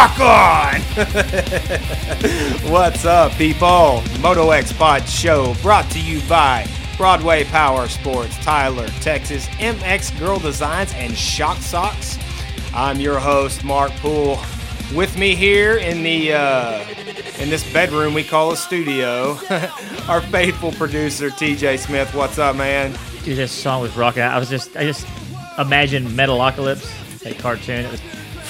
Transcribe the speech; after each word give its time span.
Yes! 0.00 0.18
Rock 0.18 0.20
on! 2.64 2.70
What's 2.72 3.04
up, 3.04 3.32
people? 3.32 4.02
Moto 4.20 4.50
X 4.50 4.72
Pod 4.72 5.06
Show 5.06 5.54
brought 5.60 5.90
to 5.90 6.00
you 6.00 6.26
by 6.26 6.66
Broadway 6.96 7.44
Power 7.44 7.86
Sports, 7.86 8.34
Tyler, 8.38 8.88
Texas, 9.02 9.46
MX 9.58 10.18
Girl 10.18 10.38
Designs, 10.38 10.94
and 10.94 11.14
Shock 11.14 11.58
Socks. 11.58 12.18
I'm 12.72 12.98
your 12.98 13.18
host, 13.18 13.62
Mark 13.62 13.92
Poole. 13.96 14.38
With 14.94 15.18
me 15.18 15.34
here 15.34 15.76
in 15.76 16.02
the 16.02 16.32
uh, 16.32 16.82
in 17.38 17.50
this 17.50 17.70
bedroom 17.70 18.14
we 18.14 18.24
call 18.24 18.52
a 18.52 18.56
studio, 18.56 19.36
our 20.08 20.22
faithful 20.22 20.72
producer 20.72 21.28
TJ 21.28 21.78
Smith. 21.78 22.14
What's 22.14 22.38
up, 22.38 22.56
man? 22.56 22.92
Dude, 23.22 23.36
this 23.36 23.52
song 23.52 23.82
was 23.82 23.94
rocking. 23.98 24.22
I 24.22 24.38
was 24.38 24.48
just, 24.48 24.74
I 24.78 24.84
just 24.84 25.06
imagined 25.58 26.08
Metalocalypse, 26.08 27.18
that 27.20 27.38
cartoon. 27.38 27.84
It 27.84 27.92
was 27.92 28.00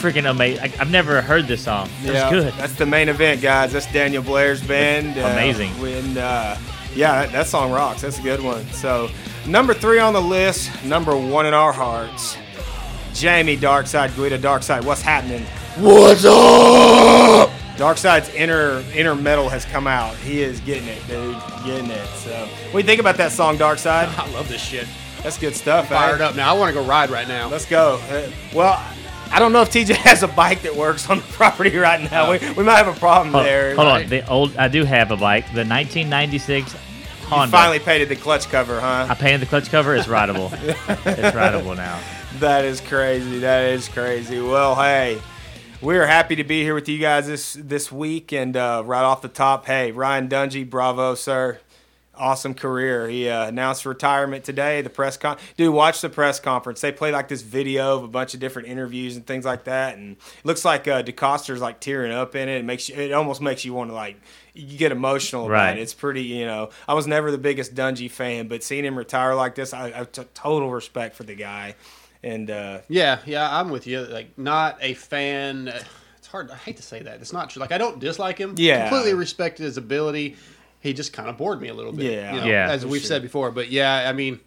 freaking 0.01 0.29
amazing. 0.29 0.65
I, 0.65 0.69
have 0.69 0.91
never 0.91 1.21
heard 1.21 1.47
this 1.47 1.65
song. 1.65 1.89
It 2.03 2.13
was 2.13 2.31
good. 2.31 2.53
That's 2.55 2.75
the 2.75 2.87
main 2.87 3.09
event, 3.09 3.43
guys. 3.43 3.73
That's 3.73 3.91
Daniel 3.93 4.23
Blair's 4.23 4.63
band. 4.67 5.19
Uh, 5.19 5.27
Amazing. 5.27 5.79
When, 5.81 6.17
uh, 6.17 6.59
yeah, 6.95 7.23
that, 7.23 7.33
that 7.33 7.47
song 7.47 7.71
rocks. 7.71 8.03
That's 8.03 8.19
a 8.19 8.23
good 8.23 8.43
one. 8.43 8.65
So, 8.69 9.11
number 9.47 9.75
three 9.75 9.99
on 9.99 10.13
the 10.13 10.23
list, 10.23 10.71
number 10.85 11.17
one 11.17 11.47
in 11.47 11.55
our 11.55 11.73
hearts. 11.73 12.37
Jamie 13.13 13.57
Darkside 13.57 14.15
Guida 14.17 14.39
Darkside, 14.39 14.85
what's 14.85 15.03
happening? 15.03 15.45
What's 15.77 16.25
up? 16.25 17.51
Darkside's 17.77 18.29
inner 18.35 18.85
inner 18.95 19.15
metal 19.15 19.49
has 19.49 19.65
come 19.65 19.87
out. 19.87 20.15
He 20.17 20.43
is 20.43 20.61
getting 20.61 20.89
it, 20.89 21.07
dude. 21.07 21.37
Getting 21.65 21.91
it. 21.91 22.07
So, 22.09 22.31
what 22.37 22.73
do 22.73 22.79
you 22.79 22.85
think 22.85 23.01
about 23.01 23.17
that 23.17 23.33
song, 23.33 23.57
Darkside? 23.57 24.07
I 24.19 24.31
love 24.33 24.49
this 24.49 24.61
shit. 24.61 24.87
That's 25.23 25.39
good 25.39 25.55
stuff. 25.55 25.89
Fired 25.89 26.21
eh? 26.21 26.27
up 26.27 26.37
now. 26.37 26.55
I 26.55 26.59
want 26.59 26.75
to 26.75 26.81
go 26.81 26.87
ride 26.87 27.11
right 27.11 27.29
now. 27.29 27.49
Let's 27.49 27.67
go. 27.67 28.01
Uh, 28.11 28.31
well, 28.55 28.83
I 29.33 29.39
don't 29.39 29.53
know 29.53 29.63
if 29.63 29.71
TJ 29.71 29.95
has 29.97 30.23
a 30.23 30.29
bike 30.29 30.63
that 30.63 30.75
works 30.75 31.09
on 31.09 31.19
the 31.19 31.23
property 31.25 31.77
right 31.77 32.11
now. 32.11 32.33
We, 32.33 32.39
we 32.53 32.65
might 32.65 32.77
have 32.85 32.89
a 32.95 32.99
problem 32.99 33.33
Hold, 33.33 33.47
there. 33.47 33.75
hold 33.75 33.87
Right. 33.89 34.05
on. 34.05 34.11
The 34.11 34.29
old, 34.29 34.57
I 34.57 34.69
do 34.69 34.85
have 34.85 35.11
a 35.11 35.17
bike. 35.17 35.45
The 35.55 35.65
1996 35.65 36.73
You 36.75 36.79
Honda. 37.29 37.53
finally 37.53 37.79
painted 37.79 38.09
the 38.09 38.17
clutch 38.17 38.49
cover, 38.49 38.81
huh? 38.81 39.07
I 39.09 39.15
painted 39.15 39.41
the 39.41 39.47
clutch 39.47 39.69
cover. 39.71 39.95
It's 39.95 40.09
rideable. 40.09 40.51
it's 40.53 41.35
rideable 41.35 41.75
now. 41.77 42.01
That 42.39 42.65
is 42.65 42.81
crazy. 42.81 43.39
That 43.41 43.71
is 43.71 43.89
crazy. 43.89 44.41
Well, 44.41 44.75
hey, 44.75 45.21
we're 45.81 46.07
happy 46.07 46.37
to 46.37 46.45
be 46.45 46.63
here 46.63 46.75
with 46.75 46.89
you 46.89 46.99
guys 46.99 47.27
this 47.27 47.55
this 47.55 47.91
week. 47.93 48.33
And 48.33 48.57
uh, 48.57 48.83
right 48.85 49.03
off 49.03 49.23
the 49.23 49.29
top, 49.29 49.67
hey, 49.67 49.93
Ryan 49.93 50.29
Dungey, 50.29 50.69
bravo, 50.69 51.15
sir. 51.15 51.59
Awesome 52.21 52.53
career. 52.55 53.09
He 53.09 53.29
uh, 53.29 53.47
announced 53.49 53.87
retirement 53.87 54.45
today. 54.45 54.83
The 54.83 54.91
press 54.91 55.17
con, 55.17 55.39
dude, 55.57 55.73
watch 55.75 56.01
the 56.03 56.09
press 56.11 56.39
conference. 56.39 56.81
They 56.83 56.93
play 56.93 57.11
like 57.13 57.29
this 57.29 57.41
video 57.43 57.97
of 57.97 58.05
a 58.05 58.09
bunch 58.09 58.35
of 58.35 58.41
different 58.41 58.69
interviews 58.69 59.17
and 59.17 59.27
things 59.27 59.45
like 59.47 59.65
that, 59.65 59.97
and 59.97 60.17
it 60.17 60.45
looks 60.45 60.65
like 60.65 60.87
uh, 60.87 61.03
DeCoster's 61.03 61.61
like 61.61 61.81
tearing 61.81 62.13
up 62.13 62.37
in 62.37 62.49
it. 62.49 62.59
It 62.59 62.65
makes 62.65 62.89
you, 62.91 62.95
it 62.97 63.13
almost 63.13 63.41
makes 63.41 63.65
you 63.65 63.73
want 63.73 63.91
to 63.91 63.95
like 63.95 64.21
you 64.53 64.77
get 64.77 64.93
emotional 64.93 65.47
about 65.47 65.53
Right. 65.53 65.79
it. 65.79 65.81
It's 65.81 65.95
pretty, 65.95 66.23
you 66.25 66.45
know. 66.45 66.71
I 66.87 66.95
was 66.95 67.07
never 67.07 67.31
the 67.31 67.39
biggest 67.39 67.75
Dungey 67.75 68.11
fan, 68.11 68.49
but 68.49 68.63
seeing 68.63 68.85
him 68.85 68.99
retire 68.99 69.35
like 69.35 69.55
this, 69.55 69.73
I, 69.73 69.87
I 69.87 69.91
have 69.93 70.13
t- 70.13 70.23
total 70.35 70.71
respect 70.71 71.17
for 71.17 71.23
the 71.23 71.35
guy. 71.35 71.75
And 72.23 72.51
uh, 72.51 72.81
Yeah, 72.89 73.21
yeah, 73.25 73.49
I'm 73.59 73.71
with 73.71 73.87
you. 73.87 74.01
Like, 74.03 74.37
not 74.37 74.77
a 74.83 74.93
fan. 74.93 75.69
It's 76.19 76.27
hard. 76.27 76.51
I 76.51 76.57
hate 76.57 76.77
to 76.77 76.83
say 76.83 77.01
that. 77.03 77.21
It's 77.23 77.33
not 77.33 77.49
true. 77.49 77.61
Like, 77.61 77.73
I 77.73 77.79
don't 77.79 77.99
dislike 77.99 78.37
him. 78.37 78.55
Yeah. 78.59 78.89
Completely 78.91 79.15
respected 79.15 79.63
his 79.63 79.79
ability. 79.79 80.37
He 80.81 80.93
just 80.95 81.13
kind 81.13 81.29
of 81.29 81.37
bored 81.37 81.61
me 81.61 81.69
a 81.69 81.75
little 81.75 81.93
bit. 81.93 82.11
Yeah. 82.13 82.35
you 82.35 82.41
know, 82.41 82.47
Yeah, 82.47 82.69
As 82.71 82.85
we've 82.87 83.01
sure. 83.03 83.09
said 83.09 83.23
before. 83.23 83.51
But 83.51 83.71
yeah, 83.71 84.09
I 84.09 84.13
mean, 84.13 84.41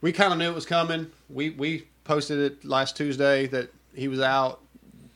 we 0.00 0.10
kind 0.12 0.32
of 0.32 0.38
knew 0.38 0.48
it 0.50 0.54
was 0.54 0.66
coming. 0.66 1.10
We 1.28 1.50
we 1.50 1.86
posted 2.04 2.38
it 2.38 2.64
last 2.64 2.96
Tuesday 2.96 3.46
that 3.48 3.70
he 3.94 4.08
was 4.08 4.20
out. 4.20 4.60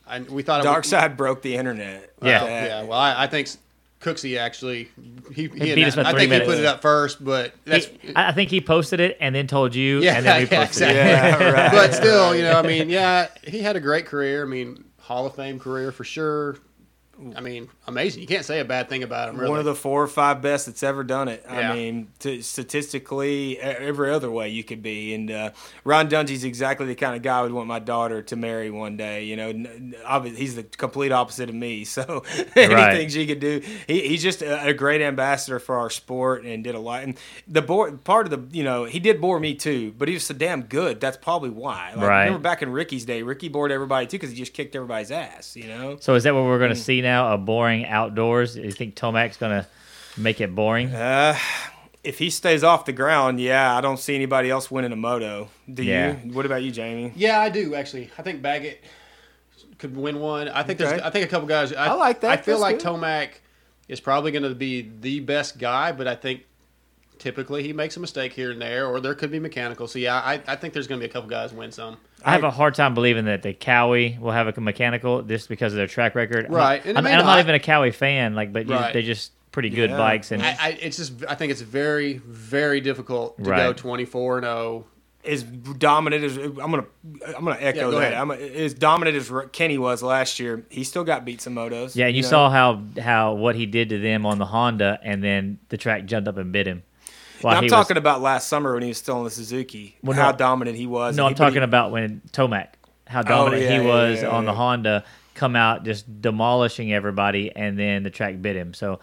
and 0.09 0.29
we 0.29 0.41
thought 0.43 0.61
it 0.61 0.63
Dark 0.63 0.77
would- 0.83 0.85
Side 0.85 1.17
broke 1.17 1.41
the 1.41 1.55
internet. 1.55 2.13
Yeah. 2.21 2.41
Like. 2.41 2.49
Yeah, 2.49 2.83
well, 2.83 2.99
I, 2.99 3.23
I 3.23 3.27
think 3.27 3.49
Cooksey 3.99 4.37
actually 4.37 4.89
he, 5.33 5.47
he, 5.47 5.73
beat 5.75 5.83
us 5.85 5.95
by 5.95 6.03
I 6.03 6.11
three 6.11 6.27
think 6.27 6.33
he 6.43 6.47
put 6.47 6.59
it 6.59 6.65
up 6.65 6.81
first, 6.83 7.23
but 7.25 7.53
that's 7.65 7.87
He- 7.87 8.15
I 8.15 8.29
I 8.29 8.31
think 8.31 8.51
he 8.51 8.61
posted 8.61 8.99
it 8.99 9.17
and 9.19 9.33
then 9.35 9.47
told 9.47 9.73
you, 9.75 10.01
Yeah, 10.01 10.17
and 10.17 10.25
then 10.25 10.43
we 10.43 10.47
yeah, 10.49 10.65
posted 10.65 10.89
exactly. 10.89 11.45
it. 11.47 11.49
Yeah, 11.49 11.51
right. 11.63 11.71
but 11.71 11.93
still, 11.95 12.35
you 12.35 12.43
know, 12.43 12.53
I 12.53 12.61
mean, 12.61 12.89
yeah, 12.91 13.27
he 13.43 13.59
had 13.59 13.75
a 13.75 13.79
great 13.81 14.05
career. 14.05 14.43
I 14.43 14.47
mean, 14.47 14.83
Hall 14.99 15.25
of 15.25 15.35
Fame 15.35 15.59
career 15.59 15.91
for 15.91 16.03
sure. 16.03 16.57
I 17.35 17.41
mean, 17.41 17.67
amazing. 17.87 18.21
You 18.21 18.27
can't 18.27 18.45
say 18.45 18.59
a 18.59 18.65
bad 18.65 18.89
thing 18.89 19.03
about 19.03 19.29
him. 19.29 19.37
Really. 19.37 19.49
One 19.49 19.59
of 19.59 19.65
the 19.65 19.75
four 19.75 20.03
or 20.03 20.07
five 20.07 20.41
best 20.41 20.65
that's 20.65 20.83
ever 20.83 21.03
done 21.03 21.27
it. 21.27 21.43
Yeah. 21.45 21.71
I 21.71 21.75
mean, 21.75 22.09
t- 22.19 22.41
statistically, 22.41 23.53
e- 23.53 23.59
every 23.59 24.11
other 24.11 24.29
way 24.29 24.49
you 24.49 24.63
could 24.63 24.81
be. 24.81 25.13
And 25.13 25.31
uh, 25.31 25.51
Ron 25.83 26.09
Dungey's 26.09 26.43
exactly 26.43 26.85
the 26.85 26.95
kind 26.95 27.15
of 27.15 27.21
guy 27.21 27.39
I 27.39 27.41
would 27.43 27.51
want 27.53 27.67
my 27.67 27.79
daughter 27.79 28.21
to 28.23 28.35
marry 28.35 28.69
one 28.69 28.97
day. 28.97 29.23
You 29.25 29.35
know, 29.35 29.49
N- 29.49 29.95
n- 30.07 30.35
he's 30.35 30.55
the 30.55 30.63
complete 30.63 31.11
opposite 31.11 31.49
of 31.49 31.55
me. 31.55 31.85
So 31.97 32.23
anything 32.55 32.75
Right. 32.75 33.11
she 33.11 33.25
could 33.25 33.39
do, 33.39 33.61
he, 33.87 34.09
he's 34.09 34.21
just 34.21 34.41
a, 34.43 34.67
a 34.67 34.73
great 34.73 35.01
ambassador 35.01 35.57
for 35.57 35.77
our 35.77 35.89
sport 35.89 36.43
and 36.43 36.63
did 36.63 36.75
a 36.75 36.79
lot. 36.79 37.03
And 37.03 37.17
the 37.47 37.61
bore, 37.61 37.91
part 37.93 38.27
of 38.27 38.31
the, 38.31 38.55
you 38.55 38.63
know, 38.63 38.83
he 38.85 38.99
did 38.99 39.19
bore 39.19 39.39
me 39.39 39.55
too, 39.55 39.93
but 39.97 40.07
he 40.07 40.13
was 40.13 40.25
so 40.25 40.33
damn 40.35 40.61
good. 40.63 40.99
That's 40.99 41.17
probably 41.17 41.49
why. 41.49 41.93
Like, 41.95 42.07
Right. 42.07 42.23
Remember 42.25 42.39
back 42.43 42.61
in 42.61 42.71
Ricky's 42.71 43.05
day, 43.05 43.23
Ricky 43.23 43.47
bored 43.47 43.71
everybody 43.71 44.05
too 44.05 44.17
because 44.17 44.29
he 44.31 44.35
just 44.35 44.53
kicked 44.53 44.75
everybody's 44.75 45.11
ass. 45.11 45.55
You 45.55 45.67
know. 45.69 45.97
So 45.99 46.13
is 46.15 46.23
that 46.23 46.35
what 46.35 46.43
we're 46.43 46.57
Mm. 46.57 46.59
going 46.59 46.69
to 46.69 46.75
see 46.75 47.01
now? 47.01 47.33
A 47.33 47.37
boring 47.37 47.76
outdoors? 47.85 48.55
You 48.57 48.71
think 48.71 48.95
Tomac's 48.95 49.37
going 49.37 49.61
to 49.63 49.67
make 50.19 50.41
it 50.41 50.55
boring? 50.55 50.89
Uh, 50.93 51.37
if 52.03 52.19
he 52.19 52.29
stays 52.29 52.63
off 52.63 52.85
the 52.85 52.93
ground, 52.93 53.39
yeah, 53.39 53.75
I 53.75 53.81
don't 53.81 53.97
see 53.99 54.15
anybody 54.15 54.49
else 54.49 54.71
winning 54.71 54.91
a 54.91 54.95
moto. 54.95 55.49
Do 55.71 55.83
Yeah. 55.83 56.15
you? 56.23 56.33
What 56.33 56.45
about 56.45 56.63
you, 56.63 56.71
Jamie? 56.71 57.11
yeah, 57.15 57.39
I 57.39 57.49
do 57.49 57.75
actually. 57.75 58.09
I 58.17 58.21
think 58.21 58.41
Baggett 58.41 58.83
could 59.77 59.95
win 59.95 60.19
one. 60.19 60.47
I 60.49 60.63
think 60.63 60.79
Okay. 60.81 60.89
there's. 60.89 61.01
I 61.01 61.09
think 61.09 61.25
a 61.25 61.29
couple 61.29 61.47
guys. 61.47 61.73
I, 61.73 61.87
I 61.87 61.93
like 61.93 62.21
that. 62.21 62.31
I 62.31 62.37
feel 62.37 62.59
That's 62.59 62.61
like 62.61 62.79
good. 62.79 62.87
Tomac 63.01 63.29
is 63.87 63.99
probably 63.99 64.31
going 64.31 64.43
to 64.43 64.55
be 64.55 64.89
the 65.01 65.19
best 65.19 65.59
guy, 65.59 65.91
but 65.91 66.07
I 66.07 66.15
think 66.15 66.45
typically 67.19 67.63
he 67.63 67.73
makes 67.73 67.97
a 67.97 67.99
mistake 67.99 68.33
here 68.33 68.51
and 68.51 68.61
there, 68.61 68.87
or 68.87 68.99
there 68.99 69.13
could 69.15 69.31
be 69.31 69.39
mechanical. 69.39 69.87
So 69.87 69.99
yeah, 69.99 70.15
I, 70.15 70.41
I 70.47 70.55
think 70.55 70.73
there's 70.73 70.87
going 70.87 70.99
to 71.01 71.05
be 71.05 71.09
a 71.09 71.13
couple 71.13 71.29
guys 71.29 71.53
win 71.53 71.71
some. 71.71 71.97
I 72.25 72.31
have 72.31 72.43
a 72.43 72.51
hard 72.51 72.75
time 72.75 72.93
believing 72.93 73.25
that 73.25 73.43
the 73.43 73.53
Kawi 73.53 74.19
will 74.19 74.31
have 74.31 74.47
a 74.57 74.61
mechanical 74.61 75.21
just 75.21 75.49
because 75.49 75.73
of 75.73 75.77
their 75.77 75.87
track 75.87 76.15
record. 76.15 76.45
I'm- 76.45 76.53
Right, 76.53 76.85
and 76.85 76.97
I'm, 76.97 77.05
and 77.05 77.15
I'm 77.15 77.25
not 77.25 77.33
not. 77.35 77.39
even 77.39 77.55
a 77.55 77.59
Kawi 77.59 77.93
fan, 77.93 78.35
like, 78.35 78.51
but 78.53 78.67
you, 78.67 78.73
Right. 78.73 78.93
they're 78.93 79.01
just 79.01 79.31
pretty 79.51 79.69
good 79.69 79.89
Yeah. 79.91 79.97
bikes. 79.97 80.31
And 80.31 80.41
I, 80.43 80.57
I, 80.59 80.69
it's 80.81 80.97
just. 80.97 81.13
I 81.27 81.35
think 81.35 81.51
it's 81.51 81.61
very, 81.61 82.17
very 82.25 82.81
difficult 82.81 83.37
to 83.37 83.43
go 83.43 83.73
24 83.73 84.37
and 84.37 84.45
oh. 84.45 84.49
0. 84.49 84.85
As 85.25 85.43
dominant 85.43 86.23
as 86.23 86.37
I'm 86.37 86.53
gonna, 86.55 86.85
I'm 87.35 87.43
gonna 87.43 87.57
echo 87.59 87.87
Yeah, 87.87 87.91
go 87.91 87.99
that. 87.99 88.13
I'm 88.13 88.31
as 88.31 88.73
dominant 88.73 89.17
as 89.17 89.29
Kenny 89.51 89.77
was 89.77 90.01
last 90.01 90.39
year. 90.39 90.63
He 90.69 90.85
still 90.85 91.03
got 91.03 91.25
beat 91.25 91.41
some 91.41 91.53
motos. 91.53 91.97
yeah, 91.97 92.05
and 92.05 92.15
you 92.15 92.21
know? 92.21 92.29
saw 92.29 92.49
how 92.49 92.81
how 93.01 93.33
what 93.33 93.55
he 93.55 93.65
did 93.65 93.89
to 93.89 93.99
them 93.99 94.25
on 94.25 94.37
the 94.37 94.45
Honda, 94.45 94.99
and 95.03 95.21
then 95.21 95.59
the 95.67 95.75
track 95.75 96.05
jumped 96.05 96.29
up 96.29 96.37
and 96.37 96.53
bit 96.53 96.65
him. 96.65 96.83
While 97.41 97.53
Now, 97.55 97.59
I'm 97.61 97.67
talking 97.67 97.95
was, 97.95 97.99
about 98.01 98.21
last 98.21 98.47
summer 98.47 98.73
when 98.73 98.83
he 98.83 98.89
was 98.89 98.97
still 98.97 99.17
in 99.19 99.23
the 99.25 99.29
Suzuki. 99.31 99.97
Well, 100.03 100.17
how 100.17 100.31
no. 100.31 100.37
dominant 100.37 100.77
he 100.77 100.87
was. 100.87 101.15
no, 101.15 101.25
I'm 101.25 101.29
He- 101.29 101.33
but 101.35 101.43
he- 101.45 101.49
talking 101.49 101.63
about 101.63 101.91
when 101.91 102.21
Tomac, 102.31 102.67
how 103.05 103.21
dominant 103.21 103.63
Oh, 103.63 103.65
yeah, 103.65 103.79
he 103.81 103.87
yeah, 103.87 103.93
was 103.93 104.21
yeah, 104.21 104.29
on 104.29 104.45
the. 104.45 104.53
Honda, 104.53 105.03
come 105.35 105.55
out 105.55 105.83
just 105.85 106.21
demolishing 106.21 106.91
everybody, 106.93 107.51
and 107.55 107.77
then 107.77 108.03
the 108.03 108.09
track 108.09 108.41
bit 108.41 108.55
him. 108.55 108.73
So, 108.73 108.99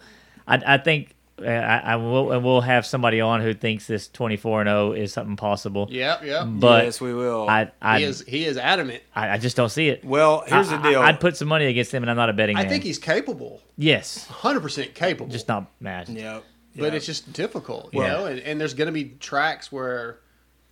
I, 0.47 0.61
I 0.75 0.77
think. 0.77 1.11
uh, 1.41 1.45
I, 1.47 1.77
I 1.79 1.95
will, 1.97 2.31
and 2.31 2.43
we'll 2.45 2.61
have 2.61 2.85
somebody 2.85 3.19
on 3.19 3.41
who 3.41 3.53
thinks 3.53 3.87
this 3.87 4.07
24 4.07 4.61
and 4.61 4.67
0 4.69 4.91
is 4.93 5.11
something 5.11 5.35
possible. 5.35 5.87
Yeah, 5.89 6.23
yeah. 6.23 6.45
But 6.45 6.85
yes, 6.85 7.01
we 7.01 7.13
will. 7.13 7.49
I, 7.49 7.71
I, 7.81 7.99
he 7.99 8.05
is. 8.05 8.21
He 8.25 8.45
is 8.45 8.57
adamant. 8.57 9.01
I, 9.15 9.31
I 9.31 9.37
just 9.37 9.57
don't 9.57 9.67
see 9.69 9.89
it. 9.89 10.03
well, 10.05 10.43
here's 10.47 10.69
I, 10.71 10.77
the 10.77 10.89
deal. 10.89 11.01
I, 11.01 11.11
would 11.11 11.19
put 11.19 11.35
some 11.35 11.47
money 11.49 11.65
against 11.65 11.93
him, 11.93 12.03
and 12.03 12.09
I'm 12.09 12.15
not 12.17 12.29
a 12.29 12.33
betting 12.33 12.55
I 12.57 12.61
man. 12.61 12.69
think 12.69 12.83
he's 12.85 12.99
capable. 12.99 13.61
yes, 13.77 14.27
100% 14.29 14.93
capable. 14.93 15.29
just 15.29 15.47
not 15.49 15.65
matched. 15.81 16.09
yeah, 16.11 16.39
but 16.75 16.91
yeah. 16.91 16.97
it's 16.97 17.05
just 17.05 17.31
difficult, 17.33 17.93
you 17.93 17.99
Well- 17.99 18.21
know. 18.21 18.25
And, 18.27 18.39
and 18.39 18.59
there's 18.61 18.73
going 18.73 18.87
to 18.87 18.91
be 18.93 19.15
tracks 19.19 19.71
where 19.71 20.19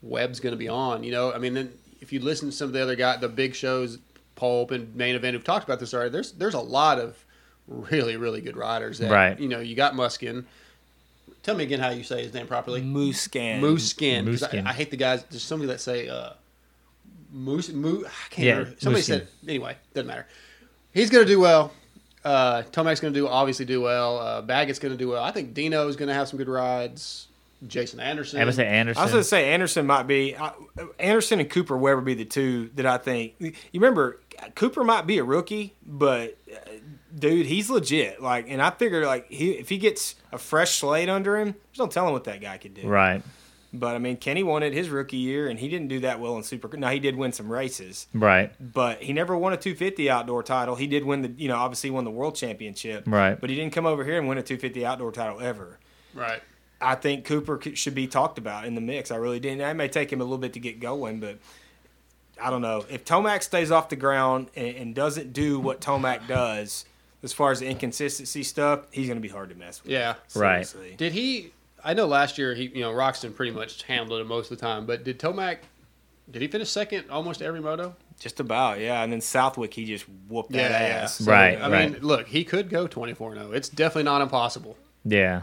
Webb's 0.01 0.39
going 0.39 0.51
to 0.53 0.57
be 0.57 0.67
on. 0.67 1.03
You 1.03 1.11
know, 1.11 1.31
I 1.33 1.37
mean, 1.37 1.53
then 1.53 1.73
if 2.01 2.11
you 2.11 2.19
listen 2.19 2.49
to 2.49 2.55
some 2.55 2.67
of 2.67 2.73
the 2.73 2.81
other 2.81 2.95
guys, 2.95 3.19
the 3.21 3.29
big 3.29 3.55
shows, 3.55 3.99
Pulp 4.35 4.71
and 4.71 4.93
Main 4.95 5.15
Event, 5.15 5.35
who've 5.35 5.43
talked 5.43 5.63
about 5.63 5.79
this 5.79 5.93
already. 5.93 6.09
There's 6.09 6.31
there's 6.33 6.55
a 6.55 6.59
lot 6.59 6.99
of 6.99 7.23
really 7.67 8.17
really 8.17 8.41
good 8.41 8.57
riders. 8.57 8.97
That, 8.99 9.11
Right. 9.11 9.39
You 9.39 9.47
know, 9.47 9.59
you 9.59 9.75
got 9.75 9.93
Musquin. 9.93 10.45
Tell 11.43 11.55
me 11.55 11.63
again 11.63 11.79
how 11.79 11.89
you 11.89 12.03
say 12.03 12.23
his 12.23 12.33
name 12.33 12.47
properly. 12.47 12.81
moose 12.81 13.21
scan. 13.21 13.61
Moose 13.61 13.89
Skin. 13.89 14.25
'cause 14.25 14.31
Moose 14.31 14.41
Skin. 14.49 14.65
I, 14.67 14.71
I 14.71 14.73
hate 14.73 14.91
the 14.91 14.97
guys. 14.97 15.23
There's 15.29 15.43
somebody 15.43 15.67
that 15.67 15.79
say 15.81 16.07
uh, 16.09 16.31
Moose. 17.31 17.69
Moose. 17.69 18.05
I 18.07 18.29
can't 18.29 18.45
Yeah, 18.47 18.53
remember. 18.57 18.79
Somebody 18.79 18.99
Moose 18.99 19.05
said 19.05 19.27
anyway. 19.47 19.77
Doesn't 19.93 20.07
matter. 20.07 20.25
He's 20.93 21.09
going 21.09 21.25
to 21.25 21.31
do 21.31 21.39
well. 21.39 21.71
Uh, 22.23 22.63
Tomac's 22.63 22.99
going 22.99 23.13
to 23.13 23.19
do 23.19 23.27
obviously 23.27 23.65
do 23.65 23.81
well. 23.81 24.19
Uh, 24.19 24.41
Baggett's 24.41 24.79
going 24.79 24.93
to 24.93 24.97
do 24.97 25.09
well. 25.09 25.23
I 25.23 25.31
think 25.31 25.53
Dino's 25.53 25.95
going 25.95 26.07
to 26.07 26.13
have 26.13 26.27
some 26.27 26.37
good 26.37 26.49
rides. 26.49 27.27
Jason 27.67 27.99
Anderson. 27.99 28.41
I 28.41 28.45
would 28.45 28.55
say 28.55 28.67
Anderson. 28.67 28.99
I 28.99 29.03
was 29.05 29.11
going 29.11 29.23
to 29.23 29.27
say 29.27 29.53
Anderson 29.53 29.87
might 29.87 30.03
be 30.03 30.35
uh, 30.35 30.51
Anderson 30.99 31.39
and 31.39 31.49
Cooper 31.49 31.77
Weber 31.77 32.01
be 32.01 32.13
the 32.13 32.25
two 32.25 32.69
that 32.75 32.85
I 32.85 32.97
think. 32.97 33.35
You 33.39 33.53
remember 33.73 34.19
Cooper 34.55 34.83
might 34.83 35.07
be 35.07 35.17
a 35.17 35.23
rookie, 35.23 35.73
but 35.85 36.37
uh, 36.51 36.57
dude, 37.17 37.45
he's 37.45 37.69
legit. 37.69 38.21
Like, 38.21 38.47
and 38.49 38.61
I 38.61 38.71
figure 38.71 39.05
like 39.05 39.29
he 39.29 39.51
if 39.51 39.69
he 39.69 39.77
gets 39.77 40.15
a 40.31 40.37
fresh 40.37 40.79
slate 40.79 41.09
under 41.09 41.37
him, 41.37 41.55
there's 41.71 41.79
no 41.79 41.87
telling 41.87 42.13
what 42.13 42.25
that 42.25 42.41
guy 42.41 42.57
could 42.57 42.73
do. 42.73 42.87
right. 42.87 43.21
But 43.75 43.95
I 43.95 43.97
mean, 43.97 44.17
Kenny 44.17 44.43
won 44.43 44.61
it 44.61 44.71
his 44.71 44.89
rookie 44.89 45.17
year, 45.17 45.47
and 45.47 45.57
he 45.59 45.67
didn't 45.67 45.87
do 45.87 46.01
that 46.01 46.19
well 46.19 46.37
in 46.37 46.43
Super. 46.43 46.75
Now 46.77 46.89
he 46.91 46.99
did 46.99 47.15
win 47.15 47.31
some 47.31 47.51
races, 47.51 48.05
Right. 48.13 48.51
but 48.59 49.01
he 49.01 49.13
never 49.13 49.35
won 49.35 49.51
a 49.51 49.57
250 49.57 50.11
outdoor 50.11 50.43
title. 50.43 50.75
He 50.75 50.85
did 50.85 51.03
win 51.03 51.23
the, 51.23 51.29
you 51.29 51.47
know, 51.47 51.55
obviously 51.57 51.89
won 51.89 52.03
the 52.03 52.11
world 52.11 52.35
championship, 52.35 53.05
Right. 53.07 53.39
But 53.41 53.49
he 53.49 53.55
didn't 53.55 53.73
come 53.73 53.87
over 53.87 54.03
here 54.03 54.19
and 54.19 54.27
win 54.27 54.37
a 54.37 54.43
250 54.43 54.85
outdoor 54.85 55.11
title 55.11 55.41
ever. 55.41 55.79
Right. 56.13 56.41
I 56.79 56.95
think 56.95 57.25
Cooper 57.25 57.59
should 57.73 57.95
be 57.95 58.05
talked 58.07 58.37
about 58.37 58.65
in 58.65 58.75
the 58.75 58.81
mix. 58.81 59.09
I 59.09 59.15
really 59.15 59.39
didn't. 59.39 59.61
It 59.61 59.73
may 59.73 59.87
take 59.87 60.11
him 60.13 60.21
a 60.21 60.23
little 60.23 60.37
bit 60.37 60.53
to 60.53 60.59
get 60.59 60.79
going, 60.79 61.19
but 61.19 61.39
I 62.41 62.49
don't 62.49 62.61
know 62.61 62.85
if 62.89 63.05
Tomac 63.05 63.41
stays 63.41 63.71
off 63.71 63.89
the 63.89 63.95
ground 63.95 64.49
and, 64.55 64.75
and 64.75 64.95
doesn't 64.95 65.33
do 65.33 65.59
what 65.59 65.81
Tomac 65.81 66.27
does 66.27 66.85
as 67.23 67.31
far 67.33 67.51
as 67.51 67.59
the 67.61 67.67
inconsistency 67.67 68.43
stuff. 68.43 68.81
He's 68.91 69.07
going 69.07 69.17
to 69.17 69.21
be 69.21 69.29
hard 69.29 69.49
to 69.49 69.55
mess 69.55 69.81
with. 69.81 69.91
Yeah. 69.93 70.15
Right. 70.35 70.71
Did 70.97 71.13
he? 71.13 71.53
I 71.83 71.93
know 71.93 72.05
last 72.05 72.37
year 72.37 72.53
he, 72.53 72.65
you 72.73 72.81
know, 72.81 72.91
Roczen 72.91 73.35
pretty 73.35 73.51
much 73.51 73.83
handled 73.83 74.21
it 74.21 74.25
most 74.25 74.51
of 74.51 74.57
the 74.57 74.65
time. 74.65 74.85
But 74.85 75.03
did 75.03 75.19
Tomac? 75.19 75.57
Did 76.31 76.41
he 76.41 76.47
finish 76.47 76.69
second 76.69 77.09
almost 77.09 77.41
every 77.41 77.59
moto? 77.59 77.95
Just 78.19 78.39
about, 78.39 78.79
yeah. 78.79 79.03
And 79.03 79.11
then 79.11 79.19
Southwick, 79.19 79.73
he 79.73 79.85
just 79.85 80.05
whooped 80.29 80.51
that 80.53 80.71
ass. 80.71 81.15
So, 81.17 81.29
Right, 81.31 81.59
I 81.61 81.67
mean, 81.67 81.97
look, 82.01 82.27
he 82.27 82.45
could 82.45 82.69
go 82.69 82.87
twenty 82.87 83.13
four 83.13 83.33
zero. 83.33 83.47
Oh. 83.49 83.53
It's 83.53 83.67
definitely 83.67 84.03
not 84.03 84.21
impossible. 84.21 84.77
Yeah. 85.03 85.41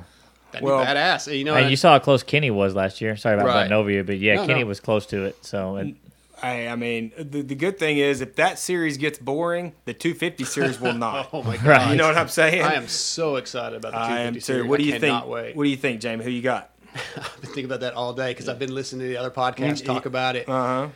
That'd 0.53 0.67
Well- 0.67 0.85
badass. 0.85 1.37
You 1.37 1.45
know, 1.45 1.55
And 1.55 1.67
I- 1.67 1.69
you 1.69 1.77
saw 1.77 1.93
how 1.93 1.99
close 1.99 2.23
Kenny 2.23 2.51
was 2.51 2.75
last 2.75 3.01
year. 3.01 3.17
Sorry 3.17 3.35
about 3.35 3.47
Right. 3.47 3.53
butting 3.55 3.73
over 3.73 3.91
you, 3.91 4.03
but 4.03 4.19
yeah, 4.19 4.37
No, 4.37 4.47
Kenny 4.47 4.61
no. 4.61 4.67
was 4.67 4.81
close 4.81 5.05
to 5.07 5.25
it. 5.27 5.45
So 5.45 5.77
it, 5.77 5.95
I, 6.43 6.69
I 6.69 6.77
mean, 6.77 7.13
the, 7.19 7.43
the 7.43 7.55
good 7.55 7.79
thing 7.79 7.99
is 7.99 8.21
if 8.21 8.37
that 8.37 8.59
series 8.59 8.97
gets 8.97 9.19
boring, 9.19 9.75
the 9.85 9.93
250 9.95 10.45
series 10.45 10.81
will 10.81 10.95
not. 11.07 11.29
oh 11.33 11.43
my 11.43 11.57
god, 11.57 11.91
You 11.91 11.97
know 11.97 12.07
what 12.09 12.17
I'm 12.17 12.29
saying? 12.29 12.63
I 12.63 12.75
am 12.75 12.89
so 12.89 13.37
excited 13.37 13.77
about 13.77 13.93
the 13.93 13.99
two 13.99 14.05
I 14.05 14.19
am 14.21 14.35
fifty 14.35 14.41
too. 14.41 14.45
series. 14.45 14.69
What 14.69 14.79
do 14.81 14.85
you 14.87 14.99
cannot 14.99 15.23
think? 15.25 15.33
Wait. 15.33 15.57
What 15.57 15.65
do 15.65 15.71
you 15.71 15.77
think, 15.77 16.01
Jamie? 16.01 16.25
Who 16.25 16.31
you 16.31 16.43
got? 16.43 16.71
I've 16.95 17.41
been 17.41 17.51
thinking 17.51 17.65
about 17.67 17.81
that 17.81 17.95
all 17.95 18.13
day 18.13 18.31
because 18.33 18.49
I've 18.49 18.59
been 18.59 18.75
listening 18.75 19.03
to 19.07 19.09
the 19.09 19.17
other 19.19 19.31
podcasts 19.31 19.85
talk 19.85 20.07
about 20.07 20.35
it. 20.37 20.49
Uh 20.49 20.53
huh. 20.53 20.89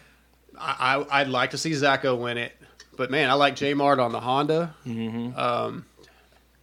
I, 0.58 0.96
I 1.10 1.20
I'd 1.20 1.28
like 1.28 1.50
to 1.50 1.58
see 1.58 1.70
Zacho 1.72 2.18
win 2.18 2.38
it, 2.38 2.52
but 2.96 3.10
man, 3.10 3.28
I 3.30 3.34
like 3.34 3.54
J 3.56 3.74
Mart 3.74 3.98
on 3.98 4.12
the 4.12 4.20
Honda. 4.20 4.74
Mm-hmm. 4.86 5.38
Um, 5.38 5.84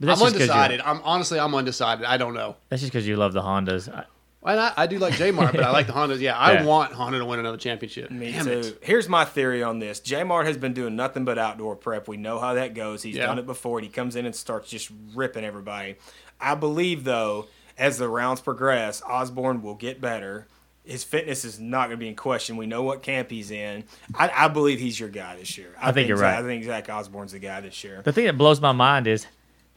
I'm 0.02 0.08
just 0.08 0.20
'cause 0.22 0.34
you- 0.34 0.42
undecided. 0.42 0.82
I'm 0.82 1.00
honestly 1.04 1.40
I'm 1.40 1.54
undecided. 1.54 2.06
I 2.06 2.18
don't 2.18 2.34
know. 2.34 2.56
That's 2.70 2.82
just 2.82 2.92
because 2.92 3.08
you 3.08 3.16
love 3.18 3.34
the 3.34 3.42
Hondas. 3.42 3.94
I- 3.94 4.06
And 4.44 4.60
I, 4.60 4.74
I 4.76 4.88
do 4.88 4.98
like 4.98 5.14
J 5.14 5.30
Mart, 5.32 5.54
but 5.54 5.64
I 5.64 5.70
like 5.72 5.86
the 5.88 5.94
Hondas. 5.94 6.20
Yeah, 6.20 6.36
I 6.38 6.54
Yeah. 6.54 6.66
want 6.66 6.94
Honda 6.94 7.20
to 7.20 7.26
win 7.26 7.40
another 7.40 7.58
championship. 7.58 8.10
Me 8.10 8.32
Damn 8.32 8.46
too. 8.46 8.52
it. 8.52 8.80
Here's 8.82 9.08
my 9.08 9.24
theory 9.24 9.62
on 9.62 9.78
this. 9.80 10.00
J 10.00 10.24
Mart 10.24 10.48
has 10.48 10.58
been 10.58 10.74
doing 10.74 10.96
nothing 10.96 11.26
but 11.26 11.38
outdoor 11.38 11.76
prep. 11.76 12.08
We 12.08 12.18
know 12.18 12.40
how 12.40 12.56
that 12.56 12.74
goes. 12.74 13.04
He's 13.04 13.16
Yeah. 13.18 13.28
done 13.28 13.38
it 13.40 13.46
before. 13.46 13.78
And 13.78 13.86
he 13.86 13.92
comes 13.94 14.16
in 14.16 14.26
and 14.26 14.36
starts 14.36 14.70
just 14.70 14.90
ripping 15.14 15.44
everybody. 15.44 15.96
I 16.40 16.56
believe 16.56 17.04
though, 17.04 17.48
as 17.78 17.98
the 18.00 18.10
rounds 18.10 18.42
progress, 18.42 19.02
Osborne 19.08 19.62
will 19.62 19.76
get 19.76 20.02
better. 20.02 20.48
His 20.84 21.04
fitness 21.04 21.46
is 21.46 21.60
not 21.60 21.90
going 21.90 21.92
to 22.00 22.04
be 22.04 22.08
in 22.08 22.16
question. 22.16 22.58
We 22.58 22.66
know 22.66 22.82
what 22.82 23.04
camp 23.04 23.30
he's 23.30 23.52
in. 23.52 23.84
I, 24.16 24.32
I 24.34 24.48
believe 24.48 24.80
he's 24.80 25.00
your 25.00 25.10
guy 25.10 25.36
this 25.36 25.56
year. 25.56 25.76
I 25.80 25.92
think 25.92 26.08
you're 26.08 26.18
Zach- 26.18 26.38
right. 26.38 26.44
I 26.44 26.48
think 26.48 26.64
Zach 26.64 26.90
Osborne's 26.90 27.34
the 27.34 27.40
guy 27.40 27.62
this 27.62 27.84
year. 27.84 28.02
The 28.04 28.12
thing 28.12 28.26
that 28.26 28.40
blows 28.40 28.60
my 28.60 28.72
mind 28.72 29.06
is 29.06 29.28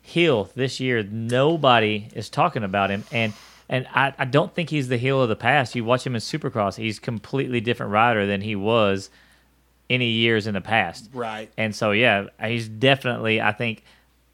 Hill 0.01 0.49
this 0.57 0.81
year. 0.81 1.03
Nobody 1.03 2.09
is 2.15 2.31
talking 2.31 2.65
about 2.65 2.91
him, 2.91 3.05
and 3.13 3.35
and 3.69 3.87
I, 3.95 4.13
I 4.19 4.25
don't 4.25 4.55
think 4.55 4.71
he's 4.71 4.89
the 4.89 4.99
Hill 4.99 5.23
of 5.23 5.29
the 5.29 5.37
past. 5.37 5.75
You 5.75 5.85
watch 5.85 6.07
him 6.07 6.15
in 6.15 6.21
Supercross; 6.21 6.77
he's 6.77 6.99
completely 6.99 7.61
different 7.61 7.93
rider 7.93 8.27
than 8.27 8.41
he 8.41 8.55
was 8.57 9.11
any 9.91 10.09
years 10.09 10.47
in 10.47 10.55
the 10.55 10.61
past. 10.61 11.11
Right. 11.13 11.51
And 11.59 11.75
so, 11.75 11.91
yeah, 11.93 12.27
he's 12.43 12.69
definitely, 12.69 13.41
I 13.41 13.53
think, 13.53 13.85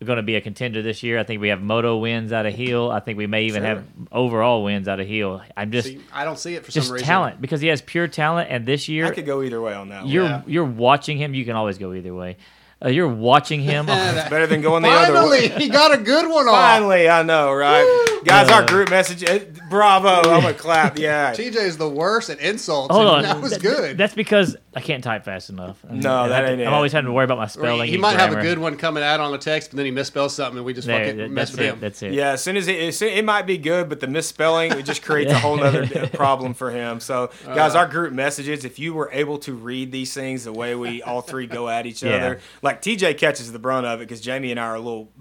going 0.04 0.16
to 0.16 0.22
be 0.22 0.36
a 0.36 0.40
contender 0.40 0.80
this 0.80 1.02
year. 1.02 1.18
I 1.18 1.24
think 1.24 1.40
we 1.40 1.48
have 1.48 1.60
moto 1.60 1.98
wins 1.98 2.32
out 2.32 2.46
of 2.46 2.54
Hill. 2.54 2.90
I 2.90 3.00
think 3.00 3.18
we 3.18 3.26
may 3.26 3.44
even 3.44 3.62
Sure. 3.62 3.68
have 3.68 3.84
overall 4.12 4.62
wins 4.64 4.88
out 4.88 4.98
of 5.00 5.06
Hill. 5.06 5.42
I'm 5.56 5.72
just 5.72 5.88
See, 5.88 6.00
I 6.12 6.24
don't 6.24 6.38
see 6.38 6.54
it 6.54 6.64
for 6.64 6.70
just 6.72 6.86
some 6.86 6.94
reason. 6.94 7.06
talent 7.06 7.40
because 7.40 7.60
he 7.60 7.68
has 7.68 7.82
pure 7.82 8.08
talent, 8.08 8.48
and 8.50 8.64
this 8.64 8.88
year 8.88 9.06
I 9.06 9.10
could 9.10 9.26
go 9.26 9.42
either 9.42 9.60
way 9.60 9.74
on 9.74 9.88
that. 9.90 10.06
you're 10.06 10.24
Yeah. 10.24 10.42
you're 10.46 10.64
watching 10.64 11.18
him. 11.18 11.34
You 11.34 11.44
can 11.44 11.54
always 11.56 11.76
go 11.78 11.92
either 11.92 12.14
way. 12.14 12.36
Uh, 12.82 12.88
you're 12.88 13.08
watching 13.08 13.60
him. 13.60 13.86
It's 13.90 14.28
better 14.30 14.46
than 14.46 14.62
going 14.62 14.82
the 14.82 14.88
other 14.88 15.12
way. 15.28 15.48
Finally, 15.48 15.62
he 15.64 15.68
got 15.68 15.92
a 15.92 15.98
good 15.98 16.28
one 16.30 16.48
off. 16.48 16.54
Finally, 16.54 17.08
I 17.10 17.22
know, 17.22 17.52
right? 17.52 18.20
Guys, 18.24 18.48
Uh, 18.48 18.54
our 18.54 18.66
group 18.66 18.88
message. 18.90 19.22
eh, 19.28 19.40
Bravo! 19.68 20.08
I'm 20.08 20.40
gonna 20.42 20.54
clap. 20.54 20.98
Yeah. 20.98 21.32
TJ 21.34 21.56
is 21.56 21.76
the 21.76 21.88
worst 21.88 22.28
at 22.30 22.40
insults. 22.40 22.92
Hold 22.94 23.06
and 23.06 23.16
on, 23.16 23.22
that 23.22 23.40
was 23.40 23.52
Th- 23.52 23.62
good. 23.62 23.98
That's 23.98 24.14
because 24.14 24.56
I 24.74 24.80
can't 24.80 25.02
type 25.04 25.24
fast 25.24 25.50
enough. 25.50 25.82
No, 25.84 26.22
And 26.24 26.32
that 26.32 26.44
I- 26.44 26.48
ain't 26.50 26.60
it. 26.60 26.66
I'm 26.66 26.72
always 26.74 26.92
having 26.92 27.06
to 27.06 27.12
worry 27.12 27.24
about 27.24 27.38
my 27.38 27.44
Or 27.44 27.48
spelling. 27.48 27.86
he 27.88 27.94
and 27.94 28.02
might 28.02 28.18
have 28.18 28.30
a 28.30 28.34
grammar. 28.34 28.48
good 28.48 28.58
one 28.58 28.76
coming 28.76 29.02
out 29.02 29.20
on 29.20 29.30
the 29.32 29.38
text, 29.38 29.70
but 29.70 29.76
then 29.76 29.86
he 29.86 29.92
misspells 29.92 30.30
something, 30.30 30.56
and 30.58 30.66
we 30.66 30.72
just 30.74 30.86
There, 30.86 30.98
fucking 31.04 31.18
that- 31.18 31.30
mess 31.30 31.50
that's 31.50 31.58
with 31.58 31.66
it. 31.66 31.72
him. 31.74 31.80
That's 31.80 32.02
it. 32.02 32.12
Yeah, 32.14 32.30
as 32.32 32.42
soon 32.42 32.56
as 32.56 32.66
it, 32.68 32.80
as 32.80 32.96
soon, 32.98 33.08
it 33.10 33.24
might 33.24 33.46
be 33.46 33.58
good, 33.58 33.88
but 33.88 34.00
the 34.00 34.06
misspelling 34.06 34.72
it 34.72 34.84
just 34.84 35.02
creates 35.02 35.32
a 35.32 35.38
whole 35.38 35.62
other 35.62 35.86
problem 36.14 36.54
for 36.54 36.70
him. 36.70 36.98
So, 37.00 37.30
guys, 37.46 37.74
Uh. 37.74 37.78
our 37.80 37.86
group 37.86 38.12
messages, 38.12 38.64
if 38.64 38.78
you 38.78 38.94
were 38.94 39.10
able 39.12 39.38
to 39.38 39.52
read 39.54 39.92
these 39.92 40.12
things 40.14 40.44
the 40.44 40.52
way 40.52 40.74
we 40.74 41.02
all 41.02 41.20
three 41.20 41.46
go 41.46 41.68
at 41.68 41.86
each 41.86 42.02
Yeah. 42.02 42.16
other, 42.16 42.40
like 42.62 42.69
TJ 42.74 43.18
catches 43.18 43.50
the 43.52 43.58
brunt 43.58 43.86
of 43.86 44.00
it 44.00 44.08
because 44.08 44.20
Jamie 44.20 44.50
and 44.50 44.60
I 44.60 44.64
are 44.64 44.74
a 44.76 44.80
little, 44.80 45.12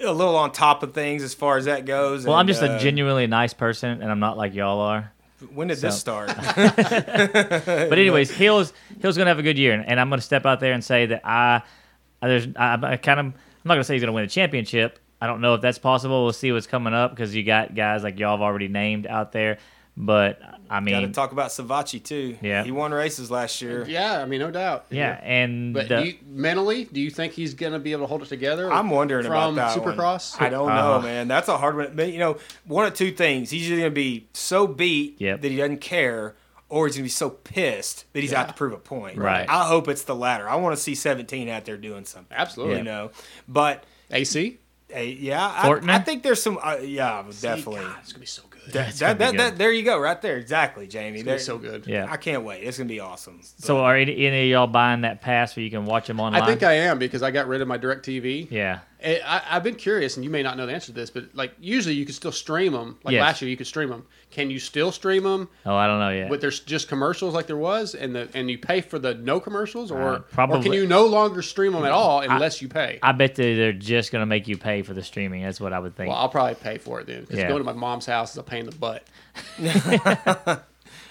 a 0.00 0.12
little 0.12 0.36
on 0.36 0.52
top 0.52 0.82
of 0.82 0.92
things 0.92 1.22
as 1.22 1.34
far 1.34 1.56
as 1.56 1.66
that 1.66 1.84
goes. 1.86 2.26
Well, 2.26 2.36
I'm 2.36 2.46
just 2.46 2.62
uh, 2.62 2.72
a 2.72 2.78
genuinely 2.78 3.26
nice 3.26 3.54
person, 3.54 4.02
and 4.02 4.10
I'm 4.10 4.20
not 4.20 4.36
like 4.36 4.54
y'all 4.54 4.80
are. 4.80 5.12
When 5.54 5.68
did 5.68 5.78
this 5.78 5.98
start? 5.98 6.28
But 6.56 7.98
anyways, 7.98 8.30
Hill's 8.30 8.72
Hill's 9.00 9.16
gonna 9.16 9.30
have 9.30 9.38
a 9.38 9.42
good 9.42 9.58
year, 9.58 9.72
and, 9.72 9.86
and 9.86 10.00
I'm 10.00 10.10
gonna 10.10 10.20
step 10.22 10.46
out 10.46 10.60
there 10.60 10.72
and 10.72 10.84
say 10.84 11.06
that 11.06 11.24
I, 11.24 11.62
I 12.20 12.28
there's 12.28 12.48
I, 12.56 12.78
I 12.82 12.96
kind 12.96 13.20
of 13.20 13.26
I'm 13.26 13.34
not 13.64 13.74
gonna 13.74 13.84
say 13.84 13.94
he's 13.94 14.02
gonna 14.02 14.12
win 14.12 14.24
a 14.24 14.28
championship. 14.28 14.98
I 15.20 15.26
don't 15.26 15.40
know 15.40 15.54
if 15.54 15.60
that's 15.60 15.78
possible. 15.78 16.24
We'll 16.24 16.32
see 16.32 16.52
what's 16.52 16.66
coming 16.66 16.94
up 16.94 17.10
because 17.10 17.34
you 17.34 17.42
got 17.44 17.74
guys 17.74 18.02
like 18.02 18.18
y'all 18.18 18.36
have 18.36 18.42
already 18.42 18.68
named 18.68 19.06
out 19.06 19.32
there. 19.32 19.58
But 19.96 20.40
I 20.70 20.80
mean, 20.80 20.94
Got 20.94 21.00
to 21.00 21.12
talk 21.12 21.32
about 21.32 21.50
Savatgy 21.50 22.02
too. 22.02 22.36
Yeah. 22.42 22.62
he 22.64 22.70
won 22.70 22.92
races 22.92 23.30
last 23.30 23.62
year. 23.62 23.84
Yeah, 23.88 24.20
I 24.20 24.26
mean, 24.26 24.40
no 24.40 24.50
doubt. 24.50 24.86
yeah, 24.90 25.18
and 25.22 25.72
But 25.74 25.88
the- 25.88 26.00
do 26.02 26.06
you, 26.08 26.14
mentally, 26.26 26.84
do 26.84 27.00
you 27.00 27.10
think 27.10 27.32
he's 27.32 27.54
going 27.54 27.72
to 27.72 27.78
be 27.78 27.92
able 27.92 28.02
to 28.02 28.06
hold 28.08 28.22
it 28.22 28.28
together? 28.28 28.70
I'm 28.72 28.90
wondering 28.90 29.24
from 29.24 29.32
about 29.32 29.54
that 29.54 29.76
Supercross. 29.78 30.38
One. 30.38 30.46
I 30.46 30.50
don't 30.50 30.70
Uh, 30.70 30.74
know, 30.98 31.02
man. 31.02 31.28
That's 31.28 31.48
a 31.48 31.56
hard 31.58 31.76
one. 31.76 31.92
But, 31.94 32.12
you 32.12 32.18
know, 32.18 32.36
one 32.66 32.84
of 32.86 32.94
two 32.94 33.10
things: 33.12 33.50
he's 33.50 33.66
either 33.70 33.80
going 33.80 33.90
to 33.90 33.94
be 33.94 34.28
so 34.34 34.66
beat 34.66 35.20
Yep. 35.20 35.40
that 35.42 35.50
he 35.50 35.56
doesn't 35.56 35.80
care, 35.80 36.34
or 36.68 36.86
he's 36.86 36.96
going 36.96 37.02
to 37.04 37.06
be 37.06 37.08
so 37.08 37.30
pissed 37.30 38.04
that 38.12 38.20
he's 38.20 38.32
out 38.34 38.48
to 38.48 38.54
prove 38.54 38.72
a 38.72 38.78
point. 38.78 39.16
Right. 39.16 39.48
I 39.48 39.64
hope 39.68 39.88
it's 39.88 40.02
the 40.04 40.14
latter. 40.14 40.48
I 40.48 40.56
want 40.56 40.76
to 40.76 40.82
see 40.82 40.94
17 40.94 41.48
out 41.48 41.64
there 41.64 41.76
doing 41.78 42.04
something. 42.04 42.36
Absolutely. 42.36 42.76
You 42.78 42.82
know, 42.84 43.10
but 43.48 43.84
AC. 44.10 44.58
hey, 44.90 45.10
yeah, 45.20 45.46
I, 45.46 45.70
I 45.86 45.98
think 46.00 46.22
there's 46.22 46.42
some. 46.42 46.58
Uh, 46.62 46.76
yeah, 46.82 47.22
definitely. 47.40 47.80
God, 47.82 47.96
it's 48.00 48.12
going 48.12 48.14
to 48.14 48.20
be 48.20 48.26
so 48.26 48.42
good. 48.42 48.47
That, 48.72 48.94
that, 48.94 49.18
that, 49.18 49.36
that- 49.36 49.58
there 49.58 49.72
you 49.72 49.82
go, 49.82 49.98
right 49.98 50.20
there. 50.20 50.36
Exactly, 50.36 50.86
Jamie. 50.86 51.18
It's 51.20 51.26
There- 51.26 51.36
be 51.36 51.42
so 51.42 51.58
good. 51.58 51.86
yeah. 51.86 52.06
I 52.10 52.16
can't 52.16 52.44
wait. 52.44 52.62
It's 52.62 52.78
going 52.78 52.88
to 52.88 52.92
be 52.94 53.00
awesome. 53.00 53.40
So 53.58 53.78
are 53.78 53.96
any, 53.96 54.26
any 54.26 54.44
of 54.44 54.48
y'all 54.50 54.66
buying 54.66 55.02
that 55.02 55.20
pass 55.20 55.56
where 55.56 55.64
you 55.64 55.70
can 55.70 55.84
watch 55.86 56.06
them 56.06 56.20
online? 56.20 56.42
I 56.42 56.46
think 56.46 56.62
I 56.62 56.74
am 56.74 56.98
because 56.98 57.22
I 57.22 57.30
got 57.30 57.48
rid 57.48 57.60
of 57.60 57.68
my 57.68 57.76
direct 57.76 58.04
TV. 58.06 58.50
yeah. 58.50 58.80
I, 59.04 59.20
I- 59.24 59.42
I've 59.56 59.62
been 59.62 59.76
curious, 59.76 60.16
and 60.16 60.24
you 60.24 60.30
may 60.30 60.42
not 60.42 60.56
know 60.56 60.66
the 60.66 60.72
answer 60.74 60.86
to 60.88 60.92
this, 60.92 61.08
but 61.10 61.26
like 61.34 61.52
usually 61.60 61.94
you 61.94 62.04
could 62.04 62.16
still 62.16 62.32
stream 62.32 62.72
them. 62.72 62.98
Like 63.04 63.12
Yes. 63.12 63.20
last 63.22 63.42
year, 63.42 63.48
you 63.50 63.56
could 63.56 63.68
stream 63.68 63.90
them. 63.90 64.04
Can 64.38 64.50
you 64.52 64.60
still 64.60 64.92
stream 64.92 65.24
them? 65.24 65.48
Oh, 65.66 65.74
I 65.74 65.88
don't 65.88 65.98
know 65.98 66.10
yet. 66.10 66.28
But 66.30 66.40
there's 66.40 66.60
just 66.60 66.86
commercials 66.88 67.34
like 67.34 67.48
there 67.48 67.56
was, 67.56 67.96
and 67.96 68.14
the 68.14 68.28
and 68.34 68.48
you 68.48 68.56
pay 68.56 68.80
for 68.80 68.96
the 68.96 69.12
no 69.14 69.40
commercials, 69.40 69.90
or 69.90 70.00
Uh, 70.36 70.46
or 70.46 70.62
can 70.62 70.72
you 70.72 70.86
no 70.86 71.06
longer 71.06 71.42
stream 71.42 71.72
them 71.72 71.84
at 71.84 71.90
all 71.90 72.20
unless 72.20 72.62
you 72.62 72.68
pay? 72.68 73.00
I 73.02 73.10
bet 73.10 73.34
they- 73.34 73.56
they're 73.56 73.72
just 73.72 74.12
gonna 74.12 74.26
make 74.26 74.46
you 74.46 74.56
pay 74.56 74.82
for 74.82 74.94
the 74.94 75.02
streaming. 75.02 75.42
That's 75.42 75.60
what 75.60 75.72
I 75.72 75.80
would 75.80 75.96
think. 75.96 76.10
well, 76.10 76.18
I'll 76.18 76.28
probably 76.28 76.54
pay 76.54 76.78
for 76.78 77.00
it 77.00 77.08
then 77.08 77.22
because 77.22 77.38
Yeah. 77.38 77.48
going 77.48 77.58
to 77.58 77.64
my 77.64 77.72
mom's 77.72 78.06
house 78.06 78.30
is 78.30 78.38
a 78.38 78.44
pain 78.44 78.60
in 78.60 78.66
the 78.70 78.76
butt. 78.76 79.02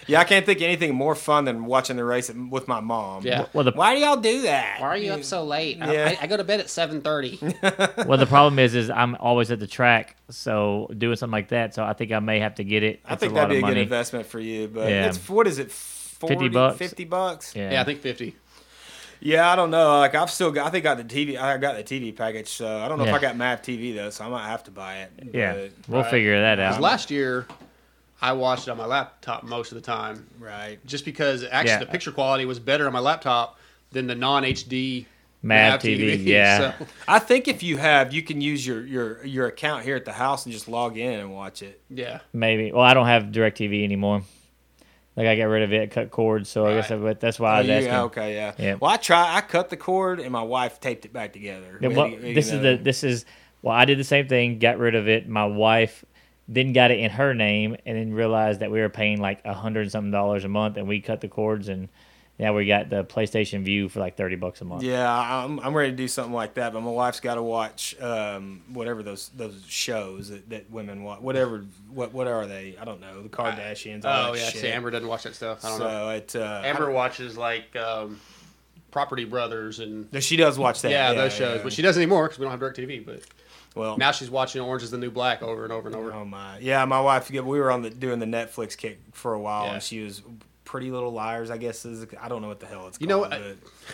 Yeah, 0.08 0.22
I 0.22 0.24
can't 0.24 0.46
think 0.46 0.60
of 0.60 0.64
anything 0.64 0.96
more 0.96 1.16
fun 1.16 1.44
than 1.46 1.66
watching 1.66 1.98
the 1.98 2.06
race 2.06 2.32
with 2.34 2.68
my 2.68 2.80
mom. 2.80 3.24
Yeah. 3.26 3.48
well, 3.54 3.66
the 3.66 3.72
Why 3.72 3.94
do 3.94 4.02
y'all 4.02 4.16
do 4.18 4.44
that? 4.44 4.80
Why 4.80 4.88
are 4.88 4.98
you 4.98 5.12
up 5.12 5.24
so 5.24 5.44
late? 5.44 5.78
Yeah. 5.78 6.16
I, 6.20 6.24
I 6.24 6.28
go 6.28 6.38
to 6.38 6.44
bed 6.46 6.60
at 6.62 6.70
seven 6.70 7.02
thirty. 7.02 7.38
well, 7.62 8.18
the 8.18 8.26
problem 8.28 8.58
is, 8.60 8.74
is 8.74 8.90
I'm 8.90 9.16
always 9.20 9.52
at 9.52 9.60
the 9.60 9.68
track, 9.68 10.16
so 10.30 10.90
doing 10.98 11.18
something 11.18 11.32
like 11.34 11.50
that. 11.50 11.76
So 11.76 11.84
I 11.84 11.94
think 11.94 12.12
I 12.12 12.20
may 12.20 12.40
have 12.40 12.56
to 12.56 12.64
get 12.64 12.84
it. 12.84 13.02
I 13.06 13.16
think 13.16 13.34
a 13.34 13.36
that'd 13.36 13.50
be 13.50 13.58
a 13.58 13.60
of 13.64 13.66
good 13.68 13.78
investment 13.78 14.26
for 14.26 14.40
you, 14.40 14.68
but 14.70 14.90
Yeah. 14.90 15.08
it's 15.08 15.28
what 15.30 15.46
is 15.46 15.60
it? 15.60 15.72
40, 15.72 16.36
50 16.36 16.50
bucks? 16.50 16.78
50 16.78 17.06
bucks? 17.06 17.56
Yeah. 17.56 17.72
yeah, 17.74 17.82
I 17.82 17.84
think 17.84 18.00
fifty. 18.02 18.36
Yeah, 19.20 19.52
I 19.52 19.56
don't 19.56 19.72
know. 19.72 19.98
Like 20.00 20.16
I've 20.16 20.30
still 20.30 20.52
got 20.52 20.68
I 20.68 20.70
think 20.70 20.86
I 20.86 20.96
got 20.96 21.08
the 21.08 21.16
TV 21.16 21.38
I 21.40 21.58
got 21.58 21.76
the 21.76 21.84
TV 21.84 22.16
package, 22.16 22.48
so 22.50 22.68
I 22.80 22.88
don't 22.88 22.98
know 22.98 23.06
if 23.06 23.14
I 23.14 23.20
got 23.20 23.36
Mav 23.36 23.62
TV 23.62 23.96
though, 23.96 24.10
so 24.10 24.26
I 24.26 24.30
might 24.30 24.48
have 24.48 24.64
to 24.66 24.72
buy 24.72 24.98
it. 25.00 25.12
yeah, 25.34 25.54
But- 25.54 25.72
we'll 25.88 26.02
Right. 26.04 26.12
figure 26.12 26.40
that 26.40 26.60
out. 26.60 26.80
last 26.80 27.10
year, 27.12 27.46
I 28.22 28.34
watched 28.34 28.68
it 28.68 28.72
on 28.72 28.78
my 28.78 28.86
laptop 28.86 29.44
most 29.44 29.72
of 29.72 29.76
the 29.76 29.82
time, 29.82 30.28
right. 30.40 30.84
just 30.86 31.06
because 31.06 31.44
actually 31.44 31.72
Yeah. 31.74 31.80
the 31.80 31.86
picture 31.86 32.12
quality 32.12 32.46
was 32.46 32.60
better 32.60 32.88
on 32.88 32.94
my 32.94 33.00
laptop 33.00 33.58
than 33.92 34.08
the 34.08 34.16
non 34.16 34.44
HD 34.44 35.06
Mav 35.44 35.80
TV, 35.80 36.20
yeah. 36.26 36.74
So, 36.80 36.86
I 37.08 37.20
think 37.20 37.48
if 37.48 37.62
you 37.62 37.78
have, 37.78 38.12
you 38.14 38.24
can 38.24 38.42
use 38.42 38.66
your 38.66 38.84
your 38.86 39.24
your 39.26 39.46
account 39.48 39.84
here 39.84 39.96
at 39.96 40.04
the 40.04 40.12
house 40.14 40.46
and 40.46 40.52
just 40.54 40.68
log 40.68 40.98
in 40.98 41.20
and 41.20 41.32
watch 41.34 41.62
it. 41.62 41.80
yeah. 41.92 42.20
Maybe. 42.34 42.72
Well, 42.72 42.84
I 42.84 42.94
don't 42.96 43.06
have 43.06 43.26
Directv 43.26 43.84
anymore. 43.84 44.24
Like 45.16 45.28
I 45.28 45.36
got 45.36 45.46
rid 45.46 45.64
of 45.64 45.74
it, 45.74 45.92
cut 45.92 46.10
cords. 46.12 46.50
So 46.50 46.66
I 46.66 46.74
guess 46.76 46.90
Right. 46.92 47.02
that, 47.02 47.20
that's 47.20 47.40
why 47.40 47.52
I 47.52 47.56
Oh, 47.56 47.58
was 47.60 47.68
you- 47.68 47.74
asking. 47.74 47.94
okay, 47.94 48.34
yeah. 48.36 48.54
Yeah. 48.58 48.74
Well, 48.76 48.92
I 48.92 48.98
try. 48.98 49.36
I 49.38 49.42
cut 49.42 49.70
the 49.70 49.78
cord 49.78 50.20
and 50.20 50.32
my 50.32 50.42
wife 50.44 50.80
taped 50.80 51.06
it 51.06 51.14
back 51.14 51.34
together. 51.34 51.78
Yeah, 51.82 51.90
well, 51.90 52.10
had 52.10 52.22
to- 52.22 52.34
this 52.34 52.52
is 52.52 52.62
the 52.62 52.76
this 52.82 53.04
is 53.04 53.26
well, 53.62 53.76
I 53.76 53.86
did 53.86 54.00
the 54.00 54.04
same 54.04 54.28
thing. 54.28 54.58
Got 54.60 54.80
rid 54.80 54.96
of 54.96 55.08
it. 55.08 55.30
My 55.30 55.46
wife 55.46 56.04
then 56.48 56.74
got 56.74 56.92
it 56.92 57.00
in 57.00 57.12
her 57.12 57.34
name, 57.34 57.75
and 57.86 57.98
then 57.98 58.13
realized 58.13 58.60
that 58.62 58.72
we 58.72 58.80
were 58.80 58.89
paying 58.89 59.20
like 59.20 59.42
a 59.46 59.54
hundred 59.54 59.82
and 59.82 59.92
something 59.92 60.12
dollars 60.12 60.44
a 60.46 60.48
month, 60.48 60.77
and 60.77 60.88
we 60.88 61.01
cut 61.01 61.22
the 61.22 61.27
cords, 61.27 61.68
and 61.68 61.89
now 62.39 62.54
we 62.54 62.68
got 62.68 62.89
the 62.89 63.04
PlayStation 63.04 63.63
Vue 63.63 63.89
for 63.89 64.00
like 64.00 64.16
thirty 64.16 64.36
bucks 64.36 64.62
a 64.62 64.66
month. 64.66 64.84
Yeah, 64.84 65.10
I'm, 65.12 65.60
I'm 65.60 65.74
ready 65.75 65.89
to 65.92 65.98
do 65.98 66.08
something 66.08 66.34
like 66.34 66.54
that, 66.54 66.72
but 66.72 66.82
my 66.82 66.92
wife's 66.92 67.20
got 67.20 67.36
to 67.36 67.42
watch 67.44 68.00
um, 68.00 68.62
whatever 68.72 69.01
those 69.04 69.30
those 69.30 69.62
shows 69.68 70.30
that, 70.30 70.48
that 70.50 70.70
women 70.72 71.04
watch. 71.04 71.20
Whatever, 71.20 71.66
what 71.89 72.13
what 72.13 72.27
are 72.27 72.46
they? 72.46 72.77
I 72.80 72.86
don't 72.86 73.01
know. 73.01 73.24
The 73.24 73.30
Kardashians. 73.30 74.06
all 74.06 74.30
Oh 74.30 74.34
that 74.34 74.39
yeah, 74.39 74.50
shit. 74.50 74.62
see, 74.62 74.68
Amber 74.70 74.92
doesn't 74.92 75.08
watch 75.08 75.24
that 75.24 75.36
stuff. 75.36 75.66
I 75.66 75.70
don't 75.70 75.77
so 75.80 75.88
know. 75.89 76.10
it. 76.12 76.36
Uh, 76.36 76.62
Amber 76.63 76.92
watches 76.92 77.38
like 77.38 77.75
um, 77.75 78.22
Property 78.92 79.25
Brothers 79.25 79.80
and 79.80 80.08
I- 80.13 80.20
she 80.20 80.38
does 80.38 80.58
watch 80.58 80.82
that. 80.84 80.92
yeah, 80.92 81.13
those 81.13 81.34
shows, 81.34 81.58
yeah. 81.58 81.63
but 81.63 81.74
she 81.74 81.82
doesn't 81.82 82.01
anymore 82.01 82.25
because 82.27 82.39
we 82.39 82.46
don't 82.46 82.51
have 82.51 82.62
DirecTV. 82.62 83.06
But 83.06 83.22
well 83.77 83.98
now 83.98 84.12
she's 84.12 84.29
watching 84.29 84.62
Orange 84.62 84.84
Is 84.84 84.91
the 84.91 84.98
New 84.98 85.12
Black 85.12 85.41
over 85.41 85.63
and 85.63 85.72
over 85.74 85.88
and 85.88 85.96
over. 85.96 86.12
Oh 86.13 86.25
my, 86.25 86.60
yeah, 86.60 86.84
my 86.86 87.00
wife. 87.01 87.29
We 87.29 87.41
were 87.41 87.72
on 87.72 87.81
the 87.81 87.89
doing 87.89 88.19
the 88.19 88.25
Netflix 88.25 88.75
kick 88.77 89.00
for 89.13 89.34
a 89.34 89.39
while, 89.39 89.65
Yeah. 89.65 89.74
and 89.75 89.84
she 89.84 90.01
was 90.03 90.22
Pretty 90.65 90.91
Little 90.91 91.12
Liars. 91.13 91.50
I 91.50 91.57
guess 91.57 91.86
is 91.86 92.05
I 92.22 92.27
don't 92.27 92.41
know 92.41 92.50
what 92.50 92.60
the 92.60 92.65
hell 92.65 92.88
it's 92.88 93.00
You 93.00 93.07
called. 93.07 93.29
know, 93.31 93.38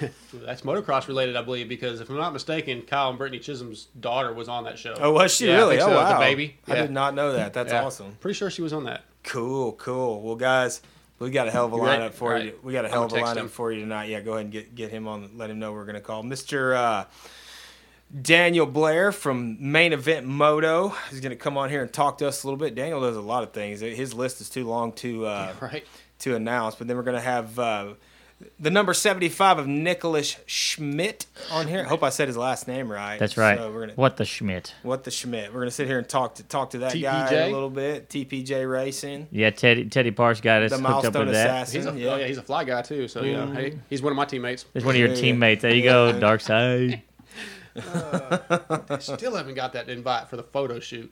I- 0.01 0.09
That's 0.33 0.61
motocross 0.63 1.07
related, 1.07 1.35
I 1.35 1.43
believe, 1.43 1.69
because 1.69 2.01
if 2.01 2.09
I'm 2.09 2.17
not 2.17 2.33
mistaken, 2.33 2.81
Kyle 2.81 3.09
and 3.09 3.17
Brittany 3.17 3.39
Chisholm's 3.39 3.85
daughter 3.99 4.33
was 4.33 4.49
on 4.49 4.63
that 4.63 4.79
show. 4.79 4.95
oh, 4.99 5.11
was 5.11 5.33
she 5.35 5.47
Yeah, 5.47 5.57
really? 5.57 5.79
Oh 5.79 5.87
wow, 5.89 6.13
the 6.13 6.19
baby. 6.25 6.57
I 6.67 6.75
did 6.75 6.89
not 6.91 7.13
know 7.13 7.33
that. 7.33 7.53
That's 7.53 7.71
Yeah. 7.71 7.83
awesome. 7.85 8.17
Pretty 8.19 8.33
sure 8.35 8.49
she 8.49 8.61
was 8.63 8.73
on 8.73 8.85
that. 8.85 9.03
Cool, 9.23 9.73
cool. 9.73 10.21
Well, 10.21 10.35
guys, 10.35 10.81
we 11.19 11.29
got 11.29 11.47
a 11.47 11.51
hell 11.51 11.65
of 11.67 11.73
a 11.73 11.77
ready? 11.79 12.01
lineup 12.03 12.13
for 12.13 12.37
you. 12.39 12.57
We 12.63 12.73
got 12.73 12.85
a 12.85 12.89
hell 12.89 13.03
of 13.03 13.13
a 13.13 13.17
lineup 13.17 13.37
him. 13.37 13.47
for 13.49 13.71
you 13.71 13.79
tonight. 13.79 14.09
Yeah, 14.09 14.19
go 14.21 14.33
ahead 14.33 14.45
and 14.45 14.51
get 14.51 14.73
get 14.73 14.89
him 14.89 15.07
on. 15.07 15.29
Let 15.37 15.49
him 15.51 15.59
know 15.59 15.71
we're 15.73 15.85
gonna 15.85 16.01
call 16.01 16.23
Mister 16.23 16.73
uh, 16.75 17.05
Daniel 18.21 18.65
Blair 18.65 19.11
from 19.11 19.57
Main 19.71 19.91
Event 19.93 20.27
Moto. 20.27 20.89
He's 21.09 21.19
gonna 21.19 21.35
come 21.35 21.57
on 21.57 21.69
here 21.69 21.81
and 21.81 21.91
talk 21.91 22.19
to 22.19 22.27
us 22.27 22.43
a 22.43 22.47
little 22.47 22.57
bit. 22.59 22.75
Daniel 22.75 23.01
does 23.01 23.17
a 23.17 23.21
lot 23.21 23.43
of 23.43 23.51
things. 23.53 23.79
His 23.81 24.13
list 24.13 24.39
is 24.41 24.49
too 24.49 24.65
long 24.67 24.91
to 24.93 25.25
uh, 25.25 25.53
Right. 25.61 25.83
to 26.19 26.35
announce. 26.35 26.75
But 26.75 26.87
then 26.87 26.97
we're 26.97 27.03
gonna 27.03 27.19
have. 27.21 27.57
Uh, 27.57 27.93
the 28.59 28.69
number 28.69 28.93
seventy-five 28.93 29.57
of 29.57 29.67
Nicholas 29.67 30.35
Schmidt 30.47 31.27
on 31.49 31.65
here. 31.67 31.79
I 31.79 31.83
hope 31.87 32.03
I 32.03 32.09
said 32.09 32.27
his 32.27 32.35
last 32.35 32.67
name 32.67 32.91
right. 32.91 33.17
That's 33.17 33.37
right. 33.37 33.57
So 33.57 33.71
we're 33.71 33.81
gonna 33.81 33.93
What 33.93 34.17
the 34.17 34.25
Schmidt? 34.25 34.73
what 34.83 35.05
the 35.05 35.11
Schmidt. 35.11 35.53
We're 35.53 35.61
gonna 35.61 35.71
sit 35.71 35.87
here 35.87 35.97
and 35.97 36.07
talk 36.09 36.35
to 36.35 36.43
talk 36.43 36.71
to 36.71 36.79
that 36.79 36.93
guy 36.99 37.31
a 37.33 37.49
little 37.51 37.69
bit. 37.69 38.09
TPJ 38.09 38.69
Racing, 38.69 39.29
Yeah, 39.31 39.49
Teddy 39.51 39.85
Teddy 39.85 40.11
Parks 40.11 40.41
got 40.41 40.61
us 40.61 40.71
the 40.71 40.77
hooked 40.77 40.85
up 40.87 40.91
milestone 40.91 41.25
with 41.27 41.35
that. 41.35 41.63
assassin. 41.63 41.81
He's 41.81 41.85
a, 41.85 41.97
yeah. 42.05 42.13
oh, 42.13 42.17
yeah, 42.17 42.27
he's 42.27 42.37
a 42.37 42.41
fly 42.43 42.65
guy 42.65 42.81
too. 42.81 43.07
So 43.07 43.23
yeah, 43.23 43.37
Mhm. 43.45 43.55
hey, 43.55 43.79
he's 43.89 44.01
one 44.01 44.11
of 44.11 44.17
my 44.17 44.25
teammates. 44.25 44.65
He's 44.73 44.83
one 44.83 44.95
of 44.95 44.99
your 44.99 45.09
Yeah, 45.09 45.15
yeah. 45.15 45.21
teammates. 45.21 45.61
There 45.61 45.73
you 45.73 45.83
go, 45.83 46.19
Dark 46.19 46.41
Side. 46.41 47.01
Uh, 47.75 48.79
I 48.89 48.99
still 48.99 49.35
haven't 49.35 49.55
got 49.55 49.73
that 49.73 49.89
invite 49.89 50.29
for 50.29 50.37
the 50.37 50.43
photo 50.43 50.79
shoot. 50.79 51.11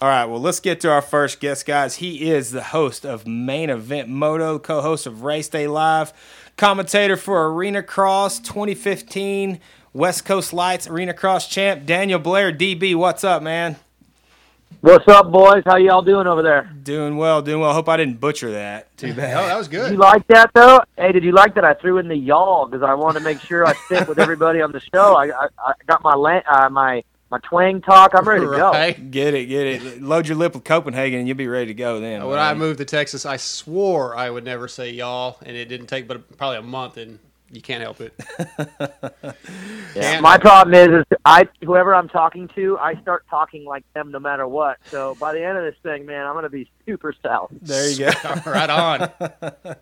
All 0.00 0.08
right, 0.08 0.26
well, 0.26 0.40
let's 0.40 0.60
get 0.60 0.80
to 0.80 0.90
our 0.90 1.00
first 1.00 1.40
guest, 1.40 1.64
guys. 1.64 1.96
He 1.96 2.30
is 2.30 2.50
the 2.50 2.62
host 2.62 3.06
of 3.06 3.26
Main 3.26 3.70
Event 3.70 4.10
Moto, 4.10 4.58
co 4.58 4.82
host 4.82 5.06
of 5.06 5.22
Race 5.22 5.48
Day 5.48 5.66
Live, 5.66 6.12
commentator 6.58 7.16
for 7.16 7.50
Arena 7.50 7.82
Cross 7.82 8.40
2015, 8.40 9.58
West 9.94 10.26
Coast 10.26 10.52
Lights 10.52 10.86
Arena 10.86 11.14
Cross 11.14 11.48
champ, 11.48 11.86
Daniel 11.86 12.18
Blair, 12.18 12.52
DB. 12.52 12.94
What's 12.94 13.24
up, 13.24 13.42
man? 13.42 13.76
What's 14.80 15.08
up, 15.08 15.32
boys? 15.32 15.62
How 15.66 15.76
y'all 15.76 16.02
doing 16.02 16.26
over 16.26 16.42
there? 16.42 16.70
Doing 16.82 17.16
well, 17.16 17.42
doing 17.42 17.60
well. 17.60 17.72
Hope 17.72 17.88
I 17.88 17.96
didn't 17.96 18.20
butcher 18.20 18.52
that. 18.52 18.96
Too 18.96 19.10
Oh, 19.10 19.14
bad. 19.14 19.48
that 19.48 19.56
was 19.58 19.68
Did 19.68 19.90
you 19.92 19.96
like 19.96 20.26
that 20.28 20.50
though? 20.54 20.80
Hey, 20.96 21.12
did 21.12 21.24
you 21.24 21.32
like 21.32 21.54
that? 21.54 21.64
I 21.64 21.74
threw 21.74 21.98
in 21.98 22.08
the 22.08 22.16
y'all 22.16 22.66
because 22.66 22.82
I 22.82 22.94
wanted 22.94 23.20
to 23.20 23.24
make 23.24 23.40
sure 23.40 23.64
I 23.66 23.74
fit 23.88 24.06
with 24.06 24.18
everybody 24.18 24.60
on 24.60 24.72
the 24.72 24.80
show. 24.94 25.16
I 25.16 25.26
I, 25.28 25.48
I 25.58 25.72
got 25.86 26.02
my 26.02 26.14
la- 26.14 26.42
uh, 26.48 26.68
my 26.68 27.02
my 27.30 27.38
twang 27.42 27.80
talk. 27.80 28.12
I'm 28.14 28.28
ready 28.28 28.42
to 28.44 28.50
go. 28.50 28.70
Get 29.10 29.34
it, 29.34 29.46
get 29.46 29.66
it. 29.66 30.02
Load 30.02 30.28
your 30.28 30.36
lip 30.36 30.54
with 30.54 30.64
Copenhagen 30.64 31.18
and 31.20 31.26
you'll 31.28 31.36
be 31.36 31.48
ready 31.48 31.66
to 31.66 31.74
go 31.74 31.98
then. 31.98 32.24
When 32.24 32.38
I 32.38 32.54
moved 32.54 32.78
to 32.78 32.84
Texas, 32.84 33.26
I 33.26 33.38
swore 33.38 34.16
I 34.16 34.30
would 34.30 34.44
never 34.44 34.68
say 34.68 34.90
y'all, 34.90 35.38
and 35.44 35.56
it 35.56 35.66
didn't 35.68 35.86
take 35.88 36.06
but 36.06 36.36
probably 36.36 36.58
a 36.58 36.62
month, 36.62 36.96
and 36.96 37.18
you 37.50 37.60
can't 37.60 37.82
help 37.82 38.00
it. 38.00 38.14
Yeah. 39.96 40.20
My 40.20 40.36
problem 40.36 40.74
is, 40.74 41.00
is 41.00 41.18
I 41.24 41.48
whoever 41.64 41.94
I'm 41.94 42.08
talking 42.08 42.48
to, 42.48 42.76
I 42.78 43.00
start 43.00 43.24
talking 43.30 43.64
like 43.64 43.82
them 43.94 44.10
no 44.10 44.18
matter 44.18 44.46
what. 44.46 44.76
So 44.88 45.14
by 45.18 45.32
the 45.32 45.42
end 45.42 45.56
of 45.56 45.64
this 45.64 45.74
thing, 45.82 46.04
man, 46.04 46.26
I'm 46.26 46.34
gonna 46.34 46.50
be 46.50 46.70
super 46.84 47.14
south. 47.22 47.50
There 47.62 47.90
you 47.90 47.98
go. 47.98 48.10
right 48.46 48.70
on. 48.70 49.10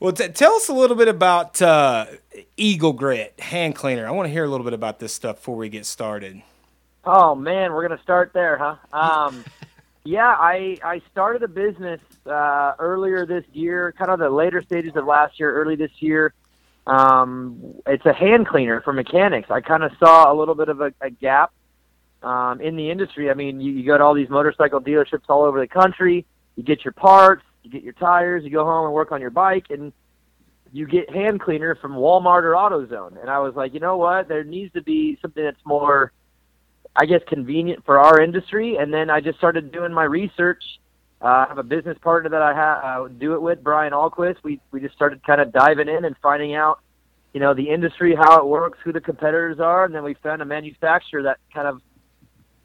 Well, 0.00 0.12
t- 0.12 0.28
tell 0.28 0.52
us 0.52 0.68
a 0.68 0.72
little 0.72 0.96
bit 0.96 1.08
about 1.08 1.60
uh, 1.60 2.06
Eagle 2.56 2.92
Grit 2.92 3.34
hand 3.40 3.74
cleaner. 3.74 4.06
I 4.06 4.12
want 4.12 4.26
to 4.28 4.30
hear 4.30 4.44
a 4.44 4.48
little 4.48 4.62
bit 4.62 4.72
about 4.72 5.00
this 5.00 5.12
stuff 5.12 5.36
before 5.36 5.56
we 5.56 5.68
get 5.68 5.86
started. 5.86 6.40
Oh 7.04 7.34
man, 7.34 7.72
we're 7.72 7.88
gonna 7.88 8.00
start 8.02 8.32
there, 8.32 8.58
huh? 8.58 8.76
Um, 8.92 9.44
yeah, 10.04 10.36
I 10.38 10.78
I 10.84 11.02
started 11.10 11.42
a 11.42 11.48
business 11.48 12.00
uh, 12.26 12.74
earlier 12.78 13.26
this 13.26 13.44
year, 13.52 13.92
kind 13.98 14.10
of 14.10 14.20
the 14.20 14.30
later 14.30 14.62
stages 14.62 14.94
of 14.94 15.04
last 15.04 15.40
year, 15.40 15.52
early 15.52 15.74
this 15.74 15.90
year. 15.98 16.32
Um, 16.88 17.74
it's 17.86 18.06
a 18.06 18.12
hand 18.12 18.48
cleaner 18.48 18.80
for 18.80 18.92
mechanics. 18.92 19.50
I 19.50 19.60
kind 19.60 19.82
of 19.82 19.92
saw 19.98 20.32
a 20.32 20.34
little 20.34 20.54
bit 20.54 20.68
of 20.68 20.80
a, 20.80 20.92
a 21.00 21.10
gap 21.10 21.52
um, 22.22 22.60
in 22.60 22.76
the 22.76 22.90
industry. 22.90 23.30
I 23.30 23.34
mean, 23.34 23.60
you, 23.60 23.72
you 23.72 23.86
go 23.86 23.98
to 23.98 24.02
all 24.02 24.14
these 24.14 24.30
motorcycle 24.30 24.80
dealerships 24.80 25.24
all 25.28 25.44
over 25.44 25.60
the 25.60 25.68
country. 25.68 26.26
You 26.56 26.62
get 26.62 26.84
your 26.84 26.92
parts, 26.92 27.44
you 27.62 27.70
get 27.70 27.82
your 27.82 27.92
tires, 27.92 28.42
you 28.42 28.50
go 28.50 28.64
home 28.64 28.86
and 28.86 28.94
work 28.94 29.12
on 29.12 29.20
your 29.20 29.30
bike, 29.30 29.66
and 29.70 29.92
you 30.72 30.86
get 30.86 31.10
hand 31.10 31.40
cleaner 31.40 31.74
from 31.76 31.92
Walmart 31.92 32.42
or 32.42 32.52
AutoZone. 32.52 33.20
And 33.20 33.30
I 33.30 33.38
was 33.38 33.54
like, 33.54 33.74
you 33.74 33.80
know 33.80 33.96
what? 33.96 34.28
There 34.28 34.42
needs 34.42 34.72
to 34.72 34.82
be 34.82 35.18
something 35.22 35.44
that's 35.44 35.64
more 35.64 36.12
I 36.98 37.06
guess 37.06 37.20
convenient 37.28 37.84
for 37.84 37.98
our 37.98 38.20
industry. 38.20 38.76
And 38.76 38.92
then 38.92 39.08
I 39.08 39.20
just 39.20 39.38
started 39.38 39.70
doing 39.70 39.92
my 39.92 40.04
research. 40.04 40.62
Uh, 41.20 41.24
I 41.26 41.46
have 41.48 41.58
a 41.58 41.64
business 41.64 41.98
partner 42.00 42.30
that 42.30 42.42
I 42.42 42.54
ha- 42.54 42.80
uh, 43.04 43.08
do 43.08 43.34
it 43.34 43.42
with, 43.42 43.62
Brian 43.62 43.92
Alquist. 43.92 44.36
We 44.42 44.60
we 44.70 44.80
just 44.80 44.94
started 44.94 45.22
kind 45.24 45.40
of 45.40 45.52
diving 45.52 45.88
in 45.88 46.04
and 46.04 46.16
finding 46.22 46.54
out, 46.54 46.80
you 47.32 47.40
know, 47.40 47.54
the 47.54 47.68
industry, 47.70 48.14
how 48.14 48.38
it 48.38 48.46
works, 48.46 48.78
who 48.84 48.92
the 48.92 49.00
competitors 49.00 49.58
are, 49.58 49.84
and 49.84 49.94
then 49.94 50.04
we 50.04 50.14
found 50.14 50.42
a 50.42 50.44
manufacturer 50.44 51.22
that 51.24 51.38
kind 51.52 51.66
of, 51.66 51.82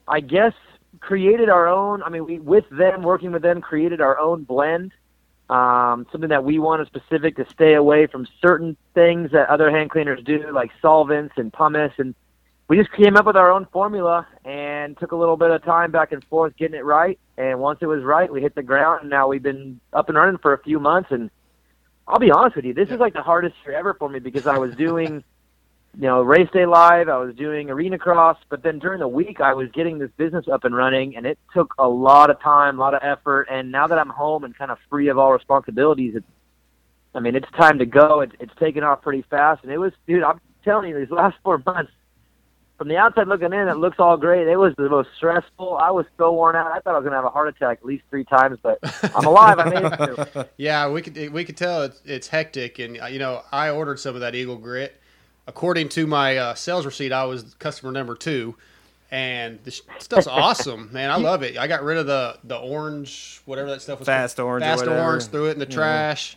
I 0.08 0.20
guess, 0.20 0.54
created 1.00 1.50
our 1.50 1.68
own. 1.68 2.04
I 2.04 2.10
mean, 2.10 2.26
we 2.26 2.40
with 2.40 2.66
them 2.70 3.02
working 3.02 3.32
with 3.32 3.42
them 3.42 3.60
created 3.60 4.02
our 4.02 4.20
own 4.20 4.44
blend. 4.44 4.92
Um, 5.50 6.08
something 6.12 6.30
that 6.30 6.44
we 6.44 6.58
wanted 6.58 6.88
specific 6.88 7.36
to 7.36 7.46
stay 7.50 7.74
away 7.74 8.08
from 8.08 8.28
certain 8.42 8.78
things 8.94 9.32
that 9.32 9.50
other 9.50 9.70
hand 9.70 9.90
cleaners 9.90 10.24
do, 10.24 10.52
like 10.52 10.72
solvents 10.82 11.34
and 11.38 11.52
pumice 11.52 11.94
and 11.98 12.16
we 12.68 12.78
just 12.78 12.92
came 12.94 13.18
up 13.18 13.26
with 13.26 13.36
our 13.36 13.52
own 13.52 13.68
formula 13.72 14.28
and 14.46 14.98
took 14.98 15.12
a 15.12 15.16
little 15.16 15.38
bit 15.38 15.52
of 15.52 15.64
time 15.64 15.92
back 15.92 16.12
and 16.12 16.24
forth 16.26 16.56
getting 16.58 16.78
it 16.78 16.86
right. 16.86 17.20
And 17.38 17.60
once 17.60 17.80
it 17.82 17.88
was 17.88 18.04
right, 18.04 18.32
we 18.32 18.42
hit 18.42 18.56
the 18.56 18.64
ground. 18.64 19.02
And 19.02 19.10
now 19.10 19.28
we've 19.28 19.44
been 19.44 19.80
up 19.92 20.10
and 20.10 20.18
running 20.18 20.38
for 20.38 20.54
a 20.54 20.64
few 20.64 20.80
months. 20.80 21.10
And 21.12 21.30
I'll 22.08 22.20
be 22.20 22.32
honest 22.32 22.56
with 22.56 22.66
you, 22.66 22.74
this 22.74 22.90
is 22.90 23.00
like 23.00 23.14
the 23.14 23.22
hardest 23.22 23.56
year 23.66 23.76
ever 23.76 23.94
for 23.94 24.08
me 24.08 24.20
because 24.20 24.48
I 24.48 24.58
was 24.58 24.76
doing, 24.76 25.24
you 25.96 26.02
know, 26.02 26.22
race 26.22 26.50
day 26.54 26.66
live. 26.66 27.10
I 27.10 27.18
was 27.18 27.36
doing 27.36 27.70
arena 27.70 27.98
cross, 27.98 28.38
but 28.50 28.64
then 28.64 28.80
during 28.80 29.00
the 29.00 29.08
week 29.08 29.42
I 29.42 29.54
was 29.54 29.70
getting 29.72 30.00
this 30.00 30.12
business 30.16 30.46
up 30.52 30.64
and 30.64 30.76
running, 30.76 31.18
and 31.18 31.26
it 31.26 31.38
took 31.54 31.74
a 31.78 31.88
lot 31.88 32.30
of 32.30 32.40
time, 32.42 32.78
a 32.78 32.82
lot 32.82 32.94
of 32.94 33.02
effort. 33.04 33.48
And 33.52 33.72
now 33.72 33.88
that 33.88 34.00
I'm 34.00 34.10
home 34.10 34.46
and 34.46 34.58
kind 34.58 34.72
of 34.72 34.78
free 34.90 35.10
of 35.10 35.18
all 35.18 35.34
responsibilities, 35.34 36.16
it's, 36.16 36.26
I 37.14 37.20
mean, 37.20 37.36
it's 37.36 37.52
time 37.52 37.78
to 37.80 37.86
go. 37.86 38.22
It, 38.22 38.32
it's 38.40 38.56
taken 38.56 38.84
off 38.84 39.02
pretty 39.02 39.24
fast, 39.30 39.64
and 39.64 39.72
it 39.72 39.78
was, 39.78 39.92
dude. 40.08 40.24
I'm 40.24 40.40
telling 40.64 40.90
you, 40.90 40.98
these 40.98 41.12
last 41.12 41.36
four 41.44 41.62
months 41.66 41.92
from 42.84 42.90
the 42.90 42.98
outside 42.98 43.30
looking 43.30 43.54
in, 43.54 43.70
it 43.70 43.78
looks 43.78 43.96
all 43.98 44.18
great. 44.18 44.46
It 44.46 44.58
was 44.58 44.74
the 44.76 44.90
most 44.90 45.08
stressful. 45.16 45.78
I 45.78 45.90
was 45.90 46.06
so 46.18 46.34
worn 46.34 46.58
out. 46.58 46.68
I 46.68 46.82
thought 46.82 46.96
I 46.96 46.98
was 46.98 47.06
gonna 47.06 47.16
have 47.16 47.24
a 47.24 47.30
heart 47.30 47.48
attack 47.48 47.78
at 47.80 47.86
least 47.86 48.04
three 48.10 48.26
times, 48.26 48.60
but 48.62 48.78
I'm 49.16 49.24
alive. 49.24 49.58
I 49.58 49.70
made 49.70 49.86
it 49.86 50.34
through. 50.34 50.44
Yeah, 50.58 50.90
we 50.90 51.02
could 51.02 51.32
we 51.32 51.46
could 51.46 51.56
tell 51.56 51.84
it's, 51.84 52.02
it's 52.04 52.28
hectic, 52.28 52.80
and 52.80 53.02
uh, 53.02 53.06
you 53.06 53.20
know 53.20 53.42
I 53.54 53.70
ordered 53.70 54.02
some 54.02 54.16
of 54.16 54.22
that 54.22 54.36
Eagle 54.36 54.58
Grit. 54.58 55.00
According 55.48 55.88
to 55.90 56.06
my 56.06 56.36
uh, 56.36 56.56
sales 56.56 56.86
receipt, 56.86 57.14
I 57.14 57.24
was 57.24 57.54
customer 57.54 57.94
number 57.94 58.16
two, 58.16 58.56
and 59.12 59.60
the 59.64 59.72
sh- 59.72 59.84
stuff's 60.00 60.28
awesome, 60.28 60.90
man. 60.92 61.10
I 61.10 61.16
love 61.16 61.42
it. 61.42 61.58
I 61.58 61.68
got 61.68 61.84
rid 61.84 61.98
of 61.98 62.06
the 62.06 62.38
the 62.44 62.58
orange, 62.58 63.40
whatever 63.46 63.70
that 63.70 63.82
stuff 63.82 64.00
was. 64.00 64.08
Fast 64.08 64.42
orange 64.42 64.66
fast 64.66 64.82
whatever. 64.82 65.02
orange, 65.02 65.28
threw 65.28 65.46
it 65.46 65.52
in 65.52 65.60
the 65.60 65.66
trash, 65.66 66.36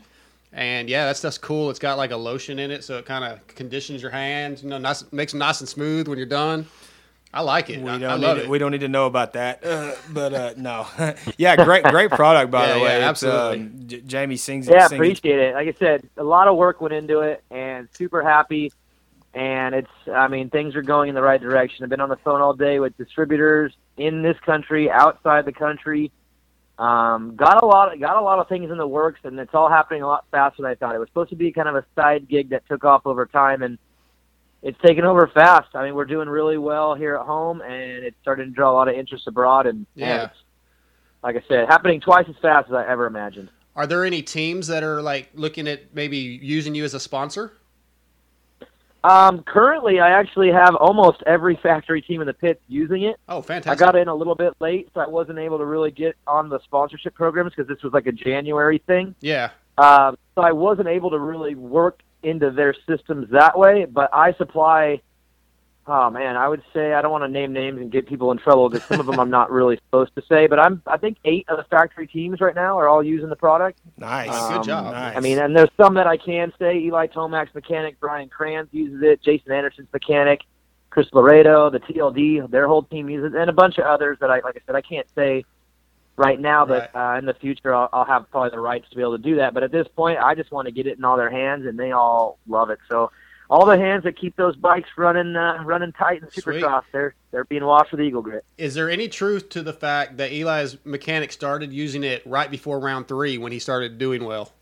and 0.53 0.89
yeah, 0.89 1.07
that 1.07 1.17
stuff's 1.17 1.39
cool. 1.39 1.71
It's 1.71 1.79
got 1.79 1.99
like 1.99 2.11
a 2.13 2.17
lotion 2.17 2.59
in 2.59 2.71
it, 2.71 2.85
so 2.85 2.99
it 2.99 3.07
kind 3.07 3.25
of 3.25 3.47
conditions 3.49 4.03
your 4.03 4.11
hands. 4.11 4.63
You 4.63 4.71
know, 4.71 4.79
nice, 4.79 5.11
makes 5.13 5.33
them 5.33 5.39
nice 5.41 5.61
and 5.61 5.69
smooth 5.69 6.09
when 6.09 6.19
you're 6.19 6.27
done. 6.27 6.67
I 7.35 7.43
like 7.43 7.71
it. 7.71 7.83
We 7.83 7.91
I, 7.91 7.99
don't 7.99 8.11
I 8.11 8.17
need 8.19 8.23
love 8.27 8.37
to, 8.37 8.45
it. 8.45 8.49
we 8.49 8.59
don't 8.59 8.71
need 8.73 8.81
to 8.81 8.89
know 8.89 9.07
about 9.07 9.35
that, 9.35 9.65
uh, 9.65 9.95
but 10.13 10.33
uh, 10.35 10.55
no, 10.57 10.87
yeah, 11.39 11.57
great 11.57 11.89
great 11.89 12.11
product 12.13 12.51
by 12.51 12.69
Yeah, 12.69 12.75
the 12.75 12.81
way. 12.81 13.03
yeah, 13.03 13.09
absolutely. 13.09 13.59
um, 13.59 13.73
J- 13.87 14.01
Jamie 14.03 14.37
sings. 14.37 14.67
Yeah, 14.67 14.87
sings 14.87 14.87
appreciate 14.87 15.39
it. 15.39 15.55
Like 15.55 15.69
I 15.69 15.75
said, 15.79 16.09
a 16.17 16.25
lot 16.25 16.49
of 16.49 16.57
work 16.57 16.81
went 16.81 16.95
into 16.95 17.21
it, 17.21 17.43
and 17.51 17.89
super 17.97 18.23
happy. 18.23 18.73
And 19.35 19.75
it's, 19.75 19.91
I 20.13 20.29
mean, 20.29 20.51
things 20.51 20.75
are 20.77 20.83
going 20.83 21.11
in 21.11 21.15
the 21.15 21.23
right 21.23 21.41
direction. 21.41 21.85
I've 21.85 21.91
been 21.91 22.01
on 22.01 22.09
the 22.09 22.17
phone 22.17 22.41
all 22.41 22.55
day 22.55 22.81
with 22.81 22.97
distributors 22.97 23.75
in 23.97 24.23
this 24.23 24.39
country, 24.41 24.91
outside 24.91 25.45
the 25.45 25.53
country. 25.53 26.11
Um, 26.79 27.37
got 27.37 27.63
a 27.63 27.67
lot, 27.67 27.99
got 27.99 28.17
a 28.17 28.21
lot 28.21 28.39
of 28.39 28.49
things 28.49 28.71
in 28.71 28.77
the 28.77 28.87
works, 28.87 29.21
and 29.25 29.39
it's 29.39 29.55
all 29.55 29.71
happening 29.71 30.03
a 30.03 30.07
lot 30.07 30.27
faster 30.31 30.63
than 30.63 30.71
I 30.71 30.75
thought. 30.75 30.95
It 30.95 30.99
was 30.99 31.09
supposed 31.09 31.31
to 31.31 31.37
be 31.37 31.51
kind 31.51 31.69
of 31.69 31.77
a 31.77 31.85
side 31.95 32.29
gig 32.29 32.51
that 32.51 32.65
took 32.69 32.85
off 32.85 33.07
over 33.07 33.25
time, 33.25 33.63
and 33.63 33.79
it's 34.63 34.79
taken 34.85 35.05
over 35.05 35.31
fast. 35.33 35.75
I 35.75 35.85
mean, 35.85 35.95
we're 35.95 36.05
doing 36.05 36.29
really 36.29 36.59
well 36.59 36.95
here 36.95 37.17
at 37.17 37.25
home, 37.25 37.63
and 37.63 38.05
it's 38.05 38.17
starting 38.21 38.47
to 38.47 38.53
draw 38.53 38.71
a 38.71 38.75
lot 38.75 38.89
of 38.89 38.95
interest 38.95 39.27
abroad. 39.27 39.67
And 39.67 39.87
Yeah. 39.95 40.23
and 40.23 40.31
like 41.23 41.37
I 41.37 41.45
said, 41.49 41.67
happening 41.69 42.01
twice 42.01 42.27
as 42.29 42.37
fast 42.43 42.69
as 42.69 42.75
I 42.75 42.87
ever 42.87 43.07
imagined. 43.07 43.49
Are 43.75 43.87
there 43.87 44.05
any 44.05 44.23
teams 44.23 44.67
that 44.69 44.83
are 44.83 45.01
like 45.03 45.31
looking 45.35 45.67
at 45.69 45.95
maybe 45.95 46.17
using 46.17 46.75
you 46.75 46.85
as 46.85 46.95
a 46.95 47.01
sponsor? 47.01 47.53
Um, 49.07 49.45
currently, 49.45 50.01
I 50.01 50.11
actually 50.11 50.51
have 50.51 50.75
almost 50.75 51.23
every 51.27 51.55
factory 51.63 52.03
team 52.03 52.21
in 52.21 52.27
the 52.27 52.33
pit 52.33 52.61
using 52.67 53.03
it. 53.03 53.21
Oh, 53.29 53.41
fantastic! 53.41 53.81
I 53.81 53.87
got 53.87 53.95
in 53.95 54.09
a 54.09 54.15
little 54.15 54.35
bit 54.35 54.55
late, 54.59 54.89
so 54.93 55.01
I 55.01 55.07
wasn't 55.07 55.39
able 55.39 55.59
to 55.59 55.65
really 55.65 55.93
get 55.93 56.17
on 56.27 56.49
the 56.49 56.59
sponsorship 56.65 57.15
programs 57.15 57.53
because 57.55 57.69
this 57.69 57.81
was 57.85 57.93
like 57.93 58.09
a 58.09 58.13
January 58.13 58.83
thing. 58.85 59.15
Yeah, 59.21 59.51
Um, 59.79 60.19
so 60.35 60.43
I 60.43 60.51
wasn't 60.51 60.89
able 60.89 61.11
to 61.11 61.21
really 61.21 61.55
work 61.55 62.03
into 62.25 62.51
their 62.51 62.75
systems 62.89 63.31
that 63.31 63.57
way. 63.57 63.85
But 63.85 64.11
I 64.13 64.33
supply. 64.33 65.01
Oh 65.89 66.11
man, 66.11 66.37
I 66.37 66.49
would 66.49 66.63
say 66.75 66.95
I 66.95 67.03
don't 67.03 67.13
want 67.13 67.23
to 67.23 67.29
name 67.29 67.53
names 67.53 67.81
and 67.81 67.93
get 67.93 68.09
people 68.09 68.33
in 68.33 68.39
trouble 68.39 68.69
because 68.69 68.85
some 68.89 68.99
of 68.99 69.07
them 69.07 69.21
I'm 69.21 69.31
not 69.31 69.53
really 69.53 69.77
supposed 69.87 70.15
to 70.17 70.23
say. 70.29 70.49
But 70.49 70.59
I'm 70.59 70.83
I 70.87 70.97
think 70.97 71.19
eight 71.25 71.49
of 71.49 71.59
the 71.59 71.65
factory 71.65 72.09
teams 72.09 72.41
right 72.41 72.57
now 72.57 72.77
are 72.77 72.89
all 72.89 73.05
using 73.05 73.29
the 73.29 73.37
product. 73.37 73.79
Nice. 73.97 74.31
Uh, 74.33 74.57
good 74.57 74.67
job. 74.67 74.93
Nice. 74.93 75.17
I 75.17 75.21
mean, 75.21 75.39
and 75.39 75.55
there's 75.55 75.71
some 75.77 75.95
that 75.95 76.09
I 76.09 76.17
can 76.17 76.53
say. 76.59 76.79
Eli 76.79 77.07
Tomac's 77.07 77.55
mechanic, 77.55 78.01
Brian 78.01 78.29
Kranz 78.29 78.69
uses 78.73 79.01
it. 79.03 79.23
Jason 79.23 79.53
Anderson's 79.53 79.89
mechanic, 79.93 80.41
Chris 80.91 81.07
Laredo, 81.13 81.71
the 81.71 81.79
TLD, 81.79 82.51
their 82.51 82.67
whole 82.67 82.83
team 82.83 83.09
uses 83.09 83.35
it, 83.35 83.41
and 83.41 83.49
a 83.49 83.53
bunch 83.53 83.79
of 83.79 83.85
others 83.85 84.19
that 84.21 84.31
I, 84.31 84.41
like 84.41 84.57
I 84.57 84.61
said, 84.67 84.75
I 84.75 84.81
can't 84.81 85.07
say 85.15 85.45
right 86.17 86.41
now. 86.41 86.67
But 86.67 86.91
uh, 86.97 87.15
in 87.17 87.27
the 87.27 87.35
future, 87.35 87.73
I'll, 87.73 87.89
I'll 87.93 88.05
have 88.05 88.29
probably 88.33 88.51
the 88.51 88.61
rights 88.61 88.91
to 88.91 88.97
be 88.97 89.03
able 89.03 89.17
to 89.19 89.23
do 89.23 89.37
that. 89.37 89.55
But 89.55 89.63
at 89.63 89.71
this 89.71 89.87
point, 89.95 90.19
I 90.19 90.35
just 90.35 90.51
want 90.51 90.67
to 90.67 90.73
get 90.73 90.89
it 90.89 90.99
in 90.99 91.05
all 91.05 91.17
their 91.17 91.31
hands, 91.31 91.65
and 91.65 91.79
they 91.79 91.93
all 91.93 92.41
love 92.49 92.71
it. 92.71 92.81
So. 92.89 93.13
All 93.49 93.65
the 93.65 93.79
hands 93.79 94.05
that 94.05 94.19
keep 94.19 94.37
those 94.37 94.57
bikes 94.57 94.89
running, 94.97 95.37
uh, 95.37 95.63
running 95.65 95.93
tight 95.93 96.23
in 96.23 96.31
Sweet. 96.31 96.63
Supercross, 96.63 96.83
they're 96.93 97.15
they're 97.31 97.45
being 97.45 97.65
washed 97.65 97.93
with 97.93 98.01
Eagle 98.01 98.23
Grit. 98.23 98.45
is 98.59 98.75
there 98.75 98.91
any 98.91 99.09
truth 99.09 99.49
to 99.51 99.63
the 99.63 99.73
fact 99.73 100.17
that 100.17 100.33
Eli's 100.33 100.77
mechanic 100.85 101.31
started 101.33 101.73
using 101.73 102.03
it 102.03 102.23
right 102.27 102.51
before 102.51 102.81
round 102.81 103.07
three 103.09 103.39
when 103.39 103.53
he 103.53 103.59
started 103.59 103.99
doing 103.99 104.25
well? 104.25 104.53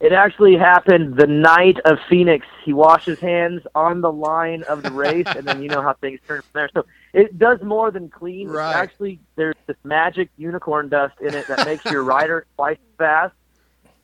It 0.00 0.12
actually 0.12 0.56
happened 0.56 1.16
the 1.16 1.26
night 1.26 1.78
of 1.84 1.98
Phoenix. 2.08 2.46
He 2.64 2.72
washed 2.72 3.04
his 3.04 3.20
hands 3.20 3.62
on 3.74 4.00
the 4.00 4.10
line 4.10 4.62
of 4.62 4.82
the 4.82 4.90
race, 4.90 5.26
and 5.26 5.46
then 5.46 5.62
you 5.62 5.68
know 5.68 5.82
how 5.82 5.92
things 5.92 6.20
turn 6.26 6.40
from 6.40 6.50
there. 6.54 6.70
So 6.72 6.86
it 7.12 7.38
does 7.38 7.60
more 7.62 7.90
than 7.90 8.08
clean. 8.08 8.48
Right. 8.48 8.74
actually, 8.74 9.20
there's 9.36 9.56
this 9.66 9.76
magic 9.84 10.30
unicorn 10.38 10.88
dust 10.88 11.20
in 11.20 11.34
it 11.34 11.46
that 11.48 11.66
makes 11.66 11.84
your 11.84 12.02
rider 12.02 12.46
twice 12.56 12.78
as 12.78 12.96
fast. 12.96 13.34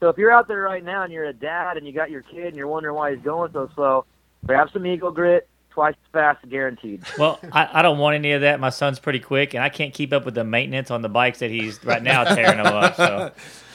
So 0.01 0.09
if 0.09 0.19
you're 0.19 0.33
out 0.33 0.49
there 0.49 0.63
right 0.63 0.85
now 0.85 1.03
and 1.03 1.13
you're 1.13 1.25
a 1.25 1.33
dad 1.33 1.77
and 1.77 1.87
you 1.87 1.93
got 1.93 2.11
your 2.11 2.23
kid 2.23 2.47
and 2.47 2.57
you're 2.57 2.69
wondering 2.69 2.95
why 2.95 3.15
he's 3.15 3.25
going 3.25 3.53
so 3.53 3.71
slow, 3.75 4.05
grab 4.45 4.69
some 4.73 4.87
Eagle 4.87 5.11
Grit, 5.11 5.49
twice 5.71 5.95
as 5.95 6.13
fast, 6.13 6.49
guaranteed. 6.49 7.03
Well, 7.19 7.39
I, 7.53 7.69
I 7.73 7.83
don't 7.83 7.99
want 7.99 8.15
any 8.15 8.33
of 8.33 8.41
that. 8.43 8.61
My 8.61 8.71
son's 8.71 8.99
pretty 8.99 9.21
quick, 9.21 9.55
and 9.55 9.63
I 9.63 9.69
can't 9.69 9.93
keep 9.93 10.13
up 10.13 10.25
with 10.25 10.35
the 10.35 10.45
maintenance 10.45 10.91
on 10.91 11.03
the 11.03 11.09
bikes 11.09 11.41
that 11.41 11.51
he's 11.51 11.83
right 11.85 12.03
now 12.03 12.25
tearing 12.25 12.63
them 12.63 12.67
up. 12.67 12.97
So 12.97 13.33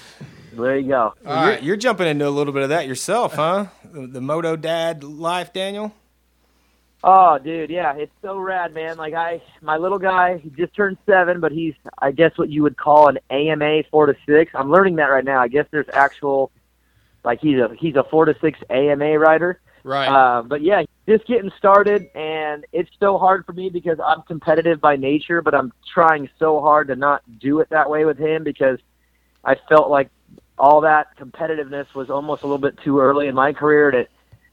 There 0.54 0.78
you 0.78 0.90
go. 0.90 1.14
All 1.26 1.44
you're, 1.44 1.54
right. 1.54 1.64
you're 1.64 1.78
jumping 1.78 2.08
into 2.08 2.28
a 2.28 2.30
little 2.30 2.54
bit 2.54 2.64
of 2.64 2.70
that 2.70 2.88
yourself, 2.88 3.36
huh? 3.36 3.68
The, 3.86 4.08
the 4.08 4.22
Moto 4.22 4.56
Dad 4.56 5.04
life, 5.04 5.54
Daniel. 5.54 5.94
Oh, 7.04 7.40
dude, 7.40 7.72
yeah, 7.72 7.96
it's 7.96 8.12
so 8.22 8.38
rad, 8.38 8.74
man. 8.74 8.98
Like 8.98 9.16
I, 9.16 9.42
my 9.62 9.78
little 9.78 9.98
guy, 9.98 10.38
he 10.38 10.50
just 10.52 10.76
turned 10.76 10.98
seven, 11.06 11.40
but 11.40 11.52
he's, 11.52 11.74
I 11.98 12.12
guess, 12.12 12.38
what 12.38 12.50
you 12.50 12.62
would 12.62 12.78
call 12.78 13.08
an 13.08 13.18
AMA 13.32 13.84
four 13.90 14.06
to 14.06 14.16
six. 14.28 14.52
I'm 14.54 14.70
learning 14.70 14.98
that 14.98 15.08
right 15.08 15.26
now. 15.26 15.42
I 15.42 15.48
guess 15.48 15.66
there's 15.72 15.90
actual, 15.92 16.52
like 17.24 17.40
he's 17.40 17.58
a 17.58 17.72
he's 17.80 17.96
a 17.96 18.04
four 18.04 18.26
to 18.26 18.36
six 18.40 18.60
AMA 18.70 19.18
rider. 19.18 19.60
Right. 19.84 20.08
Uh, 20.08 20.44
but 20.44 20.62
yeah, 20.62 20.84
just 21.08 21.26
getting 21.26 21.52
started, 21.58 22.08
and 22.14 22.66
it's 22.72 22.92
so 23.00 23.18
hard 23.18 23.48
for 23.48 23.54
me 23.54 23.70
because 23.70 24.00
I'm 24.04 24.22
competitive 24.24 24.80
by 24.80 24.96
nature, 24.96 25.42
but 25.42 25.56
I'm 25.56 25.74
trying 25.92 26.30
so 26.38 26.62
hard 26.62 26.88
to 26.90 26.96
not 26.96 27.24
do 27.40 27.62
it 27.62 27.70
that 27.72 27.90
way 27.90 28.06
with 28.06 28.20
him 28.20 28.44
because 28.44 28.78
I 29.44 29.56
felt 29.70 29.90
like 29.90 30.10
all 30.60 30.82
that 30.82 31.18
competitiveness 31.18 31.92
was 31.96 32.12
almost 32.12 32.44
a 32.44 32.46
little 32.46 32.60
bit 32.60 32.78
too 32.84 33.00
early 33.00 33.28
in 33.28 33.34
my 33.34 33.54
career. 33.54 33.90
To, 33.90 34.08